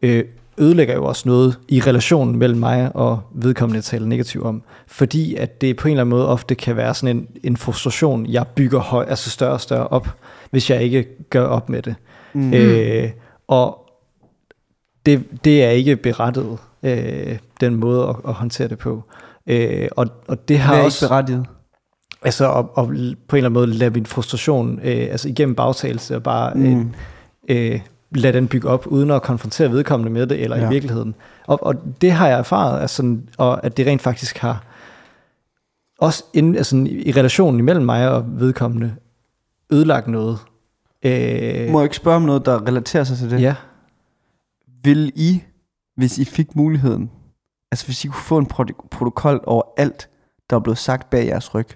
øh, 0.02 0.24
ødelægger 0.58 0.96
jo 0.96 1.06
også 1.06 1.30
noget 1.30 1.60
i 1.68 1.82
relationen 1.82 2.36
mellem 2.40 2.60
mig 2.60 2.96
og 2.96 3.20
vedkommende, 3.36 3.82
taler 3.82 4.06
negativt 4.06 4.46
om. 4.46 4.64
Fordi 4.88 5.36
at 5.36 5.62
det 5.62 5.78
på 5.78 5.88
en 5.88 5.92
eller 5.92 6.02
anden 6.04 6.10
måde 6.10 6.28
ofte 6.28 6.56
kan 6.56 6.76
være 6.76 6.94
sådan 6.94 7.18
en, 7.18 7.28
en 7.44 7.58
frustration, 7.58 8.26
jeg 8.26 8.48
bygger 8.48 8.80
høj, 8.80 9.06
altså 9.10 9.30
større 9.30 9.52
og 9.54 9.62
større 9.62 9.88
op, 9.88 10.08
hvis 10.52 10.70
jeg 10.70 10.84
ikke 10.84 11.08
gør 11.30 11.46
op 11.46 11.70
med 11.70 11.82
det. 11.82 11.96
Mm. 12.34 12.54
Øh, 12.54 13.10
og 13.48 13.90
det, 15.06 15.24
det 15.46 15.64
er 15.64 15.70
ikke 15.70 15.96
berettet, 15.96 16.58
øh, 16.84 17.38
den 17.62 17.76
måde 17.76 18.04
at, 18.10 18.16
at 18.28 18.34
håndtere 18.34 18.68
det 18.68 18.78
på. 18.78 19.04
Øh, 19.48 19.88
og, 19.92 20.08
og 20.28 20.48
det 20.48 20.60
har 20.60 20.74
Det 20.74 20.82
er 20.82 20.86
også... 20.86 21.06
ikke 21.06 21.10
berettiget. 21.10 21.46
Altså 22.22 22.52
at, 22.54 22.66
at 22.78 22.86
på 22.88 22.88
en 22.88 22.92
eller 22.94 23.16
anden 23.34 23.54
måde 23.54 23.68
lade 23.68 23.90
min 23.92 24.06
frustration, 24.06 24.80
øh, 24.84 25.08
altså 25.12 25.30
igennem 25.30 25.56
bagtagelse, 25.56 26.16
og 26.16 26.24
bare 26.24 26.52
øh, 26.56 26.78
Mm. 26.78 26.92
øh, 27.50 27.80
lade 28.12 28.34
den 28.34 28.48
bygge 28.48 28.70
op, 28.70 28.88
uden 28.88 29.12
at 29.12 29.22
konfrontere 29.22 29.72
vedkommende 29.72 30.12
med 30.12 30.28
det, 30.28 30.44
eller 30.44 30.58
ja. 30.58 30.66
I 30.66 30.70
virkeligheden. 30.70 31.16
Og, 31.48 31.64
og 31.64 31.76
det 32.02 32.12
har 32.12 32.28
jeg 32.28 32.40
erfaret, 32.40 32.82
altså, 32.82 32.96
sådan, 32.96 33.30
og 33.38 33.64
at 33.66 33.78
det 33.78 33.88
rent 33.88 34.02
faktisk 34.02 34.38
har, 34.38 34.66
også 36.00 36.24
in, 36.34 36.56
altså, 36.56 36.78
i 36.90 37.12
relationen 37.12 37.60
imellem 37.60 37.86
mig 37.86 38.10
og 38.12 38.40
vedkommende, 38.40 38.96
ødelagt 39.72 40.08
noget. 40.08 40.38
Øh, 41.06 41.70
Må 41.72 41.80
jeg 41.80 41.84
ikke 41.86 41.96
spørge 41.96 42.16
om 42.16 42.22
noget, 42.22 42.46
der 42.46 42.68
relaterer 42.68 43.04
sig 43.04 43.18
til 43.18 43.32
det? 43.32 43.42
ja. 43.42 43.56
Vil 44.84 45.12
I, 45.16 45.44
hvis 45.96 46.18
I 46.18 46.26
fik 46.26 46.56
muligheden, 46.56 47.12
altså 47.72 47.86
hvis 47.86 48.06
I 48.06 48.08
kunne 48.08 48.22
få 48.24 48.38
en 48.38 48.48
proto- 48.54 48.88
protokol 48.92 49.44
over 49.48 49.64
alt, 49.78 50.10
der 50.50 50.56
er 50.56 50.60
blevet 50.60 50.78
sagt 50.78 51.10
bag 51.10 51.26
jeres 51.28 51.56
ryg, 51.56 51.68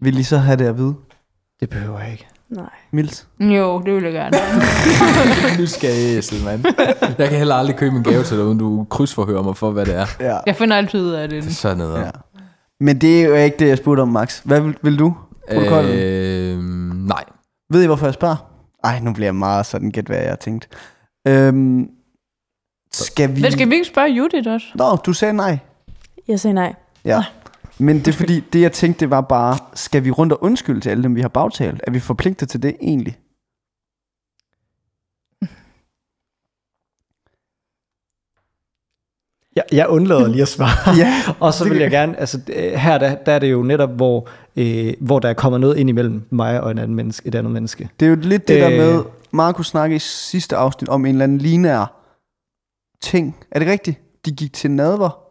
vil 0.00 0.18
I 0.18 0.22
så 0.22 0.38
have 0.38 0.56
det 0.56 0.64
at 0.66 0.78
vide? 0.78 0.94
Det 1.60 1.70
behøver 1.70 2.00
jeg 2.00 2.12
ikke. 2.12 2.26
Nej. 2.50 2.64
Mils? 2.92 3.26
Jo, 3.40 3.82
det 3.86 3.94
vil 3.94 4.02
jeg 4.02 4.12
gerne. 4.12 4.36
nu 5.60 5.66
skal 5.66 5.90
jeg 5.90 6.18
æsel, 6.18 6.44
mand. 6.44 6.64
Jeg 7.18 7.28
kan 7.28 7.38
heller 7.38 7.54
aldrig 7.54 7.76
købe 7.76 7.96
en 7.96 8.04
gave 8.04 8.22
til 8.22 8.36
dig, 8.36 8.46
uden 8.46 8.58
du 8.58 8.86
krydsforhører 8.90 9.42
mig 9.42 9.56
for, 9.56 9.70
hvad 9.70 9.86
det 9.86 9.94
er. 9.96 10.06
Ja. 10.20 10.38
Jeg 10.46 10.56
finder 10.56 10.76
altid 10.76 11.00
ud 11.00 11.10
af 11.10 11.28
det. 11.28 11.46
Er 11.46 11.50
sådan 11.50 11.76
noget. 11.78 12.00
ja. 12.04 12.10
Men 12.80 13.00
det 13.00 13.22
er 13.22 13.28
jo 13.28 13.34
ikke 13.34 13.56
det, 13.58 13.68
jeg 13.68 13.78
spurgte 13.78 14.00
om, 14.00 14.08
Max. 14.08 14.40
Hvad 14.44 14.60
vil, 14.60 14.76
vil 14.82 14.98
du? 14.98 15.16
Protokollen? 15.54 15.98
Øh, 15.98 16.58
nej. 17.06 17.24
Ved 17.70 17.82
I, 17.82 17.86
hvorfor 17.86 18.06
jeg 18.06 18.14
spørger? 18.14 18.50
Ej, 18.84 19.00
nu 19.00 19.12
bliver 19.12 19.26
jeg 19.26 19.34
meget 19.34 19.66
sådan 19.66 19.90
gæt, 19.90 20.04
hvad 20.06 20.16
jeg 20.18 20.28
har 20.28 20.36
tænkt. 20.36 20.68
Øhm, 21.28 21.86
skal 22.92 23.36
vi... 23.36 23.40
Men 23.40 23.52
skal 23.52 23.68
vi 23.70 23.74
ikke 23.74 23.86
spørge 23.86 24.08
Judith 24.08 24.48
også? 24.50 24.66
Nå, 24.74 24.96
du 24.96 25.12
sagde 25.12 25.34
nej. 25.34 25.58
Jeg 26.28 26.40
sagde 26.40 26.54
nej. 26.54 26.74
Ja. 27.04 27.24
Men 27.78 27.98
det 27.98 28.08
er 28.08 28.12
fordi, 28.12 28.40
det 28.52 28.60
jeg 28.60 28.72
tænkte, 28.72 29.00
det 29.00 29.10
var 29.10 29.20
bare, 29.20 29.58
skal 29.74 30.04
vi 30.04 30.10
rundt 30.10 30.32
og 30.32 30.42
undskylde 30.42 30.80
til 30.80 30.90
alle 30.90 31.02
dem, 31.02 31.14
vi 31.14 31.20
har 31.20 31.28
bagtalt? 31.28 31.80
Er 31.86 31.90
vi 31.90 32.00
forpligtet 32.00 32.48
til 32.48 32.62
det 32.62 32.76
egentlig? 32.80 33.18
Jeg, 39.56 39.64
jeg 39.72 39.88
undlader 39.88 40.28
lige 40.28 40.42
at 40.42 40.48
svare. 40.48 40.96
Ja. 41.02 41.14
Og 41.46 41.54
så 41.54 41.68
vil 41.68 41.78
jeg 41.78 41.90
gerne, 41.90 42.20
altså 42.20 42.40
øh, 42.48 42.72
her 42.72 42.98
der, 42.98 43.14
der 43.14 43.32
er 43.32 43.38
det 43.38 43.52
jo 43.52 43.62
netop, 43.62 43.90
hvor, 43.90 44.28
øh, 44.56 44.94
hvor 45.00 45.18
der 45.18 45.28
er 45.28 45.34
kommet 45.34 45.60
noget 45.60 45.76
ind 45.76 45.88
imellem 45.88 46.22
mig 46.30 46.60
og 46.60 46.70
en 46.70 46.78
anden 46.78 46.94
menneske, 46.94 47.28
et 47.28 47.34
andet 47.34 47.52
menneske. 47.52 47.88
Det 48.00 48.06
er 48.06 48.10
jo 48.10 48.16
lidt 48.16 48.48
det 48.48 48.54
Øh. 48.54 48.60
der 48.60 48.70
med, 48.70 49.02
Markus 49.30 49.68
snakkede 49.68 49.96
i 49.96 49.98
sidste 49.98 50.56
afsnit 50.56 50.88
om 50.88 51.06
en 51.06 51.14
eller 51.14 51.24
anden 51.24 51.38
lineær 51.38 51.94
ting. 53.00 53.36
Er 53.50 53.58
det 53.58 53.68
rigtigt? 53.68 54.00
De 54.24 54.32
gik 54.32 54.52
til 54.52 54.70
nadver, 54.70 55.27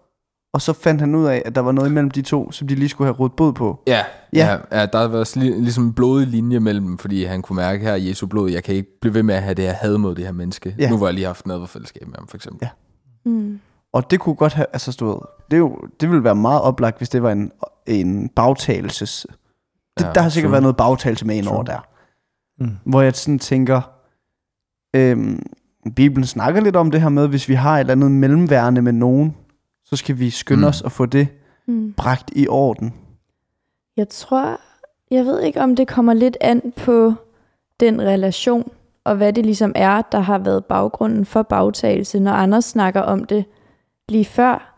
og 0.58 0.62
så 0.62 0.74
fandt 0.74 1.02
han 1.02 1.16
ud 1.16 1.26
af, 1.26 1.42
at 1.46 1.56
der 1.56 1.62
var 1.62 1.72
noget 1.72 1.90
imellem 1.90 2.12
de 2.12 2.22
to, 2.22 2.52
som 2.52 2.68
de 2.68 2.76
lige 2.76 2.90
skulle 2.90 3.06
have 3.08 3.16
rådet 3.20 3.34
bod 3.36 3.54
på. 3.54 3.80
Ja, 3.88 4.04
Ja. 4.34 4.58
ja. 4.72 4.80
ja 4.80 4.86
der 4.86 5.08
var 5.08 5.24
sli- 5.24 5.40
ligesom 5.62 5.84
en 5.84 5.94
blodig 5.94 6.28
linje 6.28 6.60
mellem 6.60 6.86
dem, 6.86 6.98
fordi 6.98 7.24
han 7.24 7.42
kunne 7.42 7.56
mærke 7.56 7.84
her 7.84 7.96
Jesu 7.96 8.28
blod, 8.28 8.50
jeg 8.52 8.64
kan 8.64 8.76
ikke 8.76 8.90
blive 9.02 9.14
ved 9.14 9.24
med 9.24 9.36
at 9.36 9.44
have 9.44 9.54
det 9.54 9.66
her 9.66 9.74
had 9.74 9.98
mod 9.98 10.16
det 10.16 10.26
her 10.26 10.32
menneske. 10.32 10.76
Ja. 10.80 10.90
Nu 10.90 10.98
hvor 10.98 11.08
jeg 11.08 11.14
lige 11.14 11.24
har 11.24 11.30
haft 11.30 11.48
noget 11.48 11.70
fællesskab 11.70 12.08
med 12.08 12.16
ham, 12.18 12.28
for 12.28 12.38
eksempel. 12.38 12.60
Ja. 13.26 13.30
Mm. 13.32 13.60
Og 13.94 14.12
det 14.12 14.20
kunne 14.20 14.36
godt 14.36 14.54
have, 14.54 14.66
altså 14.74 14.92
stået, 14.92 15.20
det, 15.52 15.58
er 15.58 15.60
jo, 15.60 15.78
det 16.02 16.10
ville 16.10 16.24
være 16.24 16.36
meget 16.36 16.62
oplagt, 16.62 16.98
hvis 16.98 17.10
det 17.10 17.24
var 17.24 17.32
en, 17.32 17.52
en 17.88 18.30
bagtagelses... 18.30 19.28
Det, 19.98 20.06
Ja, 20.06 20.12
der 20.16 20.22
har 20.22 20.30
sikkert 20.30 20.48
true. 20.48 20.52
været 20.52 20.62
noget 20.64 20.78
bagtagelse 20.78 21.26
med 21.28 21.36
ind 21.36 21.46
True. 21.46 21.56
over 21.56 21.64
der. 21.64 21.80
Mm. 22.60 22.72
Hvor 22.86 23.02
jeg 23.02 23.16
sådan 23.16 23.40
tænker, 23.40 23.82
øhm, 24.96 25.40
Bibelen 25.96 26.26
snakker 26.28 26.62
lidt 26.62 26.76
om 26.76 26.92
det 26.92 27.02
her 27.02 27.10
med, 27.10 27.28
hvis 27.28 27.50
vi 27.50 27.54
har 27.54 27.76
et 27.76 27.80
eller 27.80 27.92
andet 27.92 28.12
mellemværende 28.12 28.82
med 28.82 28.92
nogen, 28.94 29.36
så 29.90 29.96
skal 29.96 30.20
vi 30.20 30.30
skynde 30.30 30.62
Mm. 30.62 30.68
os 30.68 30.82
at 30.82 30.92
få 30.92 31.06
det 31.06 31.28
Mm. 31.66 31.94
bragt 31.98 32.32
i 32.36 32.48
orden. 32.48 32.94
Jeg 33.98 34.10
tror, 34.10 34.60
jeg 35.12 35.26
ved 35.26 35.42
ikke, 35.42 35.62
om 35.62 35.76
det 35.76 35.88
kommer 35.88 36.14
lidt 36.14 36.38
an 36.42 36.74
på 36.76 37.14
den 37.80 38.02
relation, 38.02 38.72
og 39.04 39.16
hvad 39.16 39.34
det 39.34 39.46
ligesom 39.46 39.72
er, 39.76 40.02
der 40.02 40.20
har 40.20 40.38
været 40.38 40.66
baggrunden 40.66 41.26
for 41.26 41.42
bagtagelse. 41.42 42.20
Når 42.20 42.32
Anders 42.32 42.66
snakker 42.66 43.02
om 43.02 43.24
det 43.24 43.46
lige 44.10 44.26
før, 44.26 44.74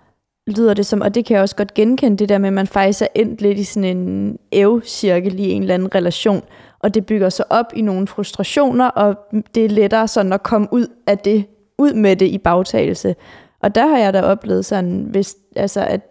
lyder 0.48 0.74
det 0.74 0.86
som, 0.86 1.02
og 1.02 1.16
det 1.16 1.26
kan 1.26 1.36
jeg 1.36 1.42
også 1.44 1.56
godt 1.56 1.74
genkende, 1.74 2.18
det 2.18 2.30
der 2.30 2.38
med, 2.38 2.48
at 2.48 2.54
man 2.54 2.68
faktisk 2.68 3.02
er 3.02 3.08
endt 3.16 3.42
lidt 3.42 3.58
i 3.60 3.64
sådan 3.64 3.98
en 3.98 4.38
æv-cirkel 4.52 5.40
i 5.40 5.50
en 5.52 5.62
eller 5.62 5.74
anden 5.74 5.96
relation, 5.96 6.44
og 6.80 6.94
det 6.94 7.06
bygger 7.06 7.30
sig 7.30 7.46
op 7.52 7.66
i 7.76 7.82
nogle 7.82 8.08
frustrationer, 8.08 8.88
og 8.88 9.16
det 9.56 9.66
er 9.66 9.70
lettere 9.70 10.08
sådan 10.08 10.34
at 10.34 10.44
komme 10.44 10.68
ud 10.72 10.88
af 11.08 11.18
det, 11.18 11.46
ud 11.78 11.94
med 11.94 12.16
det 12.16 12.26
i 12.28 12.38
bagtagelse. 12.38 13.16
Og 13.62 13.76
der 13.76 13.88
har 13.88 13.98
jeg 13.98 14.14
da 14.14 14.22
oplevet 14.22 14.66
sådan, 14.66 15.02
hvis, 15.10 15.36
altså 15.56 15.82
at, 15.86 16.02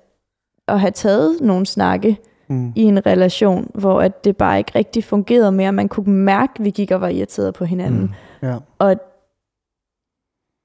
at 0.69 0.81
have 0.81 0.91
taget 0.91 1.41
nogle 1.41 1.67
snakke, 1.67 2.19
Mm. 2.51 2.73
i 2.77 2.83
en 2.83 3.07
relation, 3.07 3.71
hvor 3.75 4.01
at 4.01 4.25
det 4.25 4.37
bare 4.37 4.59
ikke 4.59 4.73
rigtig 4.75 5.05
fungerede 5.05 5.53
mere. 5.53 5.73
Man 5.73 5.89
kunne 5.89 6.13
mærke, 6.15 6.53
at 6.59 6.65
vi 6.65 6.71
gik 6.71 6.91
og 6.91 7.01
var 7.01 7.09
irriteret 7.09 7.55
på 7.55 7.65
hinanden. 7.65 8.01
Mm. 8.43 8.49
Ja. 8.49 8.57
Og 8.79 8.97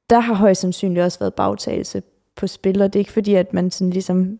der 0.09 0.19
har 0.19 0.33
højst 0.33 0.61
sandsynligt 0.61 1.03
også 1.03 1.19
været 1.19 1.33
bagtagelse 1.33 2.03
på 2.35 2.47
spil, 2.47 2.81
og 2.81 2.93
det 2.93 2.99
er 2.99 3.01
ikke 3.01 3.11
fordi, 3.11 3.35
at 3.35 3.53
man 3.53 3.71
sådan 3.71 3.91
ligesom 3.91 4.39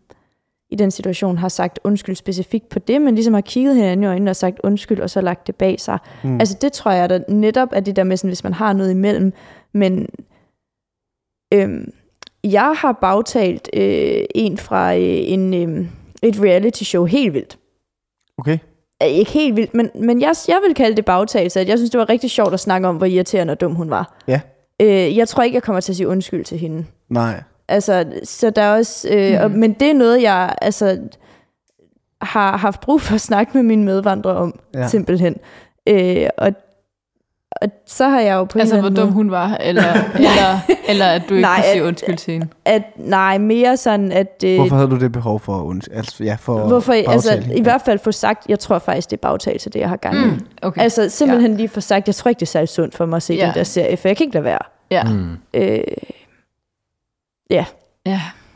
i 0.70 0.76
den 0.76 0.90
situation 0.90 1.38
har 1.38 1.48
sagt 1.48 1.78
undskyld 1.84 2.16
specifikt 2.16 2.68
på 2.68 2.78
det, 2.78 3.02
men 3.02 3.14
ligesom 3.14 3.34
har 3.34 3.40
kigget 3.40 3.74
hinanden 3.74 4.04
i 4.04 4.06
øjnene 4.06 4.30
og 4.30 4.36
sagt 4.36 4.60
undskyld, 4.64 5.00
og 5.00 5.10
så 5.10 5.20
lagt 5.20 5.46
det 5.46 5.56
bag 5.56 5.80
sig. 5.80 5.98
Mm. 6.24 6.30
Mm. 6.30 6.40
Altså 6.40 6.58
det 6.60 6.72
tror 6.72 6.90
jeg 6.90 7.10
da 7.10 7.20
netop 7.28 7.68
er 7.72 7.80
det 7.80 7.96
der 7.96 8.04
med, 8.04 8.16
sådan, 8.16 8.30
hvis 8.30 8.44
man 8.44 8.52
har 8.52 8.72
noget 8.72 8.90
imellem, 8.90 9.32
men 9.72 10.08
øhm, 11.54 11.92
jeg 12.44 12.74
har 12.78 12.92
bagtalt 12.92 13.70
øh, 13.72 14.24
en 14.34 14.58
fra 14.58 14.94
øh, 14.94 15.02
en, 15.02 15.54
øh, 15.54 15.86
et 16.22 16.40
reality 16.42 16.82
show 16.82 17.04
helt 17.04 17.34
vildt. 17.34 17.58
Okay. 18.38 18.58
Øh, 19.02 19.08
Ikke 19.08 19.30
helt 19.30 19.56
vildt, 19.56 19.74
men, 19.74 19.90
men 19.94 20.20
jeg, 20.20 20.34
jeg 20.48 20.60
vil 20.66 20.74
kalde 20.74 20.96
det 20.96 21.04
bagtagelse, 21.04 21.60
at 21.60 21.68
jeg 21.68 21.78
synes, 21.78 21.90
det 21.90 22.00
var 22.00 22.08
rigtig 22.08 22.30
sjovt 22.30 22.54
at 22.54 22.60
snakke 22.60 22.88
om, 22.88 22.96
hvor 22.96 23.06
irriterende 23.06 23.52
og 23.52 23.60
dum 23.60 23.74
hun 23.74 23.90
var. 23.90 24.18
Ja. 24.28 24.40
Øh, 24.82 25.16
jeg 25.16 25.28
tror 25.28 25.42
ikke, 25.42 25.54
jeg 25.54 25.62
kommer 25.62 25.80
til 25.80 25.92
at 25.92 25.96
sige 25.96 26.08
undskyld 26.08 26.44
til 26.44 26.58
hende. 26.58 26.84
Nej. 27.10 27.42
Altså, 27.68 28.04
så 28.24 28.50
der 28.50 28.62
er 28.62 28.76
også, 28.76 29.08
øh, 29.10 29.32
mm. 29.32 29.44
og, 29.44 29.50
men 29.50 29.72
det 29.72 29.90
er 29.90 29.94
noget, 29.94 30.22
jeg 30.22 30.54
altså, 30.62 30.98
har 32.22 32.56
haft 32.56 32.80
brug 32.80 33.00
for 33.00 33.14
at 33.14 33.20
snakke 33.20 33.52
med 33.54 33.62
mine 33.62 33.84
medvandrere 33.84 34.36
om, 34.36 34.60
ja. 34.74 34.88
simpelthen. 34.88 35.36
Øh, 35.88 36.26
og, 36.38 36.52
og 37.62 37.68
så 37.86 38.08
har 38.08 38.20
jeg 38.20 38.34
jo 38.34 38.44
på 38.44 38.58
Altså, 38.58 38.80
hvor 38.80 38.88
dum 38.88 39.12
hun 39.12 39.30
var, 39.30 39.56
eller, 39.60 39.92
eller, 40.16 40.58
eller 40.88 41.06
at 41.06 41.22
du 41.28 41.34
ikke 41.34 41.42
Nej, 41.48 41.54
kan 41.56 41.64
sige 41.64 41.80
at- 41.82 41.86
undskyld 41.86 42.16
til 42.16 42.32
hende. 42.32 42.48
at 42.64 42.82
nej, 42.96 43.38
mere 43.38 43.76
sådan, 43.76 44.12
at... 44.12 44.44
Øh, 44.44 44.56
Hvorfor 44.56 44.76
havde 44.76 44.90
du 44.90 44.98
det 44.98 45.12
behov 45.12 45.40
for 45.40 45.70
at 45.70 45.76
und- 45.76 45.96
altså, 45.96 46.24
ja, 46.24 46.36
for 46.40 46.66
hvorfor 46.66 46.92
altså, 46.92 47.32
hende? 47.40 47.56
i 47.56 47.62
hvert 47.62 47.82
fald 47.84 47.98
få 47.98 48.12
sagt, 48.12 48.44
jeg 48.48 48.58
tror 48.58 48.78
faktisk, 48.78 49.10
det 49.10 49.16
er 49.16 49.20
bagtagelse, 49.20 49.70
det 49.70 49.80
jeg 49.80 49.88
har 49.88 49.96
gang 49.96 50.16
i. 50.16 50.24
Mm. 50.24 50.40
Okay. 50.62 50.82
Altså 50.82 51.10
simpelthen 51.10 51.50
ja. 51.50 51.56
lige 51.56 51.68
få 51.68 51.80
sagt, 51.80 52.06
jeg 52.08 52.14
tror 52.14 52.28
ikke, 52.28 52.40
det 52.40 52.46
er 52.46 52.50
særlig 52.50 52.68
sundt 52.68 52.94
for 52.94 53.06
mig 53.06 53.16
at 53.16 53.22
se 53.22 53.34
Ja. 53.34 53.40
ja. 53.40 53.46
den 53.46 53.54
der 53.54 53.64
serie, 53.64 53.96
for 53.96 54.08
jeg 54.08 54.16
kan 54.16 54.24
ikke 54.24 54.34
lade 54.34 54.44
være. 54.44 54.58
ja. 54.90 55.04
Mm. 55.04 55.36
Øh, 55.54 55.78
Ja. 57.50 57.64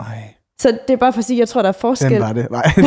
Ej, 0.01 0.07
Så 0.61 0.79
det 0.89 0.93
er 0.95 0.97
bare 0.97 1.13
for 1.13 1.19
at 1.19 1.25
sige, 1.25 1.39
jeg 1.39 1.49
tror, 1.49 1.63
der 1.63 1.69
er 1.69 1.73
forskel. 1.73 2.11
den 2.11 2.21
var 2.21 2.33
det. 2.33 2.47
Nej. 2.51 2.73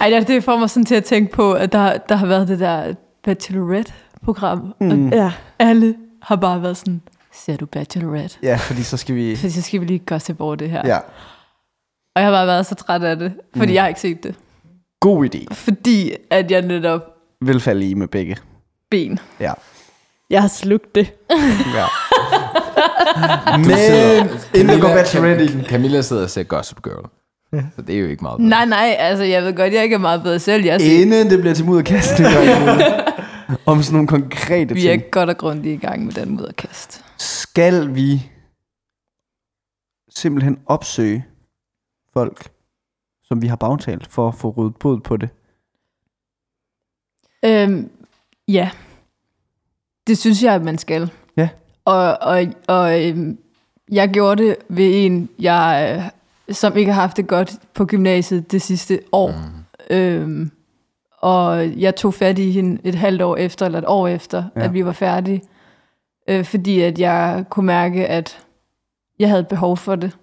Ej, 0.00 0.24
det 0.28 0.44
får 0.44 0.56
mig 0.58 0.70
sådan 0.70 0.84
til 0.84 0.94
at 0.94 1.04
tænke 1.04 1.32
på, 1.32 1.52
at 1.52 1.72
der, 1.72 1.96
der 2.08 2.14
har 2.16 2.26
været 2.26 2.48
det 2.48 2.60
der 2.60 2.94
Bachelorette-program. 3.24 4.74
Mm. 4.80 5.06
Og 5.06 5.12
Ja. 5.12 5.32
alle 5.58 5.94
har 6.22 6.36
bare 6.36 6.62
været 6.62 6.76
sådan, 6.76 7.00
ser 7.32 7.56
du 7.56 7.66
Bachelorette? 7.66 8.36
Ja, 8.42 8.56
fordi 8.56 8.82
så 8.82 8.96
skal 8.96 9.14
vi... 9.14 9.36
Så 9.36 9.62
skal 9.62 9.80
vi 9.80 9.84
lige 9.86 9.98
gossip 10.06 10.40
over 10.40 10.54
det 10.54 10.70
her. 10.70 10.82
Ja, 10.84 10.96
Og 12.16 12.22
jeg 12.22 12.24
har 12.24 12.30
bare 12.32 12.46
været 12.46 12.66
så 12.66 12.74
træt 12.74 13.02
af 13.02 13.16
det, 13.16 13.32
fordi 13.56 13.68
Mm. 13.70 13.74
jeg 13.74 13.82
har 13.82 13.88
ikke 13.88 14.00
set 14.00 14.22
det. 14.22 14.34
god 15.00 15.24
idé. 15.34 15.54
Fordi 15.54 16.12
at 16.30 16.50
jeg 16.50 16.62
netop 16.62 17.00
Vil 17.40 17.60
falde 17.60 17.90
i 17.90 17.94
med 17.94 18.08
begge. 18.08 18.36
ben. 18.90 19.18
Ja. 19.40 19.52
Jeg 20.30 20.40
har 20.40 20.48
slugt 20.48 20.94
det. 20.94 21.12
ja. 21.74 21.84
Du 23.54 23.58
Men 23.58 23.68
inden 24.54 24.80
går 24.80 24.88
Camilla- 24.88 24.94
Bachelorette. 24.94 25.64
Camilla 25.68 26.00
sidder 26.02 26.22
og 26.22 26.30
ser 26.30 26.42
Gossip 26.42 26.82
Girl. 26.82 27.08
Så 27.76 27.82
det 27.82 27.94
er 27.94 27.98
jo 28.00 28.06
ikke 28.06 28.22
meget. 28.24 28.40
Nej, 28.40 28.64
nej, 28.64 28.96
altså 28.98 29.24
jeg 29.24 29.42
ved 29.42 29.54
godt, 29.54 29.72
jeg 29.72 29.82
ikke 29.82 29.94
er 29.94 29.98
meget 29.98 30.22
bedre 30.22 30.38
selv. 30.38 30.64
Jeg 30.64 30.80
ser, 30.80 31.00
Inden 31.02 31.30
det 31.30 31.40
bliver 31.40 31.54
til 31.54 31.64
mudderkast, 31.64 32.18
det 32.18 32.26
gør 32.34 32.40
jeg. 32.40 33.04
Om 33.66 33.82
sådan 33.82 33.94
nogle 33.94 34.08
konkrete 34.08 34.74
vi 34.74 34.86
er 34.86 34.92
ting. 34.92 35.10
godt 35.10 35.30
og 35.30 35.36
grundigt 35.36 35.82
i 35.82 35.86
gang 35.86 36.04
med 36.04 36.12
den 36.12 36.30
mudderkast. 36.30 37.04
Skal 37.18 37.94
vi 37.94 38.30
simpelthen 40.08 40.58
opsøge 40.66 41.26
folk, 42.12 42.50
som 43.22 43.42
vi 43.42 43.46
har 43.46 43.56
bagtalt, 43.56 44.06
for 44.06 44.28
at 44.28 44.34
få 44.34 44.50
ryddet 44.50 44.76
bod 44.76 45.00
på 45.00 45.16
det? 45.16 45.28
Øhm, 47.44 47.90
ja, 48.48 48.70
det 50.06 50.18
synes 50.18 50.42
jeg, 50.42 50.54
at 50.54 50.62
man 50.62 50.78
skal. 50.78 51.12
Ja. 51.36 51.48
Og, 51.84 52.18
og, 52.20 52.46
og 52.68 53.08
øhm, 53.08 53.38
jeg 53.90 54.10
gjorde 54.10 54.42
det 54.42 54.56
ved 54.68 55.06
en, 55.06 55.28
jeg, 55.38 55.96
øh, 56.48 56.54
som 56.54 56.76
ikke 56.76 56.92
har 56.92 57.00
haft 57.00 57.16
det 57.16 57.26
godt 57.26 57.58
på 57.74 57.86
gymnasiet 57.86 58.52
det 58.52 58.62
sidste 58.62 59.00
år. 59.12 59.30
Mm. 59.30 59.96
Øhm, 59.96 60.50
og 61.24 61.70
jeg 61.80 61.96
tog 61.96 62.14
fat 62.14 62.38
i 62.38 62.50
hende 62.50 62.80
et 62.84 62.94
halvt 62.94 63.22
år 63.22 63.36
efter, 63.36 63.66
eller 63.66 63.78
et 63.78 63.84
år 63.86 64.08
efter, 64.08 64.44
Ja. 64.56 64.64
at 64.64 64.74
vi 64.74 64.84
var 64.84 64.92
færdige. 64.92 65.42
Øh, 66.28 66.44
fordi 66.44 66.80
at 66.80 66.98
jeg 66.98 67.44
kunne 67.50 67.66
mærke, 67.66 68.06
at 68.06 68.38
jeg 69.18 69.28
havde 69.28 69.44
behov 69.44 69.76
for 69.76 69.94
det. 69.96 70.16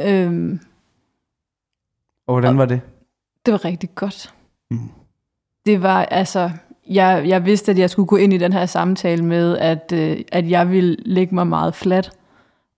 Øhm, 0.00 0.60
Og 2.26 2.34
hvordan 2.34 2.58
var 2.58 2.64
det? 2.66 2.80
det 3.46 3.52
var 3.52 3.64
rigtig 3.64 3.94
godt. 3.94 4.34
Mm. 4.70 4.78
Det 5.66 5.82
var 5.82 6.04
altså, 6.04 6.50
jeg, 6.88 7.24
jeg 7.26 7.44
vidste, 7.44 7.72
at 7.72 7.78
jeg 7.78 7.90
skulle 7.90 8.06
gå 8.06 8.16
ind 8.16 8.32
i 8.32 8.38
den 8.38 8.52
her 8.52 8.66
samtale 8.66 9.24
med, 9.24 9.58
at, 9.58 9.92
øh, 9.94 10.20
at 10.32 10.50
jeg 10.50 10.70
ville 10.70 10.96
lægge 10.98 11.34
mig 11.34 11.46
meget 11.46 11.74
fladt. 11.74 12.10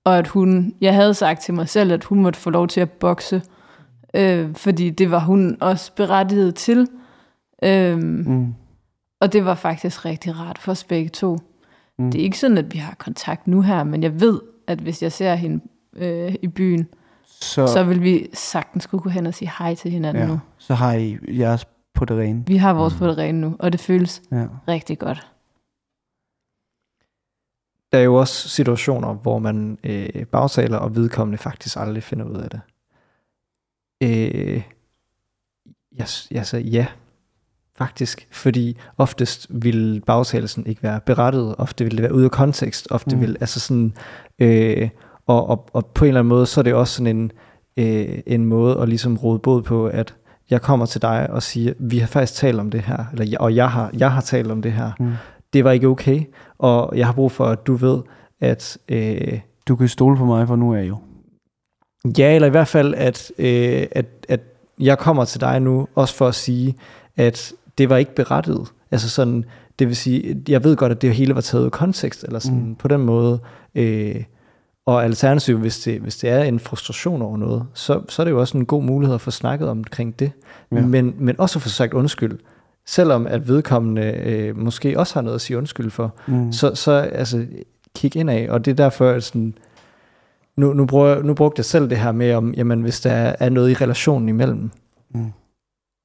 Og 0.04 0.18
at 0.18 0.28
hun, 0.28 0.74
jeg 0.80 0.94
havde 0.94 1.14
sagt 1.14 1.40
til 1.42 1.54
mig 1.54 1.68
selv, 1.68 1.92
at 1.92 2.04
hun 2.04 2.22
måtte 2.22 2.38
få 2.38 2.50
lov 2.50 2.68
til 2.68 2.80
at 2.80 2.90
bokse. 2.90 3.42
Øh, 4.14 4.54
fordi 4.54 4.90
det 4.90 5.10
var 5.10 5.18
hun 5.18 5.56
også 5.60 5.92
berettiget 5.94 6.54
til. 6.54 6.88
Øhm, 7.64 8.24
Mm. 8.26 8.54
og 9.20 9.32
det 9.32 9.44
var 9.44 9.54
faktisk 9.54 10.04
rigtig 10.04 10.38
rart 10.38 10.58
for 10.58 10.72
os 10.72 10.84
begge 10.84 11.08
to. 11.08 11.38
Mm. 11.98 12.10
Det 12.10 12.20
er 12.20 12.24
ikke 12.24 12.38
sådan, 12.38 12.58
at 12.58 12.72
vi 12.74 12.78
har 12.78 12.94
kontakt 12.94 13.46
nu 13.46 13.60
her, 13.60 13.84
men 13.84 14.02
jeg 14.02 14.20
ved, 14.20 14.40
at 14.66 14.78
hvis 14.78 15.02
jeg 15.02 15.12
ser 15.12 15.34
hende 15.34 15.64
øh, 15.96 16.34
i 16.42 16.48
byen, 16.48 16.88
Så, 17.26 17.66
så 17.66 17.84
vil 17.84 18.02
vi 18.02 18.28
sagtens 18.34 18.86
kunne 18.86 19.00
gå 19.00 19.08
hen 19.08 19.26
og 19.26 19.34
sige 19.34 19.50
hej 19.58 19.74
til 19.74 19.90
hinanden 19.90 20.22
ja, 20.22 20.28
nu. 20.28 20.40
så 20.58 20.74
har 20.74 20.92
I 20.92 21.18
jeres 21.28 21.66
på 21.94 22.04
det 22.04 22.18
rene. 22.18 22.44
Vi 22.46 22.56
har 22.56 22.72
vores 22.74 22.94
på 22.94 23.06
det 23.06 23.18
rene 23.18 23.40
nu, 23.40 23.56
og 23.58 23.72
det 23.72 23.80
føles 23.80 24.22
Ja. 24.32 24.46
rigtig 24.68 24.98
godt. 24.98 25.26
Der 27.92 27.98
er 27.98 28.02
jo 28.02 28.14
også 28.14 28.48
situationer, 28.48 29.14
hvor 29.14 29.38
man 29.38 29.78
øh, 29.84 30.26
bagtaler, 30.26 30.78
og 30.78 30.96
vedkommende 30.96 31.38
faktisk 31.38 31.76
aldrig 31.76 32.02
finder 32.02 32.24
ud 32.26 32.36
af 32.36 32.50
det. 32.50 32.60
Øh, 34.02 34.62
jeg, 35.98 36.06
jeg 36.30 36.46
sagde 36.46 36.68
ja, 36.68 36.86
faktisk. 37.78 38.28
Fordi 38.30 38.76
oftest 38.98 39.46
vil 39.50 40.02
bagtagelsen 40.06 40.66
ikke 40.66 40.82
være 40.82 41.00
berettiget. 41.06 41.54
Ofte 41.58 41.84
vil 41.84 41.92
det 41.96 42.02
være 42.02 42.14
ude 42.14 42.24
af 42.24 42.30
kontekst. 42.30 42.88
Ofte 42.90 43.16
Mm. 43.16 43.22
vil, 43.22 43.36
altså 43.40 43.60
sådan, 43.60 43.92
øh, 44.38 44.88
og, 45.26 45.46
og, 45.48 45.68
og 45.72 45.86
på 45.86 46.04
en 46.04 46.08
eller 46.08 46.20
anden 46.20 46.28
måde, 46.28 46.46
så 46.46 46.60
er 46.60 46.62
det 46.62 46.74
også 46.74 46.94
sådan 46.94 47.16
en, 47.16 47.32
øh, 47.76 48.18
en 48.26 48.44
måde 48.44 48.78
at 48.80 48.88
ligesom 48.88 49.16
råde 49.16 49.38
båd 49.38 49.62
på, 49.62 49.86
at 49.86 50.14
jeg 50.50 50.62
kommer 50.62 50.86
til 50.86 51.02
dig 51.02 51.30
og 51.30 51.42
siger, 51.42 51.72
vi 51.80 51.98
har 51.98 52.06
faktisk 52.06 52.34
talt 52.34 52.60
om 52.60 52.70
det 52.70 52.80
her, 52.80 53.04
eller, 53.12 53.38
og 53.40 53.54
jeg 53.56 53.70
har, 53.70 53.90
jeg 53.98 54.12
har 54.12 54.20
talt 54.20 54.50
om 54.50 54.62
det 54.62 54.72
her. 54.72 54.90
Mm. 55.00 55.12
Det 55.52 55.64
var 55.64 55.70
ikke 55.70 55.86
okay, 55.86 56.20
og 56.58 56.92
jeg 56.98 57.06
har 57.06 57.12
brug 57.12 57.32
for, 57.32 57.44
at 57.46 57.66
du 57.66 57.74
ved, 57.74 58.00
at 58.40 58.78
øh, 58.88 59.40
Du 59.68 59.76
kan 59.76 59.88
stole 59.88 60.16
på 60.16 60.24
mig, 60.24 60.46
for 60.48 60.56
nu 60.56 60.72
er 60.72 60.76
jeg 60.76 60.88
jo. 60.88 60.96
Ja, 62.18 62.34
eller 62.34 62.48
i 62.48 62.50
hvert 62.50 62.68
fald, 62.68 62.94
at, 62.94 63.32
øh, 63.38 63.86
at, 63.90 64.06
at 64.28 64.40
jeg 64.80 64.98
kommer 64.98 65.24
til 65.24 65.40
dig 65.40 65.60
nu, 65.60 65.88
også 65.94 66.14
for 66.14 66.28
at 66.28 66.34
sige, 66.34 66.74
at 67.16 67.52
det 67.78 67.90
var 67.90 67.96
ikke 67.96 68.14
berettiget. 68.14 68.68
Altså 68.90 69.10
sådan, 69.10 69.44
det 69.78 69.88
vil 69.88 69.96
sige, 69.96 70.42
jeg 70.48 70.64
ved 70.64 70.76
godt, 70.76 70.92
at 70.92 71.02
det 71.02 71.14
hele 71.14 71.34
var 71.34 71.40
taget 71.40 71.60
ud 71.60 71.66
af 71.66 71.72
kontekst, 71.72 72.24
eller 72.24 72.38
sådan 72.38 72.58
Mm. 72.58 72.74
på 72.74 72.88
den 72.88 73.00
måde. 73.00 73.38
Øh, 73.74 74.22
og 74.86 75.04
alternativt, 75.04 75.60
hvis 75.60 75.78
det, 75.80 76.00
hvis 76.00 76.16
det 76.16 76.30
er 76.30 76.42
en 76.42 76.60
frustration 76.60 77.22
over 77.22 77.36
noget, 77.36 77.64
så, 77.74 78.00
så 78.08 78.22
er 78.22 78.24
det 78.24 78.30
jo 78.30 78.40
også 78.40 78.58
en 78.58 78.66
god 78.66 78.82
mulighed 78.82 79.14
at 79.14 79.20
få 79.20 79.30
snakket 79.30 79.68
omkring 79.68 80.18
det. 80.18 80.30
Ja. 80.72 80.80
Men, 80.80 81.14
men 81.18 81.40
også 81.40 81.58
at 81.58 81.62
få 81.62 81.68
sagt 81.68 81.94
undskyld. 81.94 82.38
Selvom 82.86 83.26
at 83.26 83.48
vedkommende 83.48 84.02
øh, 84.02 84.58
måske 84.58 84.98
også 84.98 85.14
har 85.14 85.20
noget 85.22 85.34
at 85.34 85.40
sige 85.40 85.58
undskyld 85.58 85.90
for, 85.90 86.14
Mm. 86.26 86.52
så, 86.52 86.74
så 86.74 86.92
altså, 86.92 87.46
kig 87.94 88.16
ind 88.16 88.30
af, 88.30 88.46
og 88.50 88.64
det 88.64 88.70
er 88.70 88.74
derfor, 88.74 89.10
at 89.10 89.22
sådan, 89.24 89.54
nu, 90.56 90.72
nu, 90.72 90.86
bruger, 90.86 91.22
nu 91.22 91.34
brugte 91.34 91.60
jeg 91.60 91.64
selv 91.64 91.90
det 91.90 91.98
her 91.98 92.12
med, 92.12 92.32
om 92.34 92.54
jamen, 92.54 92.82
hvis 92.82 93.00
der 93.00 93.10
er, 93.12 93.48
noget 93.48 93.70
i 93.70 93.74
relationen 93.74 94.28
imellem, 94.28 94.70
Mm. 95.14 95.32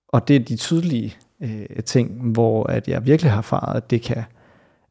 og 0.09 0.27
det 0.27 0.35
er 0.35 0.39
de 0.39 0.55
tydelige 0.55 1.15
øh, 1.41 1.65
ting, 1.85 2.31
hvor 2.31 2.63
at 2.63 2.87
jeg 2.87 3.05
virkelig 3.05 3.31
har 3.31 3.37
erfaret, 3.37 3.77
at 3.77 3.89
det 3.89 4.01
kan, 4.01 4.23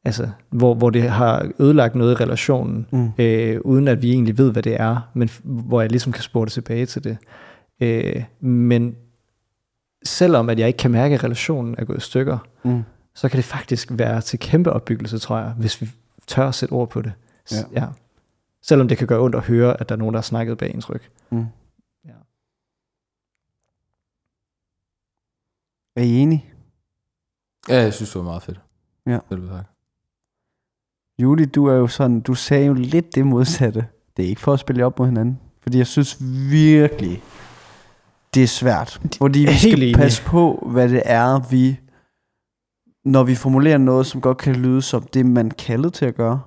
altså, 0.05 0.29
hvor, 0.51 0.75
hvor 0.75 0.91
det 0.91 1.03
har 1.03 1.51
ødelagt 1.59 1.95
noget 1.95 2.13
i 2.13 2.23
relationen, 2.23 2.87
Mm. 2.93 3.09
øh, 3.19 3.61
uden 3.61 3.89
at 3.89 4.03
vi 4.03 4.11
egentlig 4.13 4.39
ved, 4.39 4.53
hvad 4.53 4.63
det 4.63 4.81
er, 4.81 5.11
men 5.15 5.31
hvor 5.45 5.81
jeg 5.81 5.91
ligesom 5.91 6.13
kan 6.13 6.23
spore 6.23 6.45
det 6.45 6.53
tilbage 6.53 6.87
til 6.87 7.05
det. 7.05 7.17
Øh, 7.81 8.23
men 8.41 8.97
selvom 10.05 10.49
at 10.49 10.59
jeg 10.59 10.67
ikke 10.67 10.77
kan 10.77 10.91
mærke, 10.91 11.15
at 11.15 11.25
relationen 11.25 11.75
er 11.79 11.85
gået 11.85 11.97
i 11.97 12.01
stykker, 12.01 12.39
Mm. 12.65 12.83
så 13.15 13.29
kan 13.29 13.37
det 13.37 13.45
faktisk 13.45 13.89
være 13.93 14.21
til 14.21 14.39
kæmpe 14.39 14.73
opbyggelse, 14.73 15.19
tror 15.19 15.39
jeg, 15.39 15.53
hvis 15.59 15.81
vi 15.83 15.89
tør 16.27 16.49
at 16.49 16.55
sætte 16.55 16.73
ord 16.73 16.91
på 16.91 17.03
det. 17.03 17.13
Ja. 17.53 17.57
ja. 17.81 17.87
Selvom 18.69 18.89
det 18.89 18.99
kan 18.99 19.07
gøre 19.07 19.21
ondt 19.21 19.37
at 19.37 19.43
høre, 19.43 19.81
at 19.81 19.89
der 19.89 19.95
er 19.95 19.99
nogen, 19.99 20.15
der 20.15 20.19
har 20.19 20.23
snakket 20.23 20.59
bag 20.59 20.75
ens 20.75 20.91
ryg. 20.91 21.03
Mm. 21.31 21.47
Ja. 22.05 22.13
Er 25.97 26.03
I 26.03 26.11
enige? 26.11 26.45
Ja, 27.69 27.83
jeg 27.83 27.95
synes, 27.95 28.11
det 28.11 28.19
var 28.19 28.25
meget 28.25 28.43
fedt. 28.43 28.61
Ja. 29.07 29.19
Det 29.31 29.39
du 29.39 29.49
sagt. 29.49 29.69
Juli, 31.19 31.45
du 31.45 31.67
er 31.67 31.75
jo 31.75 31.87
sådan, 31.89 32.21
du 32.21 32.35
sagde 32.35 32.67
jo 32.67 32.73
lidt 32.75 33.15
det 33.15 33.27
modsatte. 33.27 33.87
Det 34.17 34.25
er 34.25 34.29
ikke 34.29 34.41
for 34.41 34.53
at 34.53 34.61
spille 34.61 34.85
op 34.85 34.99
mod 34.99 35.07
hinanden. 35.07 35.41
Fordi 35.61 35.79
jeg 35.79 35.87
synes 35.87 36.17
virkelig, 36.51 37.23
det 38.35 38.43
er 38.43 38.47
svært. 38.47 39.01
Fordi 39.19 39.39
vi 39.39 39.55
skal 39.59 39.83
enig. 39.83 39.95
passe 39.95 40.23
på, 40.23 40.69
hvad 40.73 40.89
det 40.89 41.03
er, 41.05 41.49
vi... 41.51 41.81
Når 43.05 43.25
vi 43.25 43.35
formulerer 43.35 43.79
noget, 43.79 44.07
som 44.07 44.21
godt 44.21 44.39
kan 44.39 44.57
lyde 44.57 44.83
som 44.83 45.03
det, 45.03 45.27
man 45.27 45.51
kaldet 45.51 45.95
til 45.95 46.05
at 46.05 46.15
gøre, 46.15 46.43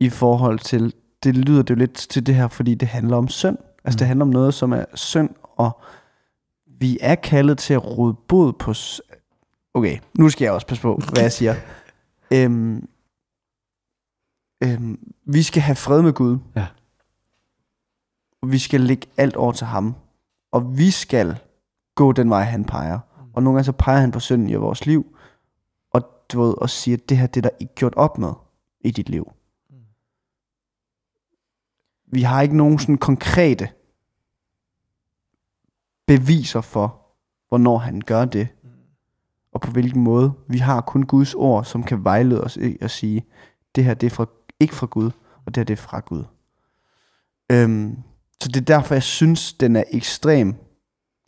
i 0.00 0.10
forhold 0.10 0.58
til, 0.58 0.94
det 1.24 1.36
lyder 1.36 1.62
det 1.62 1.70
jo 1.70 1.74
lidt 1.74 1.94
til 1.94 2.26
det 2.26 2.34
her, 2.34 2.48
fordi 2.48 2.74
det 2.74 2.88
handler 2.88 3.16
om 3.16 3.28
synd. 3.28 3.58
Altså 3.84 3.96
Mm. 3.96 3.98
det 3.98 4.06
handler 4.06 4.24
om 4.24 4.30
noget, 4.30 4.54
som 4.54 4.72
er 4.72 4.84
synd, 4.94 5.30
og 5.56 5.80
vi 6.66 6.98
er 7.00 7.14
kaldet 7.14 7.58
til 7.58 7.74
at 7.74 7.98
råde 7.98 8.14
bod 8.28 8.52
på... 8.52 8.74
Okay, 9.74 9.98
nu 10.18 10.28
skal 10.28 10.44
jeg 10.44 10.52
også 10.52 10.66
passe 10.66 10.82
på, 10.82 11.00
hvad 11.12 11.22
jeg 11.22 11.32
siger. 11.32 11.54
øhm, 12.34 12.88
øhm, 14.64 15.12
vi 15.26 15.42
skal 15.42 15.62
have 15.62 15.76
fred 15.76 16.02
med 16.02 16.12
Gud. 16.12 16.38
Ja. 16.56 16.66
Og 18.42 18.52
vi 18.52 18.58
skal 18.58 18.80
lægge 18.80 19.06
alt 19.16 19.36
over 19.36 19.52
til 19.52 19.66
ham. 19.66 19.94
Og 20.52 20.78
vi 20.78 20.90
skal 20.90 21.38
gå 21.94 22.12
den 22.12 22.30
vej, 22.30 22.42
han 22.42 22.64
peger. 22.64 22.98
Og 23.34 23.42
nogle 23.42 23.56
gange 23.56 23.64
så 23.64 23.72
peger 23.72 24.00
han 24.00 24.10
på 24.10 24.20
synden 24.20 24.48
i 24.50 24.54
vores 24.54 24.86
liv. 24.86 25.16
Og 25.92 26.02
du 26.32 26.42
ved, 26.42 26.54
og 26.58 26.70
siger, 26.70 26.96
at 26.96 27.08
det 27.08 27.18
her 27.18 27.26
det 27.26 27.36
er 27.36 27.50
der 27.50 27.56
ikke 27.60 27.74
gjort 27.74 27.94
op 27.96 28.18
med 28.18 28.32
i 28.80 28.90
dit 28.90 29.08
liv. 29.08 29.32
Vi 32.14 32.22
har 32.22 32.42
ikke 32.42 32.56
nogen 32.56 32.78
sådan 32.78 32.98
konkrete 32.98 33.68
beviser 36.06 36.60
for, 36.60 37.00
hvornår 37.48 37.78
han 37.78 38.00
gør 38.00 38.24
det. 38.24 38.48
Og 39.52 39.60
på 39.60 39.70
hvilken 39.70 40.02
måde. 40.02 40.32
Vi 40.48 40.58
har 40.58 40.80
kun 40.80 41.02
Guds 41.02 41.34
ord, 41.34 41.64
som 41.64 41.82
kan 41.82 42.04
vejlede 42.04 42.44
os 42.44 42.56
i 42.56 42.76
at 42.80 42.90
sige, 42.90 43.24
det 43.74 43.84
her 43.84 43.94
det 43.94 44.06
er 44.06 44.10
fra, 44.10 44.26
ikke 44.60 44.74
fra 44.74 44.86
Gud, 44.86 45.10
og 45.46 45.54
det 45.54 45.56
her 45.56 45.64
det 45.64 45.72
er 45.72 45.82
fra 45.82 46.00
Gud. 46.00 46.24
Øhm, 47.52 47.96
så 48.40 48.48
det 48.48 48.56
er 48.56 48.64
derfor, 48.64 48.94
jeg 48.94 49.02
synes, 49.02 49.52
den 49.52 49.76
er 49.76 49.84
ekstrem 49.90 50.54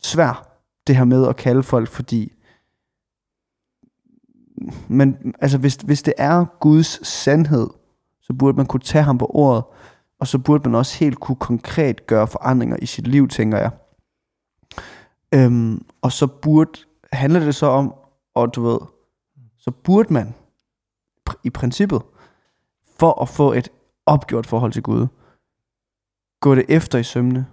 svær, 0.03 0.59
det 0.87 0.97
her 0.97 1.05
med 1.05 1.29
at 1.29 1.37
kalde 1.37 1.63
folk, 1.63 1.89
fordi 1.89 2.33
men 4.89 5.35
altså 5.41 5.59
hvis, 5.59 5.75
hvis 5.75 6.03
det 6.03 6.15
er 6.19 6.45
Guds 6.61 7.07
sandhed, 7.07 7.71
så 8.21 8.33
burde 8.33 8.57
man 8.57 8.67
kunne 8.67 8.81
tage 8.81 9.05
ham 9.05 9.19
på 9.19 9.31
ordet, 9.35 9.65
og 10.21 10.27
så 10.27 10.39
burde 10.39 10.69
man 10.69 10.79
også 10.79 10.99
helt 10.99 11.21
kunne 11.21 11.37
konkret 11.37 12.07
gøre 12.07 12.27
forandringer 12.27 12.77
i 12.83 12.87
sit 12.87 13.07
liv, 13.07 13.29
tænker 13.29 13.59
jeg. 13.59 13.71
Øhm, 15.35 15.87
og 16.03 16.13
så 16.13 16.27
burde, 16.27 16.81
handler 17.13 17.41
det 17.41 17.55
så 17.55 17.67
om, 17.67 17.95
og 18.35 18.55
du 18.55 18.63
ved, 18.63 18.79
så 19.59 19.71
burde 19.71 20.13
man 20.13 20.35
pr- 21.31 21.41
i 21.45 21.51
princippet, 21.51 22.03
for 22.99 23.23
at 23.23 23.29
få 23.29 23.53
et 23.53 23.69
opgjort 24.07 24.47
forhold 24.47 24.73
til 24.73 24.83
Gud, 24.83 25.07
gå 26.41 26.55
det 26.55 26.65
efter 26.69 26.99
i 26.99 27.03
sømne, 27.03 27.47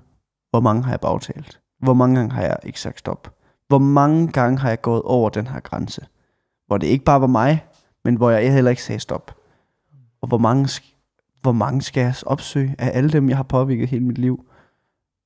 hvor 0.50 0.60
mange 0.60 0.84
har 0.84 0.92
jeg 0.92 1.00
bagtalt? 1.00 1.60
Hvor 1.80 1.94
mange 1.94 2.16
gange 2.16 2.32
har 2.32 2.42
jeg 2.42 2.58
ikke 2.64 2.82
sagt 2.82 3.00
stop? 3.00 3.36
Hvor 3.68 3.78
mange 3.78 4.32
gange 4.32 4.60
har 4.60 4.70
jeg 4.70 4.82
gået 4.82 5.02
over 5.02 5.30
den 5.30 5.48
her 5.48 5.60
grænse? 5.60 6.08
Hvor 6.68 6.78
det 6.78 6.88
ikke 6.88 7.06
bare 7.06 7.22
var 7.22 7.28
mig, 7.28 7.66
men 8.04 8.16
hvor 8.16 8.30
jeg 8.30 8.54
heller 8.54 8.72
ikke 8.72 8.84
sagde 8.84 9.00
stop. 9.00 9.36
Og 10.22 10.28
hvor 10.28 10.38
mange, 10.38 10.70
hvor 11.44 11.52
mange 11.52 11.82
skal 11.82 12.02
jeg 12.02 12.14
opsøge 12.26 12.76
af 12.80 12.92
alle 12.94 13.10
dem, 13.10 13.30
jeg 13.30 13.38
har 13.38 13.44
påvirket 13.44 13.90
hele 13.90 14.06
mit 14.06 14.18
liv? 14.18 14.46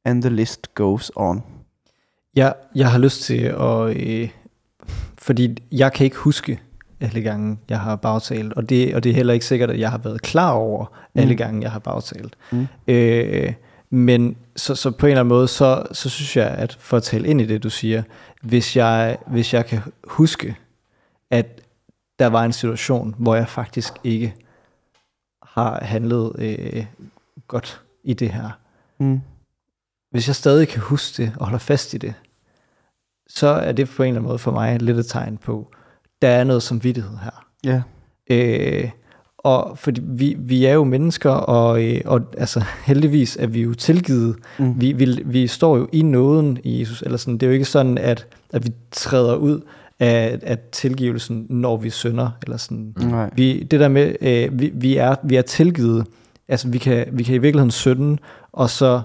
And 0.06 0.22
the 0.22 0.30
list 0.30 0.76
goes 0.76 1.12
on. 1.16 1.44
Jeg, 2.36 2.54
jeg 2.76 2.92
har 2.92 3.00
lyst 3.00 3.22
til 3.22 3.38
at... 3.44 3.98
Øh, 3.98 4.30
fordi 5.18 5.58
jeg 5.72 5.94
kan 5.94 6.04
ikke 6.06 6.18
huske 6.18 6.60
alle 7.02 7.22
gange, 7.22 7.58
jeg 7.70 7.80
har 7.80 7.96
bagtalt. 7.96 8.54
Og 8.54 8.70
det, 8.70 8.96
og 8.96 9.04
det 9.04 9.10
er 9.10 9.14
heller 9.14 9.34
ikke 9.34 9.46
sikkert, 9.46 9.70
at 9.70 9.80
jeg 9.80 9.92
har 9.92 9.98
været 9.98 10.22
klar 10.22 10.52
over 10.52 10.86
alle 11.16 11.34
Mm. 11.34 11.38
gange, 11.38 11.62
jeg 11.62 11.72
har 11.72 11.80
bagtalt. 11.80 12.36
Mm. 12.52 12.68
Øh, 12.88 13.54
men 13.90 14.38
så, 14.56 14.76
så 14.76 14.92
på 14.92 15.06
en 15.06 15.10
eller 15.12 15.20
anden 15.22 15.30
måde, 15.36 15.48
så, 15.48 15.84
så 15.92 16.10
synes 16.10 16.38
jeg, 16.38 16.48
at 16.48 16.78
for 16.80 16.98
at 16.98 17.04
tale 17.04 17.28
ind 17.28 17.42
i 17.42 17.46
det, 17.46 17.64
du 17.64 17.70
siger, 17.70 18.04
hvis 18.42 18.76
jeg, 18.76 19.18
hvis 19.28 19.54
jeg 19.54 19.66
kan 19.66 19.80
huske, 20.08 20.56
at 21.32 21.62
der 22.20 22.28
var 22.28 22.44
en 22.46 22.54
situation, 22.54 23.16
hvor 23.18 23.36
jeg 23.36 23.48
faktisk 23.48 23.94
ikke 24.04 24.36
har 25.58 25.80
handlet 25.84 26.32
øh, 26.40 26.86
godt 27.48 27.82
i 28.04 28.14
det 28.14 28.30
her, 28.32 28.50
Mm. 29.00 29.20
hvis 30.12 30.28
jeg 30.28 30.36
stadig 30.36 30.68
kan 30.68 30.82
huske 30.82 31.24
det 31.24 31.32
og 31.40 31.46
holder 31.46 31.60
fast 31.60 31.94
i 31.94 31.98
det, 31.98 32.14
så 33.28 33.48
er 33.48 33.72
det 33.72 33.90
på 33.90 34.04
en 34.04 34.08
eller 34.08 34.20
anden 34.20 34.28
måde 34.28 34.38
for 34.40 34.52
mig 34.52 34.82
lidt 34.82 34.98
et 34.98 35.06
tegn 35.06 35.38
på, 35.38 35.72
der 36.22 36.28
er 36.28 36.44
noget 36.44 36.64
som 36.64 36.84
vidtighed 36.84 37.18
her. 37.18 37.46
Ja. 37.64 37.82
Øh, 38.30 38.90
og 39.38 39.78
fordi 39.78 40.02
vi, 40.04 40.36
vi 40.40 40.66
er 40.66 40.74
jo 40.74 40.84
mennesker, 40.84 41.30
og, 41.30 41.84
øh, 41.84 42.02
og 42.06 42.22
altså, 42.38 42.64
heldigvis 42.86 43.38
er 43.40 43.48
vi 43.48 43.62
jo 43.62 43.74
tilgivet. 43.74 44.36
Mm. 44.60 44.82
Vi, 44.82 44.92
vi, 44.92 45.22
vi 45.26 45.48
står 45.48 45.78
jo 45.78 45.90
i 45.94 46.02
nåden 46.02 46.60
i 46.64 46.80
Jesus. 46.80 47.02
Eller 47.02 47.18
sådan, 47.18 47.34
det 47.34 47.44
er 47.44 47.48
jo 47.48 47.54
ikke 47.54 47.66
sådan, 47.66 47.98
at, 47.98 48.28
at 48.54 48.66
vi 48.66 48.72
træder 48.92 49.36
ud 49.36 49.62
af, 50.00 50.40
af 50.44 50.58
tilgivelsen, 50.72 51.46
når 51.50 51.78
vi 51.78 51.90
synder. 51.90 52.30
Eller 52.44 52.58
sådan. 52.58 52.94
Nej. 53.00 53.30
Vi, 53.36 53.64
det 53.64 53.80
der 53.80 53.88
med, 53.88 54.16
øh, 54.22 54.60
vi, 54.60 54.72
vi, 54.74 54.98
er, 54.98 55.16
vi 55.24 55.36
er 55.36 55.42
tilgivet. 55.42 56.06
Altså, 56.48 56.68
vi 56.68 56.78
kan, 56.78 57.06
vi 57.12 57.24
kan 57.24 57.36
i 57.36 57.38
virkeligheden 57.38 57.72
synde, 57.72 58.18
og 58.52 58.70
så 58.70 59.02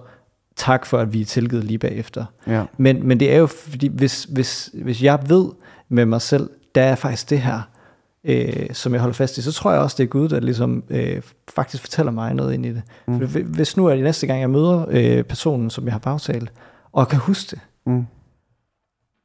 tak 0.57 0.87
for, 0.87 0.99
at 0.99 1.13
vi 1.13 1.21
er 1.21 1.25
tilgivet 1.25 1.65
lige 1.65 1.79
bagefter. 1.79 2.25
Ja. 2.47 2.65
Men, 2.77 3.07
men 3.07 3.21
det 3.21 3.33
er 3.33 3.37
jo 3.37 3.47
fordi, 3.47 3.89
hvis, 3.89 4.25
hvis, 4.25 4.71
hvis 4.75 5.03
jeg 5.03 5.19
ved 5.29 5.47
med 5.89 6.07
mig 6.07 6.21
selv, 6.23 6.51
der 6.75 6.83
er 6.83 6.95
faktisk 6.95 7.31
det 7.31 7.41
her, 7.41 7.61
øh, 8.25 8.67
som 8.73 8.93
jeg 8.93 9.01
holder 9.01 9.15
fast 9.15 9.39
i, 9.39 9.43
så 9.43 9.53
tror 9.53 9.73
jeg 9.73 9.81
også, 9.81 9.95
det 9.99 10.05
er 10.05 10.09
Gud, 10.09 10.29
der 10.29 10.41
ligesom 10.41 10.85
øh, 10.91 11.23
faktisk 11.55 11.83
fortæller 11.83 12.13
mig 12.13 12.35
noget 12.35 12.55
ind 12.55 12.67
i 12.67 12.69
det. 12.69 12.83
Mm. 13.07 13.15
Mm. 13.15 13.27
Hvis 13.45 13.77
nu 13.77 13.87
er 13.87 13.95
det 13.95 14.05
næste 14.05 14.27
gang, 14.27 14.41
jeg 14.41 14.51
møder 14.51 14.87
øh, 14.89 15.23
personen, 15.25 15.71
som 15.71 15.85
jeg 15.85 15.93
har 15.93 15.99
bagtalt, 15.99 16.53
og 16.93 17.09
kan 17.09 17.19
huske 17.19 17.51
det, 17.51 17.61
Mm. 17.87 18.07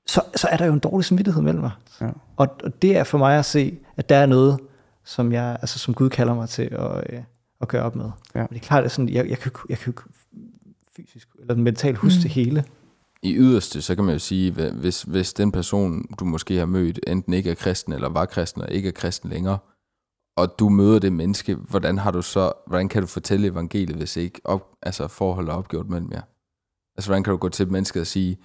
Så, 0.10 0.22
så 0.36 0.47
er 0.47 0.58
der 0.58 0.66
jo 0.66 0.74
en 0.74 0.80
dårlig 0.80 1.05
samvittighed 1.05 1.41
mellem 1.43 1.62
mig. 1.62 1.72
Ja. 2.01 2.10
Og, 2.38 2.47
og 2.64 2.82
det 2.82 2.97
er 2.97 3.03
for 3.03 3.18
mig 3.18 3.39
at 3.39 3.45
se, 3.45 3.78
at 3.97 4.10
der 4.10 4.16
er 4.16 4.26
noget, 4.26 4.60
som, 5.05 5.32
jeg, 5.32 5.58
altså, 5.62 5.80
som 5.80 5.93
Gud 5.93 6.10
kalder 6.10 6.34
mig 6.34 6.49
til 6.49 6.64
at, 6.72 7.03
øh, 7.10 7.22
at 7.62 7.68
gøre 7.68 7.84
op 7.84 7.95
med. 7.95 8.10
Ja. 8.36 8.39
Men 8.39 8.47
det 8.49 8.55
er 8.55 8.60
klart, 8.60 8.84
at 8.84 8.91
sådan, 8.91 9.10
jeg, 9.10 9.30
jeg, 9.30 9.39
kan, 9.39 9.51
jeg 9.70 9.78
kan 9.78 9.93
fysisk 10.97 11.28
eller 11.39 11.55
mentalt 11.55 11.97
huske 11.97 12.18
mm. 12.18 12.22
det 12.22 12.32
hele. 12.32 12.64
I 13.22 13.36
yderste, 13.36 13.82
så 13.82 13.95
kan 13.95 14.03
man 14.03 14.14
jo 14.14 14.20
sige, 14.20 14.72
hvis, 14.72 15.01
hvis 15.01 15.34
den 15.34 15.51
person, 15.51 16.05
du 16.20 16.26
måske 16.26 16.58
har 16.58 16.66
mødt, 16.66 16.99
enten 17.08 17.34
ikke 17.34 17.51
er 17.51 17.55
kristen, 17.55 17.93
eller 17.93 18.10
var 18.10 18.26
kristen, 18.26 18.62
og 18.62 18.72
ikke 18.72 18.88
er 18.88 18.93
kristen 18.93 19.30
længere, 19.30 19.58
og 20.38 20.60
du 20.60 20.70
møder 20.70 20.99
det 20.99 21.14
menneske, 21.14 21.55
hvordan 21.55 21.97
har 21.97 22.12
du 22.12 22.22
så, 22.22 22.51
hvordan 22.68 22.89
kan 22.89 23.01
du 23.01 23.08
fortælle 23.08 23.47
evangeliet, 23.47 23.97
hvis 23.97 24.18
ikke 24.18 24.41
op, 24.43 24.72
altså 24.82 25.08
forholdet 25.08 25.51
er 25.51 25.55
opgjort 25.55 25.89
mellem 25.89 26.12
jer? 26.12 26.22
Altså, 26.97 27.10
hvordan 27.10 27.24
kan 27.24 27.32
du 27.32 27.38
gå 27.38 27.49
til 27.49 27.72
mennesket 27.72 28.01
og 28.01 28.08
sige, 28.08 28.38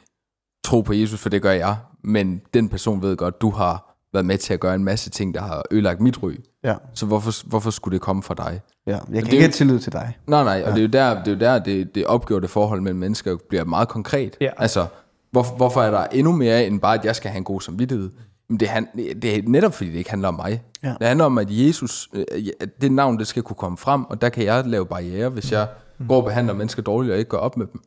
tro 0.64 0.80
på 0.80 0.92
Jesus, 0.92 1.20
for 1.20 1.28
det 1.28 1.42
gør 1.42 1.52
jeg, 1.52 1.76
men 2.04 2.40
den 2.54 2.68
person 2.68 3.02
ved 3.02 3.16
godt, 3.16 3.40
du 3.40 3.50
har 3.50 3.92
været 4.12 4.26
med 4.26 4.38
til 4.38 4.54
at 4.54 4.60
gøre 4.60 4.74
en 4.74 4.84
masse 4.84 5.10
ting, 5.10 5.34
der 5.34 5.40
har 5.40 5.62
ødelagt 5.70 6.00
mit 6.00 6.22
ry. 6.22 6.32
Ja. 6.64 6.74
Så 6.94 7.06
hvorfor, 7.06 7.48
hvorfor 7.48 7.70
skulle 7.70 7.92
det 7.92 8.00
komme 8.00 8.22
fra 8.22 8.34
dig? 8.34 8.60
ja. 8.86 8.92
Jeg 8.92 9.00
kan 9.00 9.12
det 9.12 9.28
er 9.28 9.32
ikke 9.32 9.40
have 9.40 9.52
tillid 9.52 9.78
til 9.78 9.92
dig. 9.92 10.18
Nej, 10.26 10.44
nej, 10.44 10.62
og 10.66 10.72
det 10.72 10.78
er 10.78 10.82
jo 10.82 10.88
der, 10.88 11.24
det, 11.24 11.28
er 11.28 11.32
jo 11.32 11.38
der 11.38 11.58
det, 11.58 11.94
det 11.94 12.06
opgjorte 12.06 12.48
forhold 12.48 12.80
mellem 12.80 13.00
mennesker 13.00 13.36
bliver 13.48 13.64
meget 13.64 13.88
konkret. 13.88 14.36
Ja. 14.40 14.50
Altså, 14.56 14.86
hvor, 15.30 15.56
hvorfor 15.56 15.82
er 15.82 15.90
der 15.90 16.04
endnu 16.04 16.32
mere 16.32 16.66
end 16.66 16.80
bare, 16.80 16.98
at 16.98 17.04
jeg 17.04 17.16
skal 17.16 17.30
have 17.30 17.38
en 17.38 17.44
god 17.44 17.60
samvittighed? 17.60 18.10
Jamen, 18.48 18.60
det, 18.60 18.68
han, 18.68 18.88
det 18.96 19.38
er 19.38 19.42
netop 19.46 19.74
fordi, 19.74 19.90
det 19.90 19.98
ikke 19.98 20.10
handler 20.10 20.28
om 20.28 20.34
mig. 20.34 20.62
Ja. 20.82 20.94
Det 20.98 21.06
handler 21.06 21.24
om, 21.24 21.38
at 21.38 21.46
Jesus, 21.50 22.08
øh, 22.12 22.24
at 22.60 22.80
det 22.80 22.92
navn, 22.92 23.18
det 23.18 23.26
skal 23.26 23.42
kunne 23.42 23.56
komme 23.56 23.78
frem, 23.78 24.04
og 24.04 24.20
der 24.20 24.28
kan 24.28 24.44
jeg 24.44 24.66
lave 24.66 24.86
barriere, 24.86 25.28
hvis 25.28 25.52
jeg 25.52 25.68
går 26.08 26.16
og 26.16 26.24
behandler 26.24 26.54
mennesker 26.54 26.82
dårligt 26.82 27.12
og 27.12 27.18
ikke 27.18 27.28
går 27.28 27.38
op 27.38 27.56
med 27.56 27.66
dem. 27.66 27.80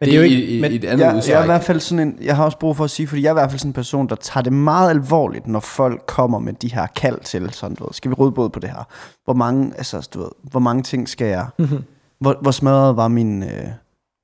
Men 0.00 0.06
det 0.08 0.12
er 0.14 0.16
jo 0.18 0.22
ikke- 0.24 0.42
i, 0.44 0.58
i, 0.58 0.60
men- 0.60 0.72
i 0.72 0.74
et 0.74 0.84
andet 0.84 0.98
Jeg, 0.98 1.06
jeg, 1.06 1.10
er 1.10 1.14
i 1.14 1.18
udstræk. 1.18 1.44
hvert 1.44 1.64
fald 1.64 1.80
sådan 1.80 2.08
en, 2.08 2.18
jeg 2.22 2.36
har 2.36 2.44
også 2.44 2.58
brug 2.58 2.76
for 2.76 2.84
at 2.84 2.90
sige, 2.90 3.06
fordi 3.06 3.22
jeg 3.22 3.28
er 3.28 3.32
i 3.32 3.34
hvert 3.40 3.50
fald 3.50 3.58
sådan 3.58 3.68
en 3.70 3.72
person, 3.74 4.08
der 4.08 4.14
tager 4.16 4.42
det 4.42 4.52
meget 4.52 4.90
alvorligt, 4.90 5.46
når 5.46 5.60
folk 5.60 6.04
kommer 6.06 6.38
med 6.38 6.52
de 6.52 6.72
her 6.74 6.86
kald 6.86 7.20
til, 7.20 7.50
sådan, 7.52 7.76
du 7.76 7.84
ved, 7.84 7.92
skal 7.92 8.08
vi 8.10 8.14
råde 8.14 8.32
både 8.32 8.50
på 8.50 8.60
det 8.60 8.70
her? 8.70 8.84
Hvor 9.24 9.34
mange, 9.34 9.72
altså, 9.76 10.08
du 10.14 10.18
ved, 10.18 10.28
hvor 10.42 10.60
mange 10.60 10.82
ting 10.82 11.08
skal 11.08 11.26
jeg, 11.26 11.46
Mhm. 11.58 11.84
hvor, 12.20 12.38
hvor 12.42 12.50
smadret 12.50 12.96
var 12.96 13.08
min, 13.08 13.42
øh, 13.42 13.68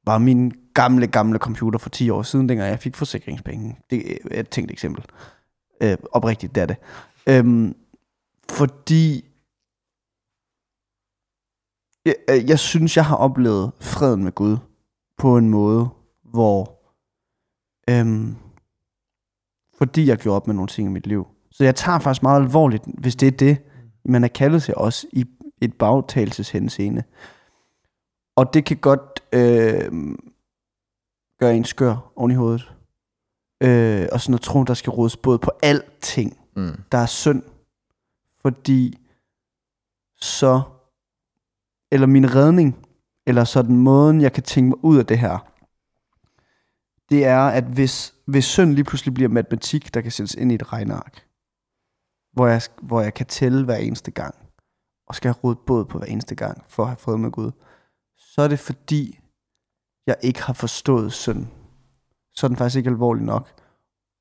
var 0.07 0.19
min 0.19 0.53
gamle, 0.75 1.07
gamle 1.07 1.39
computer 1.39 1.79
for 1.79 1.91
10 1.91 2.11
år 2.11 2.23
siden, 2.23 2.49
dengang 2.49 2.71
jeg 2.71 2.79
fik 2.81 2.97
forsikringspenge. 2.97 3.79
Det 3.91 4.19
er 4.31 4.41
et 4.41 4.49
tænkt 4.49 4.71
eksempel. 4.71 5.05
Øh, 5.83 5.97
oprigtigt, 6.13 6.55
det 6.55 6.61
er 6.63 6.67
det. 6.67 6.77
Øhm, 7.27 7.75
fordi 8.51 9.25
jeg, 12.07 12.15
øh, 12.31 12.49
jeg 12.49 12.59
synes, 12.59 12.97
jeg 12.97 13.05
har 13.05 13.17
oplevet 13.17 13.73
freden 13.81 14.25
med 14.25 14.33
Gud 14.33 14.57
på 15.19 15.37
en 15.37 15.51
måde, 15.51 15.89
hvor 16.25 16.81
øhm, 17.91 18.37
fordi 19.79 20.07
jeg 20.09 20.19
gjorde 20.19 20.37
op 20.37 20.47
med 20.47 20.55
nogle 20.55 20.69
ting 20.69 20.89
i 20.89 20.93
mit 20.93 21.07
liv. 21.07 21.27
Så 21.51 21.65
jeg 21.65 21.75
tager 21.75 21.99
faktisk 21.99 22.23
meget 22.23 22.43
alvorligt, 22.43 22.85
hvis 22.99 23.17
det 23.17 23.27
er 23.27 23.37
det, 23.37 23.59
man 24.05 24.25
er 24.25 24.29
kaldet 24.29 24.63
til 24.63 24.75
os 24.77 25.07
i 25.13 25.25
et 25.63 25.79
bagtagelseshenseende. 25.79 27.03
Og 28.37 28.55
det 28.55 28.65
kan 28.65 28.77
godt 28.77 29.21
øh, 29.33 30.15
gøre 31.41 31.57
en 31.57 31.65
skør 31.65 32.13
oven 32.17 32.31
i 32.31 32.35
hovedet. 32.35 32.73
Øh, 33.63 34.09
og 34.13 34.21
sådan 34.21 34.35
at 34.35 34.41
tro, 34.41 34.65
der 34.65 34.75
skal 34.75 34.91
rådes 34.91 35.17
både 35.17 35.39
på 35.39 35.51
alting, 35.63 36.39
Mm. 36.57 36.83
der 36.93 36.99
er 36.99 37.07
synd. 37.07 37.43
Fordi 38.43 38.99
så, 40.21 40.63
eller 41.93 42.07
min 42.07 42.35
redning, 42.35 42.84
eller 43.27 43.45
sådan 43.45 43.77
måden, 43.77 44.21
jeg 44.21 44.33
kan 44.33 44.43
tænke 44.43 44.69
mig 44.69 44.85
ud 44.85 44.99
af 44.99 45.07
det 45.07 45.19
her, 45.19 45.39
det 47.09 47.25
er, 47.25 47.41
at 47.41 47.65
hvis, 47.65 48.15
hvis 48.27 48.45
synd 48.45 48.73
lige 48.75 48.85
pludselig 48.85 49.15
bliver 49.15 49.29
matematik, 49.29 49.95
der 49.95 50.01
kan 50.01 50.13
sættes 50.13 50.35
ind 50.35 50.53
i 50.53 50.55
et 50.55 50.73
regneark, 50.73 51.27
hvor 52.33 52.47
jeg, 52.47 52.63
hvor 52.83 53.01
jeg 53.01 53.15
kan 53.15 53.27
tælle 53.27 53.65
hver 53.65 53.77
eneste 53.77 54.11
gang, 54.11 54.35
og 55.07 55.15
skal 55.15 55.29
have 55.29 55.41
rådet 55.45 55.59
båd 55.67 55.85
på 55.85 55.99
hver 55.99 56.07
eneste 56.07 56.35
gang, 56.35 56.65
for 56.69 56.83
at 56.83 56.89
have 56.89 56.97
fred 56.97 57.17
med 57.17 57.31
Gud, 57.31 57.51
så 58.17 58.43
er 58.43 58.49
det 58.49 58.59
fordi, 58.59 59.21
jeg 60.07 60.17
ikke 60.23 60.43
har 60.43 60.53
forstået 60.53 61.13
synd. 61.13 61.47
Så 62.35 62.47
er 62.47 62.49
den 62.49 62.57
faktisk 62.57 62.77
ikke 62.77 62.91
alvorlig 62.91 63.25
nok. 63.25 63.61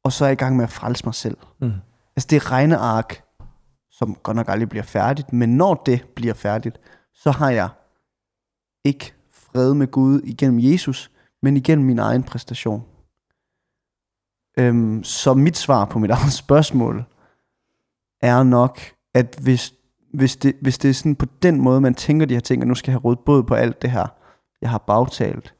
Og 0.03 0.11
så 0.11 0.25
er 0.25 0.29
jeg 0.29 0.33
i 0.33 0.43
gang 0.43 0.55
med 0.55 0.63
at 0.63 0.71
frelse 0.71 1.05
mig 1.05 1.15
selv. 1.15 1.37
Mm. 1.61 1.71
Altså 2.15 2.27
det 2.29 2.51
regneark, 2.51 3.23
som 3.91 4.15
godt 4.15 4.35
nok 4.35 4.49
aldrig 4.49 4.69
bliver 4.69 4.83
færdigt, 4.83 5.33
men 5.33 5.57
når 5.57 5.73
det 5.85 6.05
bliver 6.15 6.33
færdigt, 6.33 6.79
så 7.13 7.31
har 7.31 7.49
jeg 7.49 7.69
ikke 8.83 9.13
fred 9.31 9.73
med 9.73 9.87
Gud 9.87 10.21
igennem 10.23 10.59
Jesus, 10.59 11.11
men 11.41 11.57
igennem 11.57 11.85
min 11.85 11.99
egen 11.99 12.23
præstation. 12.23 12.83
Øhm, 14.59 15.03
så 15.03 15.33
mit 15.33 15.57
svar 15.57 15.85
på 15.85 15.99
mit 15.99 16.11
eget 16.17 16.33
spørgsmål 16.33 17.03
er 18.21 18.43
nok, 18.43 18.79
at 19.13 19.39
hvis, 19.41 19.73
hvis, 20.13 20.35
det, 20.35 20.55
hvis 20.61 20.77
det 20.77 20.89
er 20.89 20.93
sådan 20.93 21.15
på 21.15 21.25
den 21.41 21.61
måde, 21.61 21.81
man 21.81 21.95
tænker 21.95 22.25
de 22.25 22.33
her 22.33 22.41
ting, 22.41 22.61
og 22.61 22.67
nu 22.67 22.75
skal 22.75 22.91
jeg 22.91 22.93
have 22.93 23.03
råd 23.03 23.15
både 23.15 23.43
på 23.43 23.53
alt 23.53 23.81
det 23.81 23.91
her, 23.91 24.07
jeg 24.61 24.69
har 24.69 24.77
bagtalt, 24.77 25.53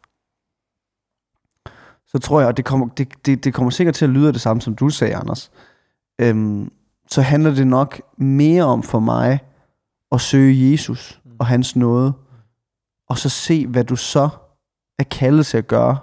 så 2.06 2.20
tror 2.20 2.40
jeg, 2.40 2.48
og 2.48 2.58
det 2.58 2.66
kommer, 2.66 2.88
det, 2.88 3.26
det, 3.26 3.44
det 3.44 3.54
kommer 3.54 3.72
sikkert 3.72 3.96
til 3.96 4.06
at 4.06 4.12
lyde 4.12 4.34
det 4.34 4.42
samme, 4.42 4.62
som 4.62 4.76
du 4.76 4.90
sagde, 4.90 5.16
Anders, 5.16 5.52
øhm, 6.22 6.72
så 7.08 7.22
handler 7.22 7.56
det 7.56 7.68
nok 7.68 8.02
mere 8.18 8.64
om 8.64 8.84
for 8.84 9.00
mig 9.00 9.40
at 10.12 10.22
søge 10.22 10.72
Jesus 10.72 11.22
og 11.40 11.46
hans 11.46 11.76
nåde, 11.76 12.14
og 13.14 13.18
så 13.20 13.30
se, 13.30 13.68
hvad 13.68 13.84
du 13.84 13.95
så 13.95 14.30
er 14.99 15.03
kaldet 15.03 15.45
til 15.45 15.57
at 15.57 15.68
gøre, 15.68 15.99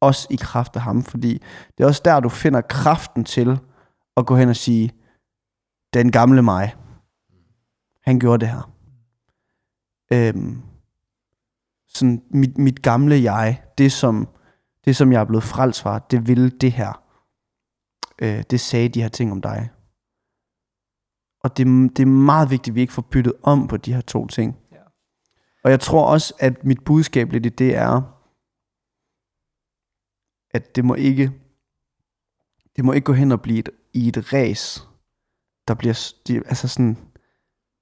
også 0.00 0.26
i 0.30 0.36
kraft 0.36 0.76
af 0.76 0.82
ham, 0.82 1.02
fordi 1.02 1.42
det 1.78 1.84
er 1.84 1.88
også 1.88 2.02
der, 2.04 2.20
du 2.20 2.28
finder 2.28 2.60
kraften 2.60 3.24
til 3.24 3.58
at 4.16 4.26
gå 4.26 4.36
hen 4.36 4.48
og 4.48 4.56
sige, 4.56 4.92
den 5.94 6.12
gamle 6.12 6.42
mig, 6.42 6.74
han 8.02 8.20
gjorde 8.20 8.40
det 8.40 8.48
her. 8.48 8.72
øhm, 10.12 10.62
sådan 11.88 12.22
mit, 12.30 12.58
mit 12.58 12.82
gamle 12.82 13.22
jeg, 13.22 13.62
det 13.78 13.92
som, 13.92 14.28
det 14.84 14.96
som 14.96 15.12
jeg 15.12 15.20
er 15.20 15.24
blevet 15.24 15.44
frelst 15.44 15.82
fra, 15.82 15.98
det 15.98 16.28
ville 16.28 16.50
det 16.50 16.72
her. 16.72 17.02
Øh, 18.22 18.42
det 18.50 18.60
sagde 18.60 18.88
de 18.88 19.02
her 19.02 19.08
ting 19.08 19.32
om 19.32 19.40
dig. 19.40 19.70
Og 21.44 21.56
det, 21.56 21.66
det 21.96 22.02
er 22.02 22.06
meget 22.06 22.50
vigtigt, 22.50 22.72
at 22.72 22.74
vi 22.74 22.80
ikke 22.80 22.92
får 22.92 23.06
byttet 23.10 23.32
om 23.42 23.68
på 23.68 23.76
de 23.76 23.94
her 23.94 24.00
to 24.00 24.26
ting. 24.26 24.56
Og 25.64 25.70
jeg 25.70 25.80
tror 25.80 26.06
også, 26.06 26.34
at 26.38 26.64
mit 26.64 26.84
budskab 26.84 27.32
lidt 27.32 27.46
i 27.46 27.48
det 27.48 27.76
er, 27.76 28.18
at 30.50 30.76
det 30.76 30.84
må 30.84 30.94
ikke, 30.94 31.32
det 32.76 32.84
må 32.84 32.92
ikke 32.92 33.04
gå 33.04 33.12
hen 33.12 33.32
og 33.32 33.40
blive 33.40 33.58
et, 33.58 33.70
i 33.92 34.08
et 34.08 34.32
race, 34.32 34.82
der 35.68 35.74
bliver, 35.74 36.12
de, 36.28 36.36
altså 36.36 36.68
sådan, 36.68 36.96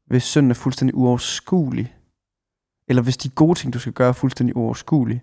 hvis 0.07 0.23
synden 0.23 0.51
er 0.51 0.55
fuldstændig 0.55 0.95
uoverskuelig, 0.95 1.97
eller 2.89 3.03
hvis 3.03 3.17
de 3.17 3.29
gode 3.29 3.59
ting, 3.59 3.73
du 3.75 3.79
skal 3.79 3.93
gøre, 3.93 4.09
er 4.09 4.13
fuldstændig 4.13 4.57
uoverskuelige, 4.57 5.23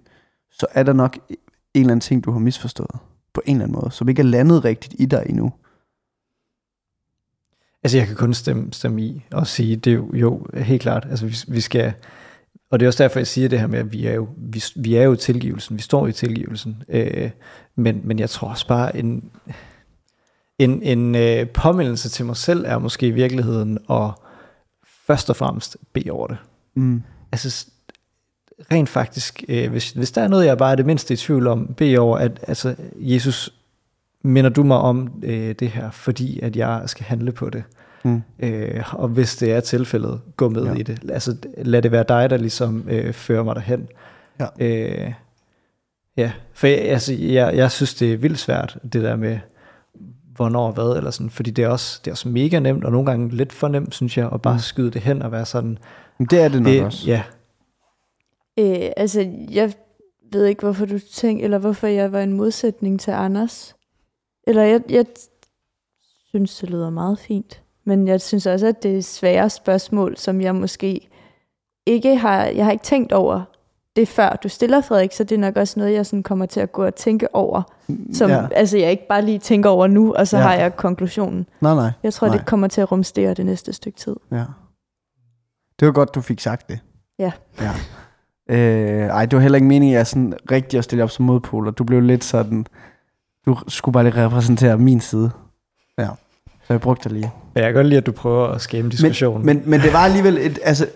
så 0.52 0.68
er 0.72 0.84
der 0.84 0.94
nok 0.94 1.18
en 1.30 1.38
eller 1.74 1.92
anden 1.92 2.02
ting, 2.02 2.24
du 2.24 2.32
har 2.32 2.40
misforstået 2.40 3.00
på 3.34 3.42
en 3.46 3.56
eller 3.56 3.66
anden 3.66 3.80
måde, 3.82 3.92
som 3.92 4.10
ikke 4.10 4.20
er 4.20 4.26
landet 4.26 4.66
rigtigt 4.66 4.96
i 5.00 5.06
dig 5.06 5.26
endnu. 5.30 5.54
Altså, 7.84 7.98
jeg 7.98 8.08
kan 8.08 8.16
kun 8.16 8.34
stemme, 8.34 8.74
stemme 8.74 9.02
i 9.02 9.26
og 9.32 9.48
sige, 9.48 9.76
det 9.76 9.94
er 9.94 9.96
jo, 9.96 10.14
jo 10.14 10.48
helt 10.54 10.82
klart. 10.82 11.06
Altså, 11.10 11.26
vi, 11.26 11.36
vi 11.48 11.62
skal, 11.62 11.94
og 12.74 12.80
det 12.80 12.86
er 12.86 12.88
også 12.88 13.04
derfor, 13.04 13.20
jeg 13.20 13.28
siger 13.28 13.50
det 13.50 13.60
her 13.60 13.68
med, 13.68 13.80
at 13.80 13.92
vi 13.92 14.06
er 14.06 14.14
jo, 14.14 14.28
vi, 14.38 14.64
vi 14.76 14.96
er 14.96 15.04
jo 15.04 15.14
i 15.14 15.18
tilgivelsen, 15.18 15.78
vi 15.78 15.82
står 15.82 16.08
i 16.08 16.12
tilgivelsen. 16.12 16.84
Øh, 16.90 17.30
men, 17.76 18.02
men 18.04 18.20
jeg 18.20 18.30
tror 18.30 18.50
også 18.50 18.68
bare, 18.68 18.98
en, 18.98 19.32
en, 20.60 20.84
en 20.84 21.16
øh, 21.16 21.50
påmeldelse 21.50 22.10
til 22.10 22.26
mig 22.26 22.38
selv 22.38 22.66
er 22.68 22.78
måske 22.78 23.08
i 23.08 23.12
virkeligheden 23.12 23.78
at 23.90 24.12
først 25.08 25.30
og 25.30 25.36
fremmest 25.36 25.78
bede 25.94 26.12
over 26.12 26.28
det. 26.28 26.38
Mm. 26.76 27.04
Altså, 27.32 27.68
rent 28.72 28.90
faktisk, 28.90 29.44
øh, 29.48 29.72
hvis, 29.72 29.92
hvis 29.92 30.12
der 30.12 30.22
er 30.22 30.28
noget, 30.28 30.46
jeg 30.46 30.58
bare 30.58 30.72
er 30.72 30.76
det 30.76 30.86
mindste 30.86 31.14
i 31.14 31.18
tvivl 31.18 31.48
om, 31.48 31.74
bede 31.78 31.98
over, 31.98 32.18
at 32.18 32.40
altså, 32.48 32.76
Jesus, 32.96 33.54
minder 34.24 34.50
du 34.50 34.64
mig 34.64 34.78
om 34.78 35.24
øh, 35.24 35.56
det 35.60 35.70
her, 35.70 35.92
fordi 35.92 36.40
at 36.40 36.56
jeg 36.56 36.84
skal 36.86 37.06
handle 37.06 37.32
på 37.32 37.50
det. 37.50 37.64
Mm. 38.04 38.22
Øh, 38.40 38.94
og 38.94 39.08
hvis 39.08 39.36
det 39.36 39.52
er 39.52 39.60
tilfældet, 39.60 40.22
gå 40.38 40.50
med 40.50 40.64
Ja. 40.66 40.74
i 40.74 40.84
det. 40.84 41.12
Altså, 41.12 41.38
lad 41.58 41.82
det 41.82 41.92
være 41.92 42.06
dig, 42.08 42.30
der 42.30 42.38
ligesom 42.38 42.90
øh, 42.90 43.14
fører 43.14 43.44
mig 43.44 43.56
derhen. 43.56 43.88
Ja. 44.40 44.48
Øh, 44.60 45.14
ja, 46.18 46.32
for 46.54 46.68
jeg, 46.68 46.80
altså, 46.80 47.14
jeg, 47.14 47.56
jeg 47.56 47.72
synes, 47.72 47.94
det 47.96 48.14
er 48.14 48.18
vildt 48.18 48.40
svært, 48.40 48.78
det 48.84 49.04
der 49.04 49.16
med, 49.16 49.40
hvornår 50.36 50.68
og 50.68 50.74
hvad, 50.74 50.98
eller 50.98 51.12
sådan, 51.12 51.30
fordi 51.30 51.52
det 51.52 51.64
er, 51.64 51.70
også, 51.70 52.00
det 52.06 52.12
er 52.12 52.14
også 52.14 52.30
mega 52.30 52.60
nemt, 52.60 52.84
og 52.84 52.92
nogle 52.92 53.06
gange 53.06 53.30
lidt 53.36 53.54
for 53.54 53.68
nemt, 53.68 53.96
synes 53.96 54.18
jeg, 54.18 54.30
at 54.34 54.42
bare 54.42 54.54
Mm. 54.54 54.60
skyde 54.60 54.92
det 54.92 55.02
hen 55.02 55.22
og 55.22 55.32
være 55.32 55.46
sådan, 55.46 55.78
Men 56.18 56.28
det 56.28 56.42
er 56.42 56.48
det 56.50 56.62
nok 56.62 56.72
det, 56.72 56.84
også. 56.84 57.08
ja, 57.08 57.24
Øh, 58.60 58.90
altså, 58.98 59.30
jeg 59.52 59.74
ved 60.32 60.46
ikke, 60.46 60.62
hvorfor 60.62 60.86
du 60.86 61.00
tænker, 61.14 61.44
eller 61.44 61.58
hvorfor 61.58 61.88
jeg 61.88 62.12
var 62.12 62.22
en 62.22 62.34
modsætning 62.34 63.00
til 63.00 63.12
Anders. 63.12 63.76
Eller 64.48 64.64
jeg, 64.64 64.82
jeg 64.90 65.06
synes, 66.30 66.56
det 66.58 66.70
lyder 66.70 66.90
meget 66.90 67.20
fint. 67.20 67.62
Men 67.86 68.08
jeg 68.08 68.22
synes 68.22 68.46
også, 68.46 68.68
at 68.68 68.84
det 68.84 68.98
er 68.98 69.02
svære 69.02 69.50
spørgsmål, 69.50 70.18
som 70.18 70.42
jeg 70.42 70.56
måske 70.56 71.10
ikke 71.86 72.16
har, 72.18 72.44
jeg 72.46 72.66
har 72.66 72.72
ikke 72.72 72.84
tænkt 72.84 73.12
over 73.14 73.42
det 73.96 74.08
før 74.08 74.40
du 74.44 74.50
stiller, 74.50 74.82
Frederik, 74.82 75.12
så 75.14 75.24
det 75.24 75.36
er 75.36 75.40
nok 75.40 75.58
også 75.58 75.80
noget, 75.80 75.94
jeg 75.94 76.06
sådan 76.06 76.24
kommer 76.24 76.46
til 76.46 76.60
at 76.60 76.72
gå 76.72 76.86
og 76.86 76.96
tænke 76.96 77.36
over, 77.36 77.62
som 78.14 78.30
ja. 78.30 78.48
altså, 78.52 78.78
jeg 78.78 78.92
ikke 78.92 79.08
bare 79.10 79.22
lige 79.22 79.40
tænker 79.40 79.70
over 79.70 79.88
nu, 79.88 80.14
og 80.14 80.28
så 80.28 80.38
Ja. 80.38 80.44
har 80.44 80.54
jeg 80.54 80.76
konklusionen. 80.76 81.46
Nej, 81.62 81.76
nej. 81.76 81.92
Jeg 82.04 82.14
tror, 82.14 82.28
Nej. 82.28 82.38
det 82.38 82.46
kommer 82.46 82.68
til 82.68 82.82
at 82.82 82.92
rumstere 82.92 83.34
det 83.34 83.46
næste 83.46 83.74
stykke 83.74 83.98
tid. 83.98 84.16
Ja. 84.32 84.44
Det 85.80 85.86
var 85.86 85.92
godt, 85.92 86.16
du 86.16 86.22
fik 86.22 86.40
sagt 86.40 86.70
det. 86.70 86.80
Ja. 87.20 87.32
ja. 87.62 87.72
Øh, 88.50 89.08
ej, 89.08 89.26
det 89.26 89.36
var 89.38 89.42
heller 89.42 89.56
ikke 89.56 89.68
meningen, 89.68 89.96
at 89.96 89.98
jeg 89.98 90.08
sådan 90.08 90.34
rigtig 90.52 90.78
at 90.78 90.84
stille 90.84 91.04
op 91.04 91.10
som 91.10 91.26
modpoler. 91.26 91.72
Du 91.72 91.84
blev 91.84 92.02
lidt 92.02 92.24
sådan... 92.24 92.66
Du 93.46 93.58
skulle 93.68 93.94
bare 93.94 94.04
lige 94.04 94.26
repræsentere 94.26 94.78
min 94.78 95.00
side. 95.00 95.32
Ja. 95.98 96.08
Så 96.64 96.74
jeg 96.74 96.82
brugte 96.82 97.04
det 97.04 97.12
lige. 97.12 97.32
Men 97.54 97.64
jeg 97.64 97.70
kan 97.70 97.74
godt 97.74 97.88
lide, 97.88 97.98
at 97.98 98.06
du 98.06 98.12
prøver 98.12 98.48
at 98.48 98.62
skabe 98.62 98.86
en 98.86 98.90
diskussion. 98.92 99.46
Men, 99.46 99.64
men 99.66 99.80
det 99.82 99.94
var 99.94 100.00
alligevel 100.00 100.38
et, 100.38 100.60
altså, 100.64 100.88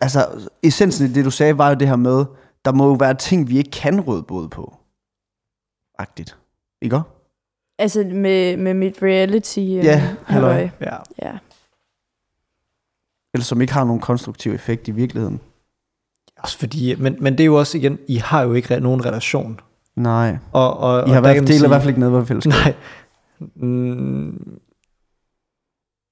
altså, 0.00 0.48
essensen 0.62 1.06
i 1.06 1.12
det, 1.12 1.24
du 1.24 1.30
sagde, 1.30 1.58
var 1.58 1.68
jo 1.68 1.74
det 1.74 1.88
her 1.88 1.96
med, 1.96 2.24
der 2.64 2.72
må 2.72 2.86
jo 2.86 2.92
være 2.92 3.14
ting, 3.14 3.48
vi 3.48 3.58
ikke 3.58 3.70
kan 3.70 4.00
råde 4.00 4.22
både 4.22 4.48
på. 4.48 4.74
Agtigt. 5.98 6.36
Ikke 6.82 6.96
også? 6.96 7.08
Altså 7.78 8.04
med, 8.12 8.56
med 8.56 8.74
mit 8.74 8.98
reality 9.02 9.58
øh, 9.58 9.74
Ja, 9.74 10.08
halløj. 10.26 10.68
ja. 10.80 10.96
Ja. 11.22 11.32
Eller 13.34 13.44
som 13.44 13.60
ikke 13.60 13.72
har 13.72 13.84
nogen 13.84 14.00
konstruktiv 14.00 14.52
effekt 14.52 14.88
i 14.88 14.90
virkeligheden. 14.90 15.40
Også 16.38 16.58
fordi, 16.58 16.94
men, 16.94 17.16
men 17.20 17.32
det 17.32 17.40
er 17.40 17.44
jo 17.46 17.54
også 17.54 17.78
igen, 17.78 17.98
I 18.08 18.16
har 18.16 18.42
jo 18.42 18.52
ikke 18.52 18.76
re- 18.76 18.80
nogen 18.80 19.04
relation. 19.04 19.60
Nej. 19.96 20.36
Og, 20.52 20.76
og, 20.76 21.08
I 21.08 21.10
har 21.10 21.16
og 21.16 21.22
man 21.22 21.46
deler 21.46 21.64
i 21.64 21.68
hvert 21.68 21.80
fald 21.80 21.88
ikke 21.88 22.00
noget 22.00 22.28
fællesskab. 22.28 22.52
Nej. 22.52 22.74
Mm, 23.54 24.58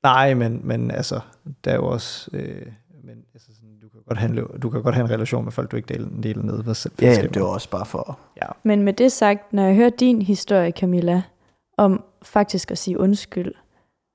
nej, 0.02 0.34
men, 0.34 0.60
men 0.64 0.90
altså, 0.90 1.20
der 1.64 1.70
er 1.70 1.76
jo 1.76 1.86
også... 1.86 2.30
Øh, 2.32 2.66
men, 3.04 3.16
altså 3.34 3.48
sådan, 3.54 3.78
du, 3.82 3.88
kan 3.88 4.00
godt 4.06 4.18
handle, 4.18 4.44
du 4.62 4.70
kan 4.70 4.82
godt 4.82 4.94
have 4.94 5.04
en 5.04 5.10
relation 5.10 5.44
med 5.44 5.52
folk, 5.52 5.70
du 5.70 5.76
ikke 5.76 5.94
deler, 5.94 6.08
deler 6.22 6.42
ned 6.42 6.62
ved 6.62 6.74
selv. 6.74 6.92
Ja, 7.02 7.12
ja, 7.12 7.22
det 7.22 7.42
var 7.42 7.48
også 7.48 7.70
bare 7.70 7.86
for... 7.86 8.18
Ja. 8.36 8.46
Men 8.62 8.82
med 8.82 8.92
det 8.92 9.12
sagt, 9.12 9.52
når 9.52 9.62
jeg 9.62 9.74
hører 9.74 9.90
din 9.90 10.22
historie, 10.22 10.70
Camilla, 10.70 11.22
om 11.76 12.04
faktisk 12.22 12.70
at 12.70 12.78
sige 12.78 13.00
undskyld, 13.00 13.52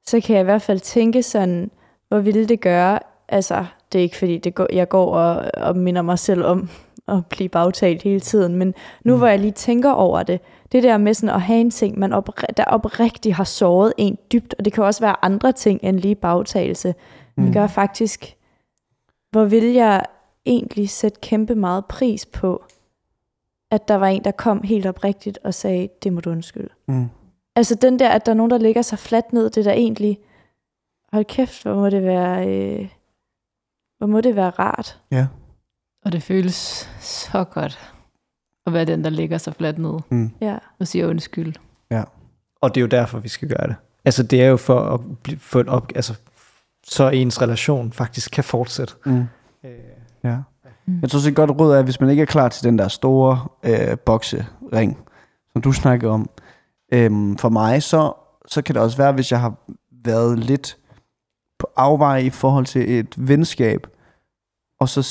så 0.08 0.22
kan 0.22 0.36
jeg 0.36 0.42
i 0.42 0.44
hvert 0.44 0.62
fald 0.62 0.80
tænke 0.80 1.24
sådan, 1.24 1.72
hvor 2.08 2.20
ville 2.20 2.46
det 2.48 2.62
gøre, 2.62 3.00
altså 3.30 3.66
det 3.92 4.00
er 4.00 4.04
ikke 4.04 4.18
fordi, 4.18 4.38
det 4.38 4.56
går, 4.56 4.68
jeg 4.74 4.90
går 4.90 5.16
og, 5.16 5.52
og 5.54 5.78
minder 5.78 6.02
mig 6.02 6.20
selv 6.20 6.44
om 6.44 6.70
at 7.08 7.26
blive 7.26 7.50
bagtalt 7.50 8.02
hele 8.02 8.20
tiden, 8.20 8.56
men 8.56 8.74
nu 9.04 9.14
Mm. 9.14 9.18
hvor 9.18 9.28
jeg 9.28 9.40
lige 9.40 9.52
tænker 9.52 9.92
over 9.92 10.24
det, 10.24 10.40
det 10.76 10.84
der 10.84 10.98
med 10.98 11.14
sådan 11.14 11.36
at 11.36 11.42
have 11.42 11.60
en 11.60 11.72
ting, 11.72 12.00
man 12.00 12.14
opri- 12.14 12.54
der 12.58 12.64
oprigtigt 12.64 13.36
har 13.36 13.44
såret 13.44 13.94
en 13.98 14.18
dybt, 14.32 14.56
og 14.58 14.66
det 14.66 14.74
kan 14.74 14.84
også 14.84 15.02
være 15.02 15.26
andre 15.26 15.52
ting 15.52 15.80
end 15.84 16.00
lige 16.00 16.16
bagtagelse, 16.16 16.88
mm. 16.88 17.44
Mm. 17.44 17.46
det 17.46 17.54
gør 17.54 17.68
faktisk, 17.68 18.36
hvor 19.32 19.46
vil 19.46 19.64
jeg 19.64 20.04
egentlig 20.46 20.90
sætte 20.90 21.20
kæmpe 21.22 21.56
meget 21.56 21.86
pris 21.86 22.26
på, 22.26 22.64
at 23.72 23.88
der 23.88 23.96
var 23.96 24.08
en, 24.08 24.24
der 24.24 24.32
kom 24.32 24.64
helt 24.64 24.86
oprigtigt 24.86 25.40
og 25.44 25.54
sagde, 25.54 25.90
det 26.04 26.14
må 26.14 26.22
du 26.22 26.30
undskylde. 26.30 26.70
Mm. 26.88 27.10
Altså 27.56 27.76
den 27.76 28.00
der, 28.00 28.10
at 28.10 28.26
der 28.26 28.32
er 28.32 28.36
nogen, 28.36 28.50
der 28.50 28.58
ligger 28.58 28.82
sig 28.82 29.00
fladt 29.00 29.34
ned, 29.34 29.50
det 29.50 29.66
der 29.66 29.72
egentlig, 29.72 30.20
hold 31.14 31.26
kæft, 31.26 31.64
hvor 31.64 31.76
må 31.76 31.90
det 31.90 32.04
være, 32.04 32.48
øh, 32.48 32.90
hvor 33.98 34.08
må 34.08 34.22
det 34.22 34.36
være 34.36 34.50
rart. 34.50 35.00
Ja. 35.12 35.28
Og 36.06 36.12
det 36.12 36.24
føles 36.24 36.90
så 37.00 37.44
godt 37.44 37.95
at 38.66 38.74
være 38.74 38.86
den, 38.86 39.04
der 39.04 39.10
ligger 39.10 39.38
sig 39.38 39.56
fladt 39.56 39.78
ned 39.78 40.00
Mm. 40.10 40.32
Ja. 40.42 40.58
og 40.80 40.88
siger 40.88 41.08
undskyld. 41.08 41.54
Og 42.62 42.76
det 42.76 42.82
er 42.82 42.82
jo 42.82 42.88
derfor, 42.88 43.20
vi 43.20 43.30
skal 43.30 43.50
gøre 43.50 43.68
det. 43.68 43.76
Altså, 44.06 44.24
det 44.24 44.42
er 44.42 44.48
jo 44.48 44.58
for 44.58 44.80
at 44.80 45.00
få 45.40 45.60
en 45.60 45.70
op, 45.70 45.92
altså, 45.96 46.14
så 46.84 47.10
ens 47.10 47.42
relation 47.42 47.92
faktisk 47.92 48.32
kan 48.32 48.44
fortsætte. 48.44 48.94
Mm. 49.06 49.24
Øh, 49.64 49.72
Ja. 50.24 50.38
Mm. 50.86 51.00
Jeg 51.02 51.10
tror 51.10 51.18
også 51.18 51.30
et 51.30 51.36
godt 51.36 51.52
råd 51.52 51.74
er, 51.76 51.80
at 51.80 51.84
hvis 51.84 52.00
man 52.00 52.10
ikke 52.10 52.22
er 52.22 52.26
klar 52.26 52.50
til 52.50 52.64
den 52.64 52.78
der 52.80 52.88
store 52.88 53.48
øh, 53.64 53.98
boksering, 53.98 54.98
som 55.54 55.62
du 55.62 55.72
snakker 55.72 56.10
om, 56.10 56.30
øhm, 56.94 57.38
for 57.38 57.50
mig, 57.50 57.84
så, 57.84 58.14
så 58.48 58.62
kan 58.62 58.76
det 58.76 58.82
også 58.82 58.98
være, 58.98 59.12
hvis 59.12 59.32
jeg 59.32 59.40
har 59.42 59.54
været 60.06 60.40
lidt 60.40 60.78
på 61.60 61.68
afveje 61.76 62.24
i 62.24 62.30
forhold 62.30 62.66
til 62.66 63.00
et 63.00 63.16
venskab, 63.18 63.88
og 64.80 64.90
så, 64.90 65.02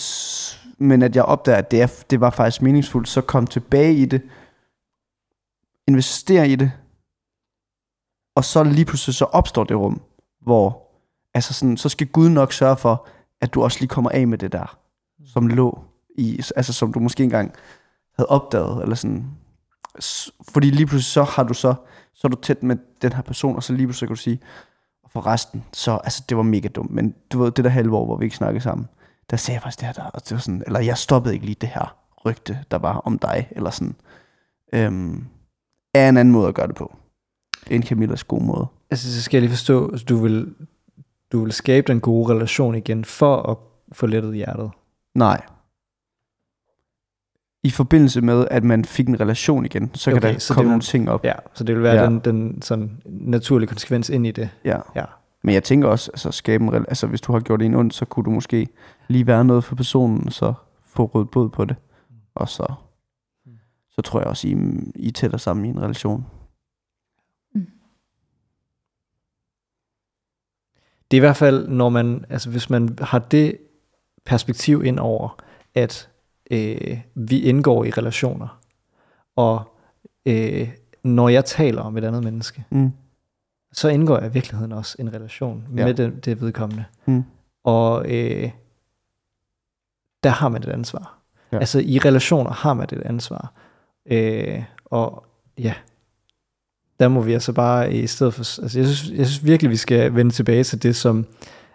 men 0.78 1.02
at 1.02 1.16
jeg 1.16 1.24
opdager, 1.24 1.58
at 1.58 1.70
det, 1.70 1.82
er, 1.82 2.04
det 2.10 2.20
var 2.20 2.30
faktisk 2.30 2.62
meningsfuldt, 2.62 3.08
så 3.08 3.20
kom 3.20 3.46
tilbage 3.46 3.94
i 3.94 4.04
det, 4.04 4.22
investere 5.88 6.48
i 6.48 6.56
det, 6.56 6.72
og 8.34 8.44
så 8.44 8.64
lige 8.64 8.84
pludselig 8.84 9.14
så 9.14 9.24
opstår 9.24 9.64
det 9.64 9.76
rum, 9.76 10.02
hvor 10.40 10.90
altså 11.34 11.54
sådan, 11.54 11.76
så 11.76 11.88
skal 11.88 12.06
Gud 12.06 12.28
nok 12.28 12.52
sørge 12.52 12.76
for, 12.76 13.06
at 13.40 13.54
du 13.54 13.62
også 13.62 13.80
lige 13.80 13.88
kommer 13.88 14.10
af 14.10 14.26
med 14.26 14.38
det 14.38 14.52
der, 14.52 14.78
som 15.26 15.46
lå 15.46 15.84
i, 16.18 16.40
altså 16.56 16.72
som 16.72 16.92
du 16.92 17.00
måske 17.00 17.24
engang 17.24 17.54
havde 18.16 18.28
opdaget, 18.28 18.82
eller 18.82 18.94
sådan, 18.94 19.26
fordi 20.48 20.70
lige 20.70 20.86
pludselig 20.86 21.12
så 21.12 21.22
har 21.22 21.42
du 21.42 21.54
så, 21.54 21.74
så 22.14 22.26
er 22.26 22.28
du 22.28 22.40
tæt 22.40 22.62
med 22.62 22.76
den 23.02 23.12
her 23.12 23.22
person, 23.22 23.56
og 23.56 23.62
så 23.62 23.72
lige 23.72 23.86
pludselig 23.86 24.08
kan 24.08 24.16
du 24.16 24.22
sige, 24.22 24.40
for 25.08 25.26
resten, 25.26 25.64
så, 25.72 25.92
altså 26.04 26.24
det 26.28 26.36
var 26.36 26.42
mega 26.42 26.68
dumt, 26.68 26.90
men 26.90 27.14
du 27.32 27.42
ved, 27.42 27.50
det 27.50 27.64
der 27.64 27.70
halve 27.70 27.96
år, 27.96 28.04
hvor 28.04 28.16
vi 28.16 28.24
ikke 28.24 28.36
snakkede 28.36 28.62
sammen, 28.62 28.88
der 29.30 29.36
sagde 29.36 29.56
jeg 29.56 29.62
faktisk 29.62 29.80
det 29.80 29.86
her, 29.86 29.92
der, 29.92 30.02
og 30.04 30.20
det 30.24 30.32
var 30.32 30.38
sådan, 30.38 30.62
eller 30.66 30.80
jeg 30.80 30.98
stoppede 30.98 31.34
ikke 31.34 31.46
lige 31.46 31.56
det 31.60 31.68
her 31.68 31.96
rygte, 32.26 32.58
der 32.70 32.76
var 32.78 32.96
om 32.98 33.18
dig, 33.18 33.48
eller 33.50 33.70
sådan, 33.70 33.94
øhm, 34.72 35.24
er 35.94 36.08
en 36.08 36.16
anden 36.16 36.32
måde 36.32 36.48
at 36.48 36.54
gøre 36.54 36.66
det 36.66 36.74
på, 36.76 36.96
end 37.70 37.84
Camillas 37.84 38.24
gode 38.24 38.44
måde. 38.44 38.66
altså, 38.90 39.14
så 39.14 39.22
skal 39.22 39.36
jeg 39.38 39.42
lige 39.42 39.50
forstå, 39.56 39.88
at 39.88 40.08
du 40.08 40.16
vil, 40.16 40.54
du 41.32 41.42
vil 41.44 41.52
skabe 41.52 41.86
den 41.92 42.00
gode 42.00 42.34
relation 42.34 42.74
igen, 42.74 43.04
for 43.04 43.36
at 43.50 43.56
få 43.92 44.06
lettet 44.06 44.34
hjertet. 44.34 44.70
Nej. 45.14 45.40
I 47.62 47.70
forbindelse 47.70 48.20
med, 48.20 48.46
at 48.50 48.64
man 48.64 48.84
fik 48.84 49.08
en 49.08 49.20
relation 49.20 49.64
igen, 49.64 49.90
så 49.94 50.10
kan 50.10 50.18
Okay, 50.18 50.32
der 50.32 50.38
så 50.38 50.54
komme 50.54 50.64
vil- 50.64 50.70
nogle 50.70 50.82
ting 50.82 51.10
op. 51.10 51.24
Ja, 51.24 51.32
så 51.54 51.64
det 51.64 51.74
vil 51.74 51.82
være 51.82 51.94
Ja. 51.96 52.04
den, 52.06 52.18
den 52.18 52.62
sådan 52.62 53.02
naturlige 53.06 53.68
konsekvens 53.68 54.10
ind 54.10 54.26
i 54.26 54.30
det. 54.30 54.50
Ja. 54.64 54.78
Ja. 54.94 55.04
Men 55.42 55.54
jeg 55.54 55.64
tænker 55.64 55.88
også, 55.88 56.10
altså, 56.10 56.30
skabe 56.30 56.64
en, 56.64 56.74
altså 56.74 57.06
hvis 57.06 57.20
du 57.20 57.32
har 57.32 57.40
gjort 57.40 57.62
en 57.62 57.74
ondt, 57.74 57.94
så 57.94 58.04
kunne 58.04 58.24
du 58.24 58.30
måske 58.30 58.68
lige 59.08 59.26
være 59.26 59.44
noget 59.44 59.64
for 59.64 59.74
personen, 59.76 60.30
så 60.30 60.54
få 60.82 61.04
råd 61.04 61.24
båd 61.24 61.48
på 61.48 61.64
det. 61.64 61.76
Og 62.34 62.48
så, 62.48 62.74
så 63.90 64.02
tror 64.02 64.20
jeg 64.20 64.26
også, 64.28 64.48
I, 64.48 64.56
I 64.94 65.08
er 65.08 65.12
tættere 65.12 65.38
sammen 65.38 65.64
i 65.64 65.68
en 65.68 65.82
relation. 65.82 66.26
Det 71.10 71.16
er 71.16 71.18
i 71.18 71.26
hvert 71.26 71.36
fald, 71.36 71.68
når 71.68 71.88
man, 71.88 72.24
altså 72.28 72.50
hvis 72.50 72.70
man 72.70 72.98
har 73.00 73.18
det 73.18 73.58
perspektiv 74.24 74.84
ind 74.84 74.98
over, 74.98 75.36
at 75.74 76.10
øh, 76.50 76.98
vi 77.14 77.40
indgår 77.40 77.84
i 77.84 77.90
relationer, 77.90 78.60
og 79.36 79.62
øh, 80.26 80.68
når 81.02 81.28
jeg 81.28 81.44
taler 81.44 81.82
om 81.82 81.96
et 81.96 82.04
andet 82.04 82.24
menneske, 82.24 82.64
Mm. 82.70 82.90
så 83.72 83.88
indgår 83.88 84.18
jeg 84.18 84.30
i 84.30 84.32
virkeligheden 84.32 84.72
også 84.72 84.96
en 84.98 85.14
relation 85.14 85.64
Ja. 85.76 85.84
med 85.84 85.94
den, 85.94 86.18
det 86.20 86.40
vedkommende. 86.40 86.84
Mm. 87.06 87.24
Og 87.64 88.12
øh, 88.14 88.50
der 90.24 90.30
har 90.30 90.48
man 90.48 90.62
et 90.62 90.68
ansvar. 90.68 91.18
Ja. 91.52 91.58
Altså 91.58 91.78
i 91.78 91.98
relationer 91.98 92.50
har 92.50 92.74
man 92.74 92.88
et 92.92 93.02
ansvar. 93.04 93.52
Øh, 94.10 94.62
og 94.84 95.26
ja, 95.58 95.74
der 97.00 97.08
må 97.08 97.20
vi 97.20 97.32
altså 97.32 97.52
bare 97.52 97.92
i 97.92 98.06
stedet 98.06 98.34
for... 98.34 98.62
Altså 98.62 98.78
jeg 98.78 98.88
synes, 98.88 99.18
jeg 99.18 99.26
synes 99.26 99.44
virkelig, 99.44 99.70
vi 99.70 99.76
skal 99.76 100.14
vende 100.14 100.30
tilbage 100.30 100.64
til 100.64 100.82
det, 100.82 100.96
som... 100.96 101.26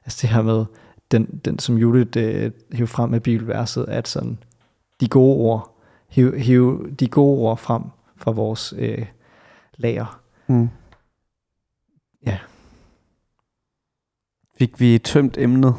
Altså 0.05 0.19
det 0.21 0.29
her 0.29 0.41
med, 0.41 0.65
den, 1.11 1.41
den 1.45 1.59
som 1.59 1.77
Judith 1.77 2.23
øh, 2.23 2.51
hævde 2.71 2.87
frem 2.87 3.09
med 3.09 3.19
bibelverset, 3.19 3.85
at 3.87 4.07
sådan, 4.07 4.37
de 4.99 5.07
gode 5.07 5.37
ord, 5.37 5.81
hiv, 6.09 6.35
hiv 6.35 6.91
de 6.99 7.07
gode 7.07 7.39
ord 7.39 7.57
frem 7.57 7.83
fra 8.17 8.31
vores 8.31 8.73
øh, 8.77 9.05
lager. 9.77 10.21
Mm. 10.47 10.69
Ja. 12.25 12.37
Fik 14.57 14.79
vi 14.79 14.97
tømt 14.97 15.37
emnet? 15.37 15.75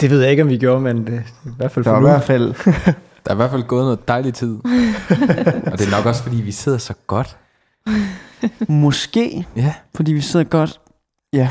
Det 0.00 0.10
ved 0.10 0.20
jeg 0.22 0.30
ikke, 0.30 0.42
om 0.42 0.48
vi 0.48 0.58
gjorde, 0.58 0.80
men 0.80 1.06
det, 1.06 1.22
i 1.46 1.48
hvert 1.56 1.72
fald 1.72 1.84
Der 1.84 1.90
for 1.90 1.96
i 1.96 2.00
nu. 2.00 2.06
hvert 2.06 2.22
fald 2.24 2.54
Der 3.24 3.30
er 3.30 3.32
i 3.32 3.36
hvert 3.36 3.50
fald 3.50 3.62
gået 3.62 3.84
noget 3.84 4.08
dejlig 4.08 4.34
tid. 4.34 4.54
og 5.72 5.78
det 5.78 5.86
er 5.86 5.96
nok 5.96 6.06
også, 6.06 6.22
fordi 6.22 6.36
vi 6.36 6.52
sidder 6.52 6.78
så 6.78 6.94
godt. 7.06 7.36
måske, 8.68 9.46
Ja. 9.56 9.74
fordi 9.94 10.12
vi 10.12 10.20
sidder 10.20 10.44
godt. 10.44 10.80
Ja, 11.32 11.50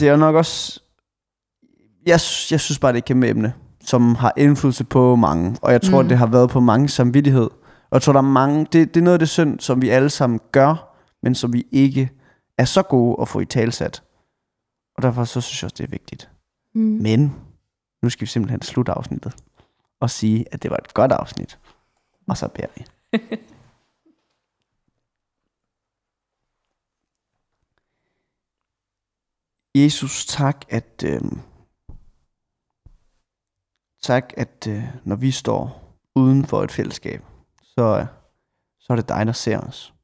det 0.00 0.08
er 0.08 0.16
nok 0.16 0.34
også... 0.34 0.80
Jeg, 2.06 2.20
jeg 2.50 2.60
synes 2.60 2.78
bare, 2.78 2.92
det 2.92 2.96
er 2.96 3.02
et 3.02 3.04
kæmpe 3.04 3.28
emne, 3.28 3.52
som 3.84 4.14
har 4.14 4.32
indflydelse 4.36 4.84
på 4.84 5.16
mange. 5.16 5.56
Og 5.62 5.72
jeg 5.72 5.82
tror, 5.82 6.02
Mm. 6.02 6.08
det 6.08 6.18
har 6.18 6.26
været 6.26 6.50
på 6.50 6.60
mange 6.60 6.88
samvittighed. 6.88 7.42
Og 7.90 7.92
jeg 7.92 8.02
tror, 8.02 8.12
der 8.12 8.20
er 8.20 8.22
mange... 8.22 8.66
Det, 8.72 8.94
det 8.94 9.00
er 9.00 9.04
noget 9.04 9.12
af 9.14 9.18
det 9.18 9.28
synd, 9.28 9.60
som 9.60 9.82
vi 9.82 9.88
alle 9.88 10.10
sammen 10.10 10.40
gør, 10.52 10.96
men 11.22 11.34
som 11.34 11.52
vi 11.52 11.64
ikke 11.72 12.10
er 12.58 12.64
så 12.64 12.82
gode 12.82 13.16
at 13.20 13.28
få 13.28 13.40
i 13.40 13.44
talsat. 13.44 14.02
Og 14.96 15.02
derfor 15.02 15.24
så 15.24 15.40
synes 15.40 15.62
jeg 15.62 15.66
også, 15.66 15.74
det 15.78 15.84
er 15.84 15.90
vigtigt. 15.90 16.28
Mm. 16.74 16.80
Men 16.82 17.34
nu 18.02 18.10
skal 18.10 18.20
vi 18.20 18.26
simpelthen 18.26 18.62
slutte 18.62 18.92
afsnittet 18.92 19.34
og 20.00 20.10
sige, 20.10 20.54
at 20.54 20.62
det 20.62 20.70
var 20.70 20.76
et 20.76 20.94
godt 20.94 21.12
afsnit. 21.12 21.58
Og 22.28 22.36
så 22.36 22.48
beder 22.48 22.68
vi. 22.76 22.86
Jesus, 29.74 30.26
tak, 30.26 30.64
at 30.68 31.04
øh, 31.06 31.22
tak, 34.02 34.32
at 34.36 34.66
øh, 34.68 34.84
når 35.04 35.16
vi 35.16 35.30
står 35.30 35.82
uden 36.14 36.44
for 36.46 36.62
et 36.62 36.72
fællesskab, 36.72 37.22
så, 37.62 37.98
øh, 38.00 38.06
så 38.78 38.92
er 38.92 38.96
det 38.96 39.08
dig, 39.08 39.26
der 39.26 39.32
ser 39.32 39.58
os. 39.58 39.94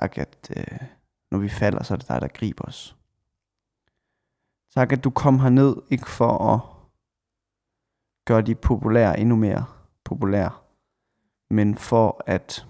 Tak, 0.00 0.18
at 0.18 0.50
øh, 0.56 0.88
når 1.30 1.38
vi 1.38 1.48
falder, 1.48 1.82
så 1.82 1.94
er 1.94 1.98
det 1.98 2.08
dig, 2.08 2.20
der 2.20 2.28
griber 2.28 2.64
os 2.64 2.96
sagt, 4.74 4.92
at 4.92 5.04
du 5.04 5.10
kom 5.10 5.38
herned, 5.38 5.76
ikke 5.90 6.10
for 6.10 6.38
at 6.38 6.60
gøre 8.24 8.42
de 8.42 8.54
populære 8.54 9.20
endnu 9.20 9.36
mere 9.36 9.64
populære, 10.04 10.50
men 11.50 11.74
for 11.74 12.22
at 12.26 12.66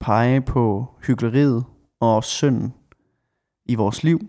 pege 0.00 0.40
på 0.40 0.94
hyggeleriet 1.06 1.64
og 2.00 2.24
synden 2.24 2.74
i 3.66 3.74
vores 3.74 4.02
liv 4.02 4.20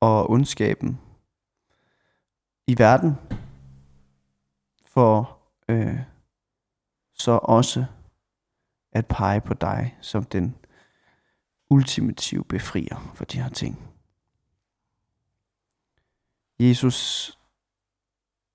og 0.00 0.30
ondskaben 0.30 1.00
i 2.66 2.78
verden, 2.78 3.14
for 4.84 5.38
øh, 5.68 6.00
så 7.14 7.40
også 7.42 7.84
at 8.92 9.06
pege 9.06 9.40
på 9.40 9.54
dig 9.54 9.96
som 10.00 10.24
den 10.24 10.56
ultimative 11.70 12.44
befrier 12.44 13.12
for 13.14 13.24
de 13.24 13.42
her 13.42 13.48
ting. 13.48 13.87
Jesus, 16.60 17.38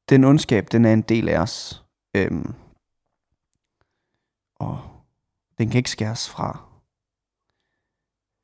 den 0.10 0.24
ondskab, 0.24 0.72
den 0.72 0.86
er 0.86 0.94
en 0.94 1.02
del 1.02 1.30
af 1.30 1.40
os. 1.40 1.86
Øhm, 2.16 2.54
og 4.56 5.02
den 5.58 5.70
kan 5.70 5.78
ikke 5.78 5.90
skæres 5.90 6.30
fra. 6.30 6.70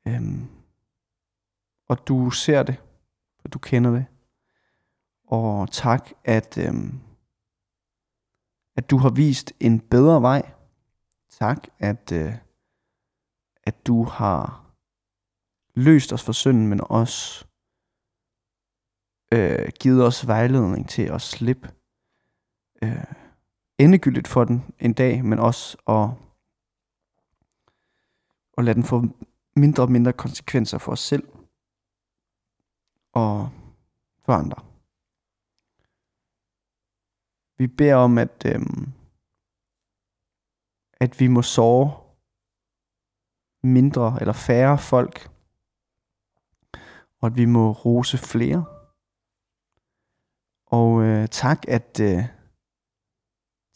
Øhm, 0.08 0.48
og 1.88 2.08
du 2.08 2.30
ser 2.30 2.62
det, 2.62 2.76
og 3.44 3.52
du 3.52 3.58
kender 3.58 3.90
det. 3.90 4.06
Og 5.26 5.70
tak, 5.70 6.10
at, 6.24 6.58
øhm, 6.58 7.00
at 8.76 8.90
du 8.90 8.96
har 8.98 9.10
vist 9.10 9.52
en 9.60 9.80
bedre 9.80 10.22
vej. 10.22 10.52
Tak, 11.30 11.66
at, 11.78 12.12
øh, 12.12 12.34
at 13.62 13.86
du 13.86 14.04
har 14.04 14.70
løst 15.74 16.12
os 16.12 16.22
for 16.22 16.32
synden, 16.32 16.68
men 16.68 16.80
også 16.84 17.46
øh, 19.32 19.68
givet 19.80 20.06
os 20.06 20.26
vejledning 20.26 20.88
til 20.88 21.02
at 21.02 21.22
slippe 21.22 21.70
øh, 22.82 23.04
endegyldigt 23.78 24.28
for 24.28 24.44
den 24.44 24.64
en 24.78 24.92
dag, 24.92 25.24
men 25.24 25.38
også 25.38 25.76
at, 25.88 26.08
at 28.58 28.64
lade 28.64 28.74
den 28.74 28.84
få 28.84 29.04
mindre 29.56 29.82
og 29.82 29.90
mindre 29.90 30.12
konsekvenser 30.12 30.78
for 30.78 30.92
os 30.92 31.00
selv 31.00 31.28
og 33.12 33.50
for 34.24 34.32
andre. 34.32 34.56
Vi 37.58 37.66
beder 37.66 37.94
om, 37.94 38.18
at, 38.18 38.42
øh, 38.46 38.60
at 40.92 41.20
vi 41.20 41.26
må 41.26 41.42
sove 41.42 41.92
mindre 43.62 44.16
eller 44.20 44.32
færre 44.32 44.78
folk, 44.78 45.30
og 47.20 47.26
at 47.26 47.36
vi 47.36 47.44
må 47.44 47.72
rose 47.72 48.18
flere. 48.18 48.79
Og 50.70 51.02
øh, 51.02 51.28
tak, 51.28 51.64
at 51.68 52.00
øh, 52.00 52.24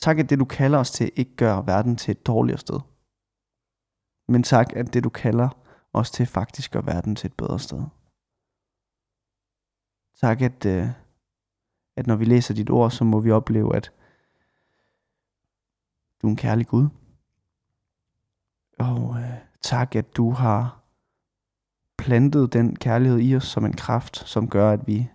tak, 0.00 0.18
at 0.18 0.30
det 0.30 0.38
du 0.38 0.44
kalder 0.44 0.78
os 0.78 0.90
til, 0.90 1.12
ikke 1.16 1.36
gør 1.36 1.62
verden 1.62 1.96
til 1.96 2.10
et 2.12 2.26
dårligere 2.26 2.58
sted. 2.58 2.80
Men 4.28 4.42
tak, 4.42 4.72
at 4.76 4.94
det 4.94 5.04
du 5.04 5.08
kalder 5.08 5.48
os 5.92 6.10
til, 6.10 6.26
faktisk 6.26 6.72
gør 6.72 6.80
verden 6.80 7.16
til 7.16 7.26
et 7.28 7.36
bedre 7.36 7.58
sted. 7.58 7.82
Tak, 10.20 10.42
at, 10.42 10.66
øh, 10.66 10.88
at 11.96 12.06
når 12.06 12.16
vi 12.16 12.24
læser 12.24 12.54
dit 12.54 12.70
ord, 12.70 12.90
så 12.90 13.04
må 13.04 13.20
vi 13.20 13.30
opleve, 13.30 13.76
at 13.76 13.92
du 16.22 16.26
er 16.26 16.30
en 16.30 16.36
kærlig 16.36 16.66
Gud. 16.66 16.88
Og 18.78 19.18
øh, 19.18 19.38
tak, 19.60 19.96
at 19.96 20.16
du 20.16 20.30
har 20.30 20.80
plantet 21.98 22.52
den 22.52 22.76
kærlighed 22.76 23.20
i 23.20 23.36
os 23.36 23.44
som 23.44 23.64
en 23.64 23.76
kraft, 23.76 24.16
som 24.16 24.50
gør, 24.50 24.70
at 24.70 24.86
vi 24.86 25.08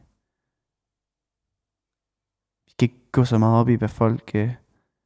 vi 2.66 2.74
kan 2.80 2.99
ikke 3.10 3.16
gå 3.16 3.26
så 3.26 3.38
meget 3.38 3.60
op 3.60 3.70
i, 3.70 3.74
hvad 3.74 3.90
folk 3.90 4.32
øh, 4.36 4.54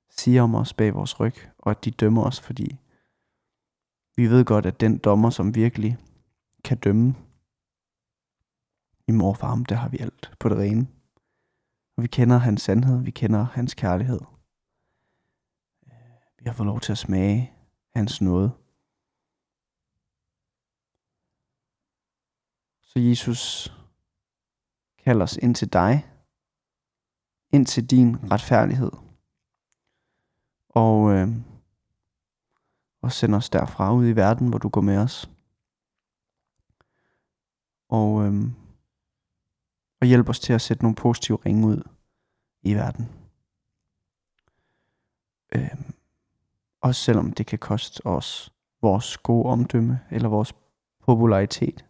siger 0.10 0.42
om 0.42 0.56
os 0.56 0.74
bag 0.74 0.94
vores 0.94 1.20
ryg, 1.20 1.36
og 1.58 1.72
at 1.72 1.86
de 1.86 1.92
dømmer 1.92 2.24
os, 2.24 2.42
fordi 2.42 2.80
vi 4.16 4.28
ved 4.28 4.46
godt, 4.46 4.66
at 4.66 4.80
den 4.80 4.98
dommer, 4.98 5.30
som 5.30 5.56
virkelig 5.56 5.98
kan 6.64 6.78
dømme 6.78 7.16
i 9.08 9.12
mor 9.12 9.38
og 9.42 9.70
der 9.70 9.76
har 9.76 9.90
vi 9.90 9.98
alt 10.00 10.32
på 10.40 10.50
det 10.50 10.58
rene. 10.58 10.88
Og 11.98 12.04
vi 12.04 12.08
kender 12.08 12.38
hans 12.38 12.62
sandhed, 12.62 13.04
vi 13.04 13.12
kender 13.12 13.44
hans 13.44 13.74
kærlighed. 13.74 14.20
Øh, 15.88 15.94
vi 16.40 16.44
har 16.46 16.54
fået 16.54 16.68
lov 16.68 16.80
til 16.80 16.92
at 16.92 16.98
smage 16.98 17.52
hans 17.96 18.22
nåde. 18.22 18.52
Så 22.82 23.00
Jesus, 23.00 23.74
kalder 25.04 25.24
os 25.24 25.38
ind 25.38 25.56
til 25.56 25.74
dig, 25.74 26.13
ind 27.54 27.66
til 27.66 27.90
din 27.90 28.32
retfærdighed. 28.32 28.92
Og, 30.70 31.12
øh, 31.14 31.28
og 33.02 33.12
send 33.12 33.36
os 33.36 33.50
derfra 33.50 33.94
ud 33.94 34.08
i 34.08 34.16
verden, 34.16 34.48
hvor 34.48 34.58
du 34.58 34.70
går 34.70 34.82
med 34.82 34.98
os. 34.98 35.30
Og, 37.90 38.26
øh, 38.26 38.34
og 40.02 40.08
hjælp 40.08 40.30
os 40.30 40.40
til 40.40 40.54
at 40.54 40.62
sætte 40.62 40.84
nogle 40.84 40.96
positive 40.96 41.38
ringe 41.46 41.68
ud 41.68 41.90
i 42.62 42.74
verden. 42.74 43.10
Øh, 45.56 45.76
også 46.82 47.02
selvom 47.02 47.32
det 47.32 47.46
kan 47.46 47.60
koste 47.60 48.06
os 48.06 48.54
vores 48.82 49.18
gode 49.18 49.46
omdømme, 49.46 50.00
eller 50.12 50.30
vores 50.30 50.54
popularitet, 51.00 51.86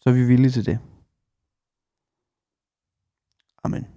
så 0.00 0.10
er 0.10 0.14
vi 0.14 0.24
villige 0.24 0.50
til 0.50 0.66
det. 0.66 0.78
Amen. 3.66 3.95